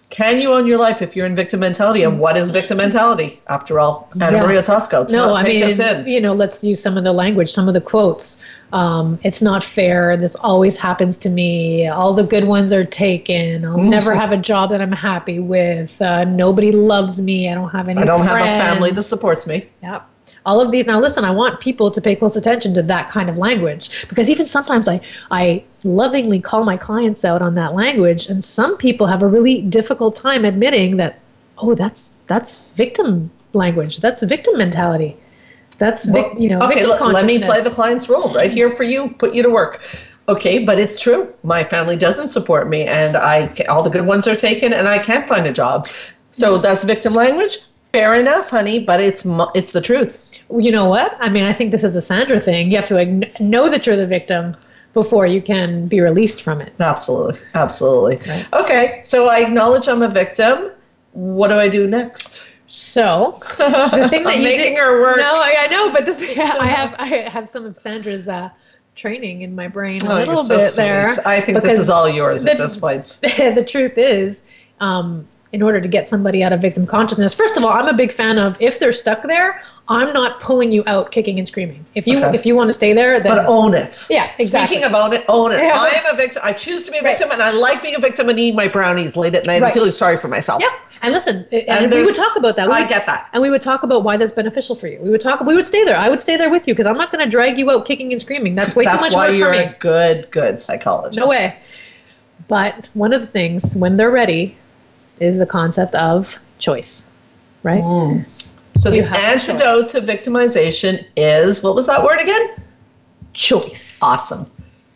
Can 0.10 0.40
you 0.40 0.54
own 0.54 0.66
your 0.66 0.78
life 0.78 1.02
if 1.02 1.16
you're 1.16 1.26
in 1.26 1.36
victim 1.36 1.60
mentality? 1.60 2.04
And 2.04 2.18
what 2.18 2.38
is 2.38 2.50
victim 2.50 2.78
mentality? 2.78 3.42
After 3.48 3.78
all, 3.78 4.10
Anna 4.22 4.38
Yeah. 4.38 4.44
Maria 4.46 4.62
Tosco, 4.64 5.00
No, 5.10 5.28
tell- 5.28 5.36
I 5.36 5.44
mean, 5.44 6.08
you 6.08 6.22
know, 6.22 6.34
let's 6.34 6.64
use 6.64 6.82
some 6.82 6.98
of 6.98 7.04
the 7.04 7.12
language, 7.12 7.52
some 7.52 7.68
of 7.68 7.74
the 7.74 7.82
quotes. 7.82 8.42
Um, 8.72 9.20
it's 9.24 9.42
not 9.42 9.64
fair. 9.66 10.16
This 10.16 10.36
always 10.36 10.78
happens 10.78 11.18
to 11.20 11.30
me. 11.30 11.88
All 11.88 12.14
the 12.14 12.24
good 12.24 12.46
ones 12.46 12.72
are 12.72 12.86
taken. 12.86 13.66
I'll 13.66 13.78
never 13.98 14.14
have 14.16 14.32
a 14.32 14.38
job 14.38 14.70
that 14.70 14.82
I'm 14.82 14.94
happy 14.94 15.40
with. 15.40 16.02
Uh, 16.02 16.24
nobody 16.24 16.72
loves 16.72 17.22
me. 17.22 17.50
I 17.50 17.56
don't 17.56 17.70
have 17.70 17.90
any. 17.90 18.02
I 18.02 18.06
don't 18.06 18.26
have 18.26 18.40
a 18.40 18.46
family 18.46 18.92
that 18.92 19.04
supports 19.04 19.46
me. 19.46 19.68
Yep. 19.84 20.08
All 20.46 20.60
of 20.60 20.72
these. 20.72 20.86
Now, 20.88 21.00
listen. 21.00 21.24
I 21.24 21.32
want 21.32 21.60
people 21.60 21.92
to 21.92 22.02
pay 22.02 22.16
close 22.16 22.36
attention 22.36 22.74
to 22.76 22.82
that 22.84 23.10
kind 23.10 23.30
of 23.30 23.38
language 23.38 24.08
because 24.08 24.30
even 24.30 24.46
sometimes 24.48 24.88
I 24.88 25.02
I 25.32 25.64
lovingly 25.84 26.42
call 26.42 26.64
my 26.64 26.78
clients 26.78 27.26
out 27.26 27.42
on 27.42 27.56
that 27.56 27.74
language, 27.74 28.28
and 28.28 28.44
some 28.44 28.78
people 28.78 29.08
have 29.08 29.24
a 29.24 29.28
really 29.28 29.62
difficult 29.62 30.16
time 30.16 30.46
admitting 30.46 30.98
that. 30.98 31.20
Oh, 31.58 31.74
that's 31.74 32.18
that's 32.28 32.70
victim 32.74 33.32
language. 33.54 33.98
That's 34.00 34.22
victim 34.24 34.58
mentality. 34.58 35.18
That's 35.78 36.06
vic, 36.06 36.26
you 36.38 36.50
know 36.50 36.60
okay, 36.62 36.86
let 36.86 37.26
me 37.26 37.40
play 37.40 37.62
the 37.62 37.70
client's 37.70 38.10
role 38.10 38.34
right 38.34 38.52
here 38.52 38.76
for 38.76 38.84
you, 38.84 39.10
put 39.20 39.34
you 39.36 39.44
to 39.44 39.50
work. 39.50 39.82
Okay, 40.30 40.64
but 40.64 40.80
it's 40.80 41.00
true. 41.00 41.34
My 41.44 41.64
family 41.64 41.96
doesn't 41.96 42.30
support 42.30 42.68
me, 42.68 42.86
and 42.86 43.16
I 43.16 43.54
all 43.70 43.84
the 43.84 43.90
good 43.90 44.06
ones 44.06 44.28
are 44.28 44.36
taken, 44.36 44.74
and 44.74 44.88
I 44.88 44.98
can't 44.98 45.28
find 45.28 45.46
a 45.46 45.54
job. 45.54 45.88
So 46.32 46.58
that's 46.58 46.84
victim 46.84 47.14
language. 47.14 47.60
Fair 47.94 48.16
enough, 48.16 48.50
honey, 48.50 48.80
but 48.80 49.00
it's 49.00 49.26
it's 49.56 49.72
the 49.72 49.82
truth. 49.82 50.40
You 50.52 50.72
know 50.72 50.86
what? 50.86 51.16
I 51.20 51.30
mean, 51.30 51.44
I 51.44 51.54
think 51.54 51.72
this 51.72 51.84
is 51.84 51.96
a 51.96 52.02
Sandra 52.02 52.40
thing. 52.40 52.72
You 52.72 52.78
have 52.78 52.88
to 52.90 53.44
know 53.44 53.70
that 53.70 53.86
you're 53.86 53.96
the 53.96 54.08
victim 54.08 54.56
before 54.94 55.28
you 55.28 55.42
can 55.42 55.88
be 55.88 56.02
released 56.02 56.42
from 56.42 56.62
it. 56.62 56.74
Absolutely, 56.80 57.40
absolutely. 57.54 58.18
Right. 58.28 58.46
Okay, 58.54 59.00
so 59.04 59.28
I 59.30 59.40
acknowledge 59.40 59.88
I'm 59.88 60.02
a 60.02 60.10
victim. 60.10 60.72
What 61.14 61.48
do 61.50 61.56
I 61.56 61.70
do 61.70 61.88
next? 61.88 62.48
So 62.68 63.38
the 63.58 64.08
thing 64.10 64.24
that 64.26 64.38
you 64.38 64.44
making 64.44 64.74
did, 64.76 64.78
her 64.80 65.00
work. 65.02 65.18
No, 65.18 65.24
I, 65.36 65.56
I 65.60 65.68
know, 65.68 65.92
but 65.92 66.06
the 66.06 66.14
I 66.42 66.68
have 66.68 66.96
I 67.00 67.08
have 67.30 67.48
some 67.48 67.66
of 67.66 67.78
Sandra's 67.78 68.28
uh, 68.28 68.50
training 68.96 69.42
in 69.44 69.56
my 69.56 69.68
brain 69.68 70.04
a 70.06 70.12
Oh, 70.12 70.16
little 70.20 70.38
so 70.40 70.58
bit 70.58 70.72
sweet. 70.72 70.84
there. 70.84 71.10
I 71.26 71.40
think 71.42 71.62
this 71.62 71.80
is 71.80 71.90
all 71.90 72.10
yours 72.10 72.46
at 72.46 72.58
this 72.58 72.76
point. 72.76 73.06
the 73.22 73.66
truth 73.68 73.98
is, 73.98 74.50
um, 74.80 75.28
in 75.54 75.62
order 75.62 75.80
to 75.80 75.88
get 75.88 76.08
somebody 76.08 76.44
out 76.44 76.52
of 76.54 76.62
victim 76.62 76.86
consciousness, 76.86 77.34
first 77.34 77.56
of 77.58 77.64
all, 77.64 77.72
I'm 77.72 77.88
a 77.88 77.94
big 77.94 78.12
fan 78.12 78.38
of 78.38 78.58
if 78.60 78.80
they're 78.80 78.92
stuck 78.94 79.24
there, 79.24 79.62
I'm 79.88 80.12
not 80.12 80.42
pulling 80.42 80.72
you 80.74 80.84
out 80.86 81.12
kicking 81.12 81.38
and 81.40 81.48
screaming. 81.48 81.86
If 81.96 82.06
you 82.08 82.18
Okay. 82.18 82.36
if 82.36 82.46
you 82.46 82.56
want 82.56 82.68
to 82.68 82.74
stay 82.74 82.94
there, 82.94 83.20
then 83.22 83.36
But 83.36 83.46
own 83.46 83.74
it. 83.74 84.06
Yeah, 84.10 84.30
exactly. 84.38 84.76
Speaking 84.76 84.84
of 84.84 84.94
own 84.94 85.14
it, 85.14 85.24
own 85.30 85.54
it. 85.54 85.60
Yeah. 85.64 85.72
I 85.80 85.90
am 85.90 86.14
a 86.14 86.18
victim. 86.18 86.42
I 86.46 86.52
choose 86.52 86.84
to 86.84 86.92
be 86.92 86.98
a 86.98 87.02
Right. 87.02 87.12
victim, 87.18 87.32
and 87.32 87.42
I 87.42 87.52
like 87.52 87.82
being 87.82 87.96
a 87.96 88.00
victim 88.00 88.28
and 88.28 88.38
eating 88.38 88.56
my 88.58 88.68
brownies 88.68 89.16
late 89.16 89.34
at 89.36 89.46
night 89.46 89.64
I'm 89.64 89.72
feeling 89.72 89.92
sorry 89.92 90.18
for 90.18 90.28
myself. 90.28 90.62
yeah. 90.62 90.68
And 91.04 91.14
listen, 91.14 91.46
and, 91.52 91.64
And 91.70 91.94
we 91.94 92.04
would 92.04 92.16
talk 92.16 92.36
about 92.36 92.56
that. 92.56 92.68
We 92.68 92.74
I 92.74 92.80
would- 92.82 92.90
get 92.90 93.06
that. 93.06 93.28
and 93.32 93.42
we 93.42 93.50
would 93.52 93.62
talk 93.62 93.84
about 93.84 94.04
why 94.04 94.18
that's 94.18 94.32
beneficial 94.32 94.76
for 94.76 94.88
you. 94.88 94.98
We 95.02 95.12
would 95.12 95.22
talk. 95.22 95.40
We 95.46 95.56
would 95.56 95.68
stay 95.68 95.84
there. 95.86 95.96
I 95.96 96.10
would 96.10 96.22
stay 96.24 96.38
there 96.38 96.50
with 96.50 96.68
you 96.68 96.74
because 96.74 96.88
I'm 96.88 96.98
not 96.98 97.12
going 97.12 97.24
to 97.24 97.30
drag 97.30 97.58
you 97.60 97.70
out 97.72 97.86
kicking 97.86 98.12
and 98.12 98.20
screaming. 98.20 98.56
That's 98.56 98.76
way 98.76 98.84
That's 98.84 98.98
too 99.06 99.12
much 99.12 99.16
work 99.16 99.28
for 99.28 99.32
me. 99.34 99.38
That's 99.40 99.52
why 99.52 99.58
you're 99.64 99.70
a 99.70 99.76
good, 99.80 100.32
good 100.32 100.60
psychologist. 100.60 101.20
No 101.20 101.28
way. 101.28 101.56
But 102.48 102.88
one 102.94 103.14
of 103.14 103.22
the 103.22 103.28
things 103.28 103.76
when 103.76 103.96
they're 103.98 104.12
ready 104.12 104.56
is 105.20 105.38
the 105.38 105.46
concept 105.46 105.96
of 105.96 106.38
choice, 106.60 107.06
right? 107.64 107.84
Mm. 107.84 108.26
So 108.78 108.92
the 108.92 108.98
You 108.98 109.04
a 109.04 109.18
antidote 109.18 109.90
to 109.92 110.02
victimization 110.02 111.04
is 111.16 111.64
what 111.64 111.76
was 111.76 111.88
that 111.88 112.04
word 112.04 112.22
again? 112.22 112.52
Choice. 113.34 113.98
Awesome. 114.02 114.46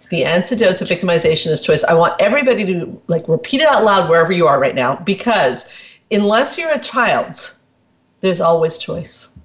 The 0.10 0.24
antidote 0.26 0.78
to 0.78 0.86
victimization 0.86 1.48
is 1.48 1.62
choice. 1.62 1.84
I 1.84 1.94
want 1.94 2.20
everybody 2.22 2.66
to 2.66 3.02
like 3.08 3.28
repeat 3.28 3.62
it 3.62 3.68
out 3.68 3.84
loud 3.84 4.10
wherever 4.10 4.32
you 4.32 4.46
are 4.46 4.60
right 4.60 4.76
now 4.76 4.98
because 4.98 5.74
unless 6.12 6.58
you're 6.58 6.72
a 6.72 6.80
child, 6.80 7.38
there's 8.20 8.42
always 8.42 8.78
choice. 8.78 9.40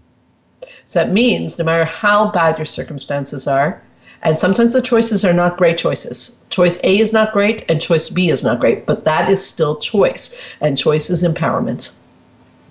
So 0.84 1.00
that 1.00 1.12
means 1.12 1.58
no 1.58 1.64
matter 1.64 1.84
how 1.84 2.30
bad 2.30 2.58
your 2.58 2.66
circumstances 2.66 3.46
are, 3.46 3.82
and 4.26 4.38
sometimes 4.38 4.72
the 4.72 4.82
choices 4.82 5.24
are 5.24 5.32
not 5.32 5.56
great 5.56 5.78
choices. 5.78 6.42
Choice 6.50 6.82
A 6.82 6.98
is 6.98 7.12
not 7.12 7.32
great 7.32 7.64
and 7.68 7.80
choice 7.80 8.10
B 8.10 8.28
is 8.28 8.42
not 8.42 8.58
great, 8.58 8.84
but 8.84 9.04
that 9.04 9.30
is 9.30 9.46
still 9.46 9.76
choice. 9.76 10.36
And 10.60 10.76
choice 10.76 11.10
is 11.10 11.22
empowerment 11.22 11.96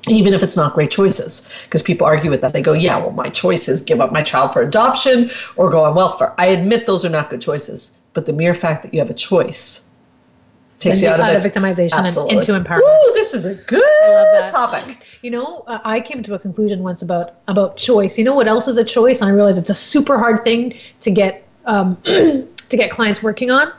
even 0.08 0.34
if 0.36 0.43
it's 0.43 0.56
not 0.56 0.74
great 0.74 0.91
choices. 0.91 1.51
Because 1.64 1.82
people 1.82 2.06
argue 2.06 2.30
with 2.30 2.41
that. 2.41 2.53
They 2.53 2.62
go, 2.62 2.74
yeah, 2.74 2.97
well, 2.97 3.12
my 3.12 3.30
choice 3.30 3.68
is 3.68 3.82
give 3.82 4.01
up 4.01 4.12
my 4.12 4.22
child 4.22 4.53
for 4.53 4.62
adoption 4.62 5.32
or 5.56 5.70
go 5.70 5.84
on 5.84 5.95
welfare. 5.95 6.34
I 6.38 6.47
admit 6.47 6.86
those 6.86 7.03
are 7.03 7.10
not 7.10 7.30
good 7.30 7.41
choices. 7.41 8.01
But 8.14 8.26
the 8.26 8.34
mere 8.34 8.53
fact 8.53 8.84
that 8.84 8.93
you 8.93 8.99
have 8.99 9.10
a 9.10 9.16
choice 9.16 9.95
takes 10.80 11.01
you 11.01 11.10
out, 11.10 11.20
out 11.20 11.36
of, 11.36 11.45
it. 11.45 11.53
victimization 11.53 11.97
and 11.97 12.32
into 12.32 12.51
empowerment. 12.51 12.82
Woo, 12.82 13.14
this 13.14 13.34
is 13.34 13.45
a 13.45 13.56
good 13.56 14.47
topic. 14.47 15.06
You 15.22 15.32
know, 15.32 15.64
uh, 15.68 15.80
I 15.84 16.01
came 16.01 16.22
to 16.24 16.34
a 16.34 16.39
conclusion 16.39 16.84
once 16.84 17.01
about 17.01 17.36
about 17.47 17.78
choice. 17.78 18.18
You 18.18 18.26
know 18.26 18.36
what 18.36 18.47
else 18.47 18.68
is 18.68 18.78
a 18.78 18.84
choice? 18.84 19.22
And 19.22 19.30
I 19.30 19.34
realized 19.34 19.58
it's 19.58 19.70
a 19.70 19.76
super 19.76 20.18
hard 20.18 20.43
thing 20.43 20.78
to 20.99 21.12
get 21.12 21.45
um, 21.66 21.97
to 22.03 22.47
get 22.72 22.91
clients 22.91 23.22
working 23.22 23.51
on 23.51 23.72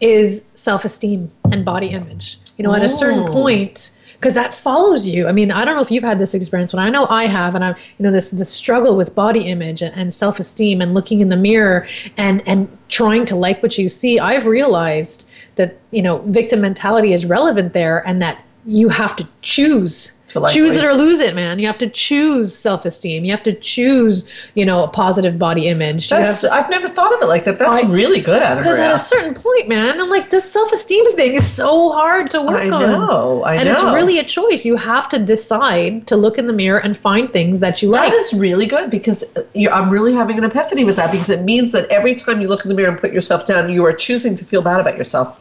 is 0.00 0.48
self 0.54 0.84
esteem 0.84 1.30
and 1.50 1.64
body 1.64 1.88
image. 1.88 2.38
You 2.56 2.64
know, 2.64 2.74
at 2.74 2.82
a 2.82 2.88
certain 2.88 3.24
point, 3.26 3.92
because 4.22 4.34
that 4.34 4.54
follows 4.54 5.08
you. 5.08 5.26
I 5.26 5.32
mean, 5.32 5.50
I 5.50 5.64
don't 5.64 5.74
know 5.74 5.82
if 5.82 5.90
you've 5.90 6.04
had 6.04 6.18
this 6.18 6.34
experience, 6.34 6.72
but 6.72 6.78
I 6.78 6.90
know 6.90 7.06
I 7.08 7.26
have, 7.26 7.54
and 7.54 7.64
I'm, 7.64 7.74
you 7.98 8.04
know, 8.04 8.12
this 8.12 8.30
the 8.30 8.44
struggle 8.44 8.96
with 8.96 9.14
body 9.14 9.48
image 9.48 9.82
and, 9.82 9.94
and 9.96 10.12
self 10.12 10.38
esteem 10.38 10.80
and 10.80 10.94
looking 10.94 11.20
in 11.20 11.28
the 11.28 11.36
mirror 11.36 11.88
and 12.16 12.46
and 12.46 12.68
trying 12.88 13.24
to 13.26 13.36
like 13.36 13.62
what 13.62 13.78
you 13.78 13.88
see. 13.88 14.18
I've 14.18 14.46
realized 14.46 15.28
that 15.56 15.78
you 15.90 16.02
know 16.02 16.18
victim 16.18 16.60
mentality 16.60 17.12
is 17.12 17.26
relevant 17.26 17.72
there, 17.72 18.06
and 18.06 18.22
that 18.22 18.44
you 18.64 18.88
have 18.88 19.16
to 19.16 19.28
choose 19.40 20.21
Choose 20.50 20.76
it 20.76 20.84
or 20.84 20.94
lose 20.94 21.20
it, 21.20 21.34
man. 21.34 21.58
You 21.58 21.66
have 21.66 21.78
to 21.78 21.88
choose 21.88 22.56
self-esteem. 22.56 23.24
You 23.24 23.30
have 23.32 23.42
to 23.42 23.52
choose, 23.52 24.30
you 24.54 24.64
know, 24.64 24.84
a 24.84 24.88
positive 24.88 25.38
body 25.38 25.68
image. 25.68 26.08
That's, 26.08 26.40
to- 26.40 26.52
I've 26.52 26.70
never 26.70 26.88
thought 26.88 27.12
of 27.14 27.20
it 27.20 27.26
like 27.26 27.44
that. 27.44 27.58
That's 27.58 27.84
I- 27.84 27.88
really 27.88 28.20
good, 28.20 28.42
Anna 28.42 28.60
because 28.60 28.78
at 28.78 28.94
a 28.94 28.98
certain 28.98 29.34
point, 29.34 29.68
man, 29.68 30.00
I'm 30.00 30.08
like, 30.08 30.30
this 30.30 30.50
self-esteem 30.50 31.14
thing 31.16 31.34
is 31.34 31.48
so 31.48 31.92
hard 31.92 32.30
to 32.30 32.40
work 32.40 32.62
I 32.62 32.70
on. 32.70 32.82
know. 32.82 33.42
I 33.42 33.56
and 33.56 33.66
know. 33.66 33.72
it's 33.72 33.82
really 33.82 34.18
a 34.18 34.24
choice. 34.24 34.64
You 34.64 34.76
have 34.76 35.08
to 35.10 35.18
decide 35.18 36.06
to 36.06 36.16
look 36.16 36.38
in 36.38 36.46
the 36.46 36.52
mirror 36.52 36.78
and 36.78 36.96
find 36.96 37.30
things 37.30 37.60
that 37.60 37.82
you 37.82 37.90
like. 37.90 38.10
That 38.10 38.16
is 38.16 38.32
really 38.32 38.66
good 38.66 38.90
because 38.90 39.36
uh, 39.36 39.44
I'm 39.70 39.90
really 39.90 40.14
having 40.14 40.38
an 40.38 40.44
epiphany 40.44 40.84
with 40.84 40.96
that 40.96 41.10
because 41.10 41.28
it 41.30 41.42
means 41.42 41.72
that 41.72 41.88
every 41.90 42.14
time 42.14 42.40
you 42.40 42.48
look 42.48 42.64
in 42.64 42.68
the 42.70 42.74
mirror 42.74 42.90
and 42.90 42.98
put 42.98 43.12
yourself 43.12 43.44
down, 43.46 43.70
you 43.70 43.84
are 43.84 43.92
choosing 43.92 44.34
to 44.36 44.44
feel 44.44 44.62
bad 44.62 44.80
about 44.80 44.96
yourself. 44.96 45.38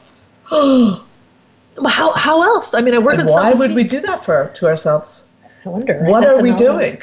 how 1.88 2.14
how 2.14 2.44
else? 2.44 2.74
I 2.74 2.82
mean, 2.82 2.94
I 2.94 3.00
work 3.00 3.16
And 3.16 3.24
with 3.24 3.32
why 3.34 3.44
self-esteem. 3.52 3.70
would 3.70 3.76
we 3.76 3.84
do 3.84 4.00
that 4.02 4.24
for 4.26 4.50
to 4.56 4.68
ourselves? 4.68 5.30
I 5.66 5.70
wonder. 5.70 6.00
right? 6.02 6.10
What 6.10 6.22
That's 6.22 6.40
are 6.40 6.44
we 6.44 6.50
another- 6.50 6.66
doing? 6.66 7.02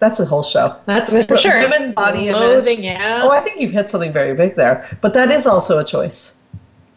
that's 0.00 0.18
a 0.18 0.24
whole 0.24 0.42
show. 0.42 0.76
That's 0.86 1.10
for 1.26 1.36
sure. 1.36 1.58
Women 1.58 1.92
body 1.92 2.30
Loathing, 2.32 2.78
image. 2.78 2.84
yeah. 2.86 3.20
Oh, 3.22 3.30
I 3.30 3.40
think 3.40 3.60
you've 3.60 3.70
hit 3.72 3.86
something 3.88 4.12
very 4.12 4.34
big 4.34 4.56
there. 4.56 4.86
But 5.02 5.12
that 5.14 5.30
is 5.30 5.46
also 5.46 5.78
a 5.78 5.84
choice. 5.84 6.38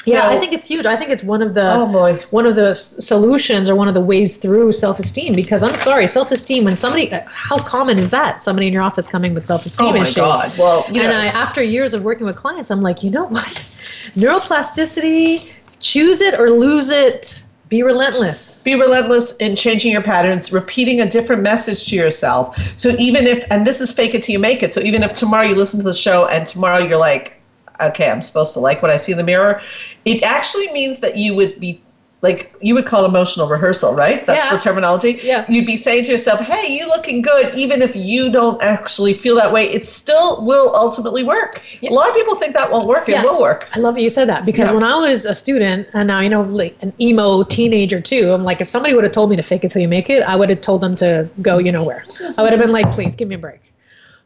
yeah, 0.06 0.22
So- 0.22 0.30
I 0.36 0.40
think 0.40 0.54
it's 0.54 0.68
huge. 0.68 0.86
I 0.86 0.96
think 0.96 1.12
it's 1.12 1.24
one 1.24 1.42
of 1.42 1.54
the 1.54 1.70
Oh 1.76 1.86
boy. 1.92 2.24
one 2.32 2.46
of 2.46 2.56
the 2.56 2.76
solutions 2.76 3.70
or 3.70 3.76
one 3.76 3.88
of 3.90 3.94
the 3.94 4.02
ways 4.02 4.38
through 4.38 4.72
self-esteem 4.72 5.34
because 5.34 5.64
I'm 5.64 5.76
sorry, 5.76 6.08
self-esteem 6.08 6.64
when 6.66 6.76
somebody 6.76 7.12
uh, 7.12 7.22
how 7.28 7.58
common 7.60 7.98
is 8.00 8.10
that? 8.12 8.42
Somebody 8.44 8.68
in 8.68 8.74
your 8.74 8.84
office 8.84 9.08
coming 9.08 9.34
with 9.34 9.44
self-esteem 9.46 9.96
issues. 9.98 10.18
Oh 10.18 10.22
my 10.30 10.36
issues. 10.46 10.58
God. 10.58 10.58
Well, 10.58 10.86
you 10.92 11.02
and 11.02 11.12
know, 11.12 11.20
I, 11.20 11.26
after 11.28 11.62
years 11.62 11.94
of 11.94 12.04
working 12.04 12.26
with 12.26 12.36
clients, 12.38 12.72
I'm 12.72 12.82
like, 12.82 13.04
you 13.04 13.12
know 13.12 13.26
what? 13.26 13.66
Neuroplasticity, 14.16 15.52
choose 15.84 16.22
it 16.22 16.40
or 16.40 16.50
lose 16.50 16.90
it. 16.90 17.44
Be 17.70 17.84
relentless. 17.84 18.60
be 18.60 18.76
relentless 18.76 19.36
in 19.38 19.56
changing 19.56 19.92
your 19.92 20.04
patterns, 20.04 20.54
repeating 20.54 21.02
a 21.02 21.10
different 21.10 21.42
message 21.42 21.88
to 21.88 21.96
yourself. 21.96 22.60
So 22.76 22.96
even 23.00 23.26
if, 23.26 23.46
and 23.50 23.66
this 23.66 23.82
is 23.82 23.92
fake 23.92 24.14
it 24.14 24.22
till 24.22 24.34
you 24.34 24.40
make 24.40 24.62
it. 24.62 24.74
So 24.74 24.82
even 24.82 25.02
if 25.02 25.16
tomorrow 25.16 25.44
you 25.44 25.56
listen 25.56 25.80
to 25.80 25.84
the 25.84 25.94
show 25.94 26.28
and 26.28 26.46
tomorrow 26.46 26.78
you're 26.78 26.98
like, 26.98 27.42
okay, 27.82 28.10
I'm 28.10 28.22
supposed 28.22 28.54
to 28.54 28.60
like 28.60 28.84
what 28.84 28.92
I 28.92 28.98
see 28.98 29.12
in 29.12 29.18
the 29.18 29.24
mirror, 29.24 29.60
it 30.06 30.22
actually 30.22 30.72
means 30.72 31.00
that 31.00 31.18
you 31.18 31.34
would 31.34 31.60
be 31.60 31.82
like 32.24 32.52
you 32.62 32.74
would 32.74 32.86
call 32.86 33.04
emotional 33.06 33.48
rehearsal, 33.48 33.94
right? 33.94 34.26
That's 34.26 34.46
Yeah. 34.46 34.56
the 34.56 34.62
terminology. 34.64 35.20
Yeah. 35.22 35.46
You'd 35.50 35.66
be 35.68 35.76
saying 35.78 36.06
to 36.06 36.12
yourself, 36.12 36.40
"Hey, 36.40 36.74
you 36.74 36.88
looking 36.88 37.22
good," 37.22 37.54
even 37.54 37.82
if 37.82 37.96
you 37.96 38.32
don't 38.32 38.60
actually 38.64 39.14
feel 39.14 39.36
that 39.36 39.52
way. 39.52 39.70
It 39.70 39.86
still 39.86 40.44
will 40.46 40.74
ultimately 40.74 41.22
work. 41.22 41.62
Yeah. 41.82 41.92
A 41.92 41.94
lot 41.94 42.08
of 42.10 42.16
people 42.16 42.36
think 42.36 42.54
that 42.54 42.72
won't 42.72 42.88
work. 42.88 43.08
It 43.10 43.12
Yeah. 43.12 43.24
will 43.24 43.42
work. 43.42 43.68
I 43.76 43.80
love 43.80 43.96
that 43.96 44.02
you 44.02 44.10
said 44.10 44.30
that 44.30 44.46
because 44.46 44.72
when 44.72 44.84
I 44.84 44.98
was 44.98 45.26
a 45.26 45.36
student 45.36 45.88
and 45.94 46.08
now 46.08 46.22
you 46.22 46.30
know 46.30 46.42
like 46.44 46.76
an 46.82 46.94
emo 47.00 47.44
teenager 47.44 48.00
too, 48.00 48.32
I'm 48.34 48.46
like 48.46 48.62
if 48.62 48.70
somebody 48.70 48.96
would 48.96 49.04
have 49.04 49.14
told 49.14 49.30
me 49.30 49.36
to 49.36 49.44
fake 49.44 49.66
it 49.66 49.72
till 49.72 49.82
you 49.82 49.90
make 49.90 50.10
it, 50.10 50.24
I 50.24 50.38
would 50.38 50.50
have 50.50 50.62
told 50.62 50.80
them 50.80 50.96
to 50.96 51.28
go 51.42 51.58
you 51.60 51.74
know 51.74 51.84
where. 51.84 52.04
I 52.38 52.42
would 52.42 52.52
have 52.52 52.62
been 52.62 52.72
like, 52.72 52.90
please 52.94 53.16
give 53.18 53.28
me 53.28 53.36
a 53.36 53.38
break. 53.38 53.60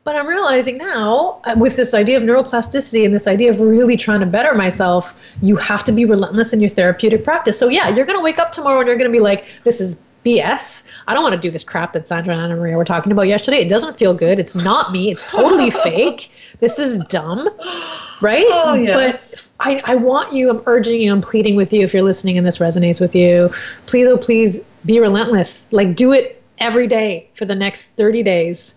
But 0.08 0.16
I'm 0.16 0.26
realizing 0.26 0.78
now 0.78 1.42
uh, 1.44 1.56
with 1.58 1.76
this 1.76 1.94
idea 1.94 2.16
of 2.16 2.24
neuroplasticity 2.24 3.04
and 3.04 3.14
this 3.14 3.28
idea 3.28 3.50
of 3.50 3.60
really 3.60 3.98
trying 3.98 4.22
to 4.22 4.26
better 4.26 4.56
myself, 4.56 5.22
you 5.42 5.58
have 5.58 5.84
to 5.84 5.92
be 5.92 6.06
relentless 6.06 6.54
in 6.54 6.62
your 6.62 6.70
therapeutic 6.70 7.26
practice. 7.26 7.60
So 7.60 7.68
yeah, 7.68 7.90
you're 7.90 8.06
gonna 8.06 8.22
wake 8.22 8.40
up 8.40 8.54
tomorrow 8.54 8.80
and 8.80 8.88
you're 8.88 8.98
gonna 8.98 9.10
be 9.10 9.20
like, 9.20 9.48
this 9.66 9.82
is 9.82 10.02
BS. 10.26 10.90
I 11.10 11.14
don't 11.14 11.24
want 11.24 11.36
to 11.36 11.42
do 11.42 11.52
this 11.52 11.66
crap 11.66 11.92
that 11.92 12.08
Sandra 12.08 12.34
and 12.34 12.42
Anna 12.42 12.56
Maria 12.56 12.78
were 12.78 12.86
talking 12.86 13.12
about 13.12 13.24
yesterday. 13.24 13.58
It 13.58 13.68
doesn't 13.68 13.98
feel 13.98 14.14
good. 14.14 14.40
It's 14.40 14.56
not 14.56 14.94
me. 14.94 15.12
It's 15.12 15.30
totally 15.30 15.72
fake. 15.84 16.32
This 16.62 16.80
is 16.80 17.00
dumb. 17.10 17.50
Right? 18.22 18.48
Oh, 18.48 18.76
yes. 18.76 19.50
But 19.58 19.68
I, 19.68 19.82
I 19.84 19.96
want 19.96 20.32
you, 20.32 20.50
I'm 20.50 20.64
urging 20.68 21.02
you, 21.02 21.12
I'm 21.12 21.22
pleading 21.22 21.58
with 21.58 21.74
you 21.74 21.82
if 21.82 21.94
you're 21.94 22.02
listening 22.02 22.38
and 22.38 22.48
this 22.48 22.60
resonates 22.60 23.02
with 23.02 23.14
you. 23.14 23.52
Please, 23.88 24.08
oh, 24.08 24.18
please 24.18 24.64
be 24.86 25.02
relentless. 25.02 25.74
Like, 25.74 25.98
do 25.98 26.14
it 26.14 26.42
every 26.60 26.88
day 26.88 27.30
for 27.34 27.44
the 27.44 27.56
next 27.56 27.88
30 27.98 28.24
days 28.24 28.76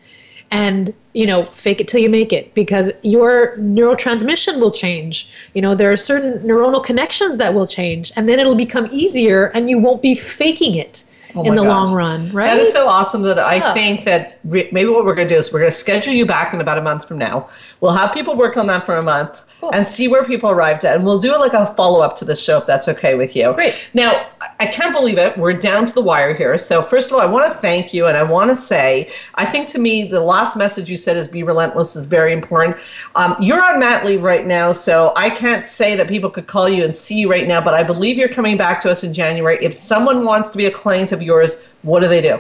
and 0.51 0.93
you 1.13 1.27
know 1.27 1.47
fake 1.53 1.81
it 1.81 1.89
till 1.89 2.01
you 2.01 2.09
make 2.09 2.33
it 2.33 2.55
because 2.55 2.91
your 3.03 3.57
neurotransmission 3.59 4.61
will 4.61 4.73
change. 4.73 5.31
You 5.55 5.63
know 5.63 5.75
there 5.75 5.93
are 5.93 5.97
certain 5.97 6.41
neuronal 6.41 6.85
connections 6.85 7.39
that 7.39 7.55
will 7.55 7.67
change 7.67 8.13
and 8.17 8.29
then 8.29 8.39
it'll 8.39 8.57
become 8.57 8.89
easier 8.93 9.47
and 9.47 9.69
you 9.71 9.79
won't 9.79 10.03
be 10.03 10.15
faking 10.15 10.75
it 10.75 11.05
Oh 11.35 11.43
in 11.45 11.55
the 11.55 11.63
long 11.63 11.93
run 11.93 12.31
right 12.33 12.47
That 12.47 12.59
is 12.59 12.73
so 12.73 12.89
awesome 12.89 13.23
that 13.23 13.39
I 13.39 13.57
Yeah. 13.57 13.75
think 13.75 14.05
that 14.05 14.39
re- 14.45 14.69
maybe 14.73 14.91
what 14.91 15.05
we're 15.05 15.15
going 15.15 15.29
to 15.29 15.35
do 15.35 15.39
is 15.39 15.53
we're 15.53 15.61
going 15.61 15.71
to 15.71 15.77
schedule 15.77 16.13
you 16.13 16.27
back 16.27 16.53
in 16.55 16.61
about 16.61 16.79
a 16.79 16.83
month 16.83 17.07
from 17.07 17.19
now. 17.19 17.49
We'll 17.81 17.93
have 17.93 18.13
people 18.13 18.35
work 18.37 18.57
on 18.57 18.67
that 18.69 18.85
for 18.87 18.97
a 18.97 19.03
month 19.03 19.45
Cool. 19.61 19.71
and 19.73 19.87
see 19.87 20.09
where 20.09 20.25
people 20.25 20.51
arrived 20.51 20.85
at. 20.85 20.97
And 20.97 21.05
we'll 21.05 21.19
do 21.19 21.37
like 21.37 21.53
a 21.55 21.67
follow 21.75 22.01
up 22.01 22.17
to 22.17 22.25
the 22.25 22.35
show 22.35 22.59
if 22.59 22.67
that's 22.67 22.89
okay 22.89 23.15
with 23.15 23.37
you. 23.37 23.53
Great. 23.55 23.89
Now, 23.95 24.27
I- 24.41 24.47
I 24.61 24.67
can't 24.67 24.93
believe 24.93 25.17
it. 25.17 25.37
We're 25.39 25.55
down 25.55 25.87
to 25.87 25.95
the 25.95 26.03
wire 26.03 26.35
here. 26.35 26.59
So, 26.59 26.83
first 26.83 27.11
of 27.11 27.15
all, 27.17 27.23
I 27.23 27.27
want 27.27 27.51
to 27.51 27.59
thank 27.61 27.95
you 27.95 28.07
and 28.09 28.17
I 28.17 28.23
want 28.23 28.51
to 28.51 28.57
say, 28.57 29.09
I 29.37 29.47
think 29.47 29.69
to 29.69 29.79
me, 29.79 30.05
the 30.05 30.21
last 30.21 30.55
message 30.57 30.91
you 30.91 30.99
said 30.99 31.17
is 31.17 31.29
be 31.29 31.43
relentless 31.43 31.97
is 31.97 32.05
very 32.07 32.33
important. 32.35 32.77
Um, 33.17 33.37
you're 33.41 33.63
on 33.63 33.79
mat 33.79 34.05
leave 34.05 34.23
right 34.23 34.47
now, 34.47 34.73
so 34.73 35.13
I 35.17 35.31
can't 35.31 35.65
say 35.65 35.95
that 35.97 36.09
people 36.09 36.29
could 36.29 36.47
call 36.47 36.69
you 36.69 36.85
and 36.85 36.95
see 36.95 37.15
you 37.17 37.31
right 37.31 37.49
now, 37.49 37.61
but 37.63 37.73
I 37.75 37.83
believe 37.83 38.19
you're 38.19 38.29
coming 38.29 38.57
back 38.59 38.81
to 38.83 38.91
us 38.91 39.03
in 39.03 39.15
January. 39.15 39.59
If 39.63 39.73
someone 39.75 40.25
wants 40.27 40.51
to 40.51 40.59
be 40.59 40.67
a 40.67 40.71
client 40.71 41.13
of 41.21 41.27
yours, 41.27 41.69
what 41.83 42.01
do 42.01 42.09
they 42.09 42.23
do? 42.23 42.39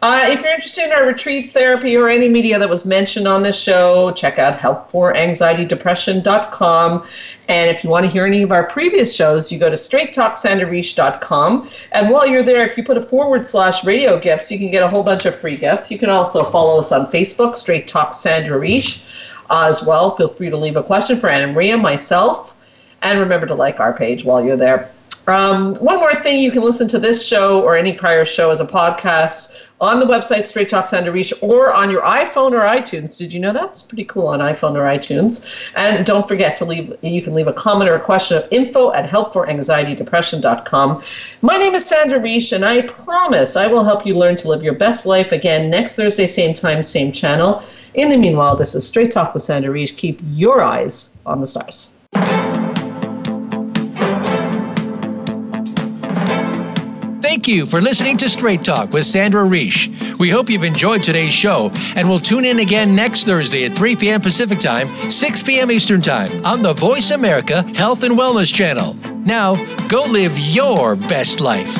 Uh, 0.00 0.26
if 0.28 0.42
you're 0.42 0.52
interested 0.52 0.84
in 0.84 0.92
our 0.92 1.04
retreats, 1.04 1.50
therapy, 1.50 1.96
or 1.96 2.08
any 2.08 2.28
media 2.28 2.56
that 2.56 2.68
was 2.68 2.86
mentioned 2.86 3.26
on 3.26 3.42
this 3.42 3.60
show, 3.60 4.12
check 4.12 4.38
out 4.38 4.56
helpforanxietydepression.com. 4.56 7.04
And 7.48 7.68
if 7.68 7.82
you 7.82 7.90
want 7.90 8.04
to 8.04 8.10
hear 8.10 8.24
any 8.24 8.42
of 8.42 8.52
our 8.52 8.62
previous 8.62 9.12
shows, 9.12 9.50
you 9.50 9.58
go 9.58 9.68
to 9.68 9.74
straighttalksandarish.com. 9.74 11.68
And 11.90 12.10
while 12.10 12.28
you're 12.28 12.44
there, 12.44 12.64
if 12.64 12.76
you 12.76 12.84
put 12.84 12.96
a 12.96 13.00
forward 13.00 13.44
slash 13.44 13.84
radio 13.84 14.20
gifts, 14.20 14.52
you 14.52 14.58
can 14.58 14.70
get 14.70 14.84
a 14.84 14.88
whole 14.88 15.02
bunch 15.02 15.26
of 15.26 15.34
free 15.34 15.56
gifts. 15.56 15.90
You 15.90 15.98
can 15.98 16.10
also 16.10 16.44
follow 16.44 16.78
us 16.78 16.92
on 16.92 17.10
Facebook, 17.10 17.56
Straight 17.56 17.88
Talk 17.88 18.14
Sandra 18.14 18.56
Reich, 18.56 19.02
uh, 19.50 19.66
as 19.68 19.84
well. 19.84 20.14
Feel 20.14 20.28
free 20.28 20.50
to 20.50 20.56
leave 20.56 20.76
a 20.76 20.82
question 20.84 21.18
for 21.18 21.28
Anna 21.28 21.52
Maria, 21.52 21.76
myself, 21.76 22.54
and 23.02 23.18
remember 23.18 23.48
to 23.48 23.56
like 23.56 23.80
our 23.80 23.92
page 23.92 24.24
while 24.24 24.44
you're 24.44 24.56
there. 24.56 24.92
Um, 25.26 25.74
one 25.74 25.98
more 25.98 26.14
thing, 26.14 26.40
you 26.40 26.50
can 26.50 26.62
listen 26.62 26.88
to 26.88 26.98
this 26.98 27.26
show 27.26 27.62
or 27.62 27.76
any 27.76 27.92
prior 27.92 28.24
show 28.24 28.50
as 28.50 28.60
a 28.60 28.66
podcast 28.66 29.67
on 29.80 30.00
the 30.00 30.06
website 30.06 30.46
Straight 30.46 30.68
Talk 30.68 30.86
Sandra 30.86 31.12
Reich 31.12 31.32
or 31.40 31.72
on 31.72 31.90
your 31.90 32.02
iPhone 32.02 32.52
or 32.52 32.60
iTunes. 32.60 33.16
Did 33.16 33.32
you 33.32 33.40
know 33.40 33.52
that? 33.52 33.70
It's 33.70 33.82
pretty 33.82 34.04
cool 34.04 34.28
on 34.28 34.40
iPhone 34.40 34.74
or 34.74 34.82
iTunes. 34.82 35.70
And 35.76 36.04
don't 36.04 36.26
forget 36.26 36.56
to 36.56 36.64
leave, 36.64 36.96
you 37.02 37.22
can 37.22 37.34
leave 37.34 37.46
a 37.46 37.52
comment 37.52 37.88
or 37.88 37.94
a 37.94 38.00
question 38.00 38.36
of 38.36 38.48
info 38.50 38.92
at 38.92 39.08
helpforanxietydepression.com. 39.08 41.02
My 41.42 41.56
name 41.56 41.74
is 41.74 41.86
Sandra 41.86 42.18
Reich, 42.18 42.52
and 42.52 42.64
I 42.64 42.82
promise 42.82 43.56
I 43.56 43.66
will 43.66 43.84
help 43.84 44.06
you 44.06 44.14
learn 44.14 44.36
to 44.36 44.48
live 44.48 44.62
your 44.62 44.74
best 44.74 45.06
life 45.06 45.32
again 45.32 45.70
next 45.70 45.96
Thursday, 45.96 46.26
same 46.26 46.54
time, 46.54 46.82
same 46.82 47.12
channel. 47.12 47.62
In 47.94 48.08
the 48.08 48.16
meanwhile, 48.16 48.56
this 48.56 48.74
is 48.74 48.86
Straight 48.86 49.12
Talk 49.12 49.34
with 49.34 49.42
Sandra 49.42 49.70
Reich. 49.70 49.96
Keep 49.96 50.20
your 50.24 50.60
eyes 50.60 51.18
on 51.24 51.40
the 51.40 51.46
stars. 51.46 51.98
Thank 57.28 57.46
you 57.46 57.66
for 57.66 57.82
listening 57.82 58.16
to 58.16 58.28
Straight 58.30 58.64
Talk 58.64 58.94
with 58.94 59.04
Sandra 59.04 59.44
Reich. 59.44 59.90
We 60.18 60.30
hope 60.30 60.48
you've 60.48 60.64
enjoyed 60.64 61.02
today's 61.02 61.34
show 61.34 61.70
and 61.94 62.08
we'll 62.08 62.18
tune 62.18 62.46
in 62.46 62.60
again 62.60 62.96
next 62.96 63.24
Thursday 63.24 63.66
at 63.66 63.76
3 63.76 63.96
p.m. 63.96 64.22
Pacific 64.22 64.58
Time, 64.58 64.88
6 65.10 65.42
p.m. 65.42 65.70
Eastern 65.70 66.00
Time 66.00 66.42
on 66.46 66.62
the 66.62 66.72
Voice 66.72 67.10
America 67.10 67.64
Health 67.74 68.02
and 68.02 68.14
Wellness 68.14 68.50
Channel. 68.52 68.94
Now, 69.26 69.56
go 69.88 70.04
live 70.04 70.38
your 70.38 70.96
best 70.96 71.42
life. 71.42 71.76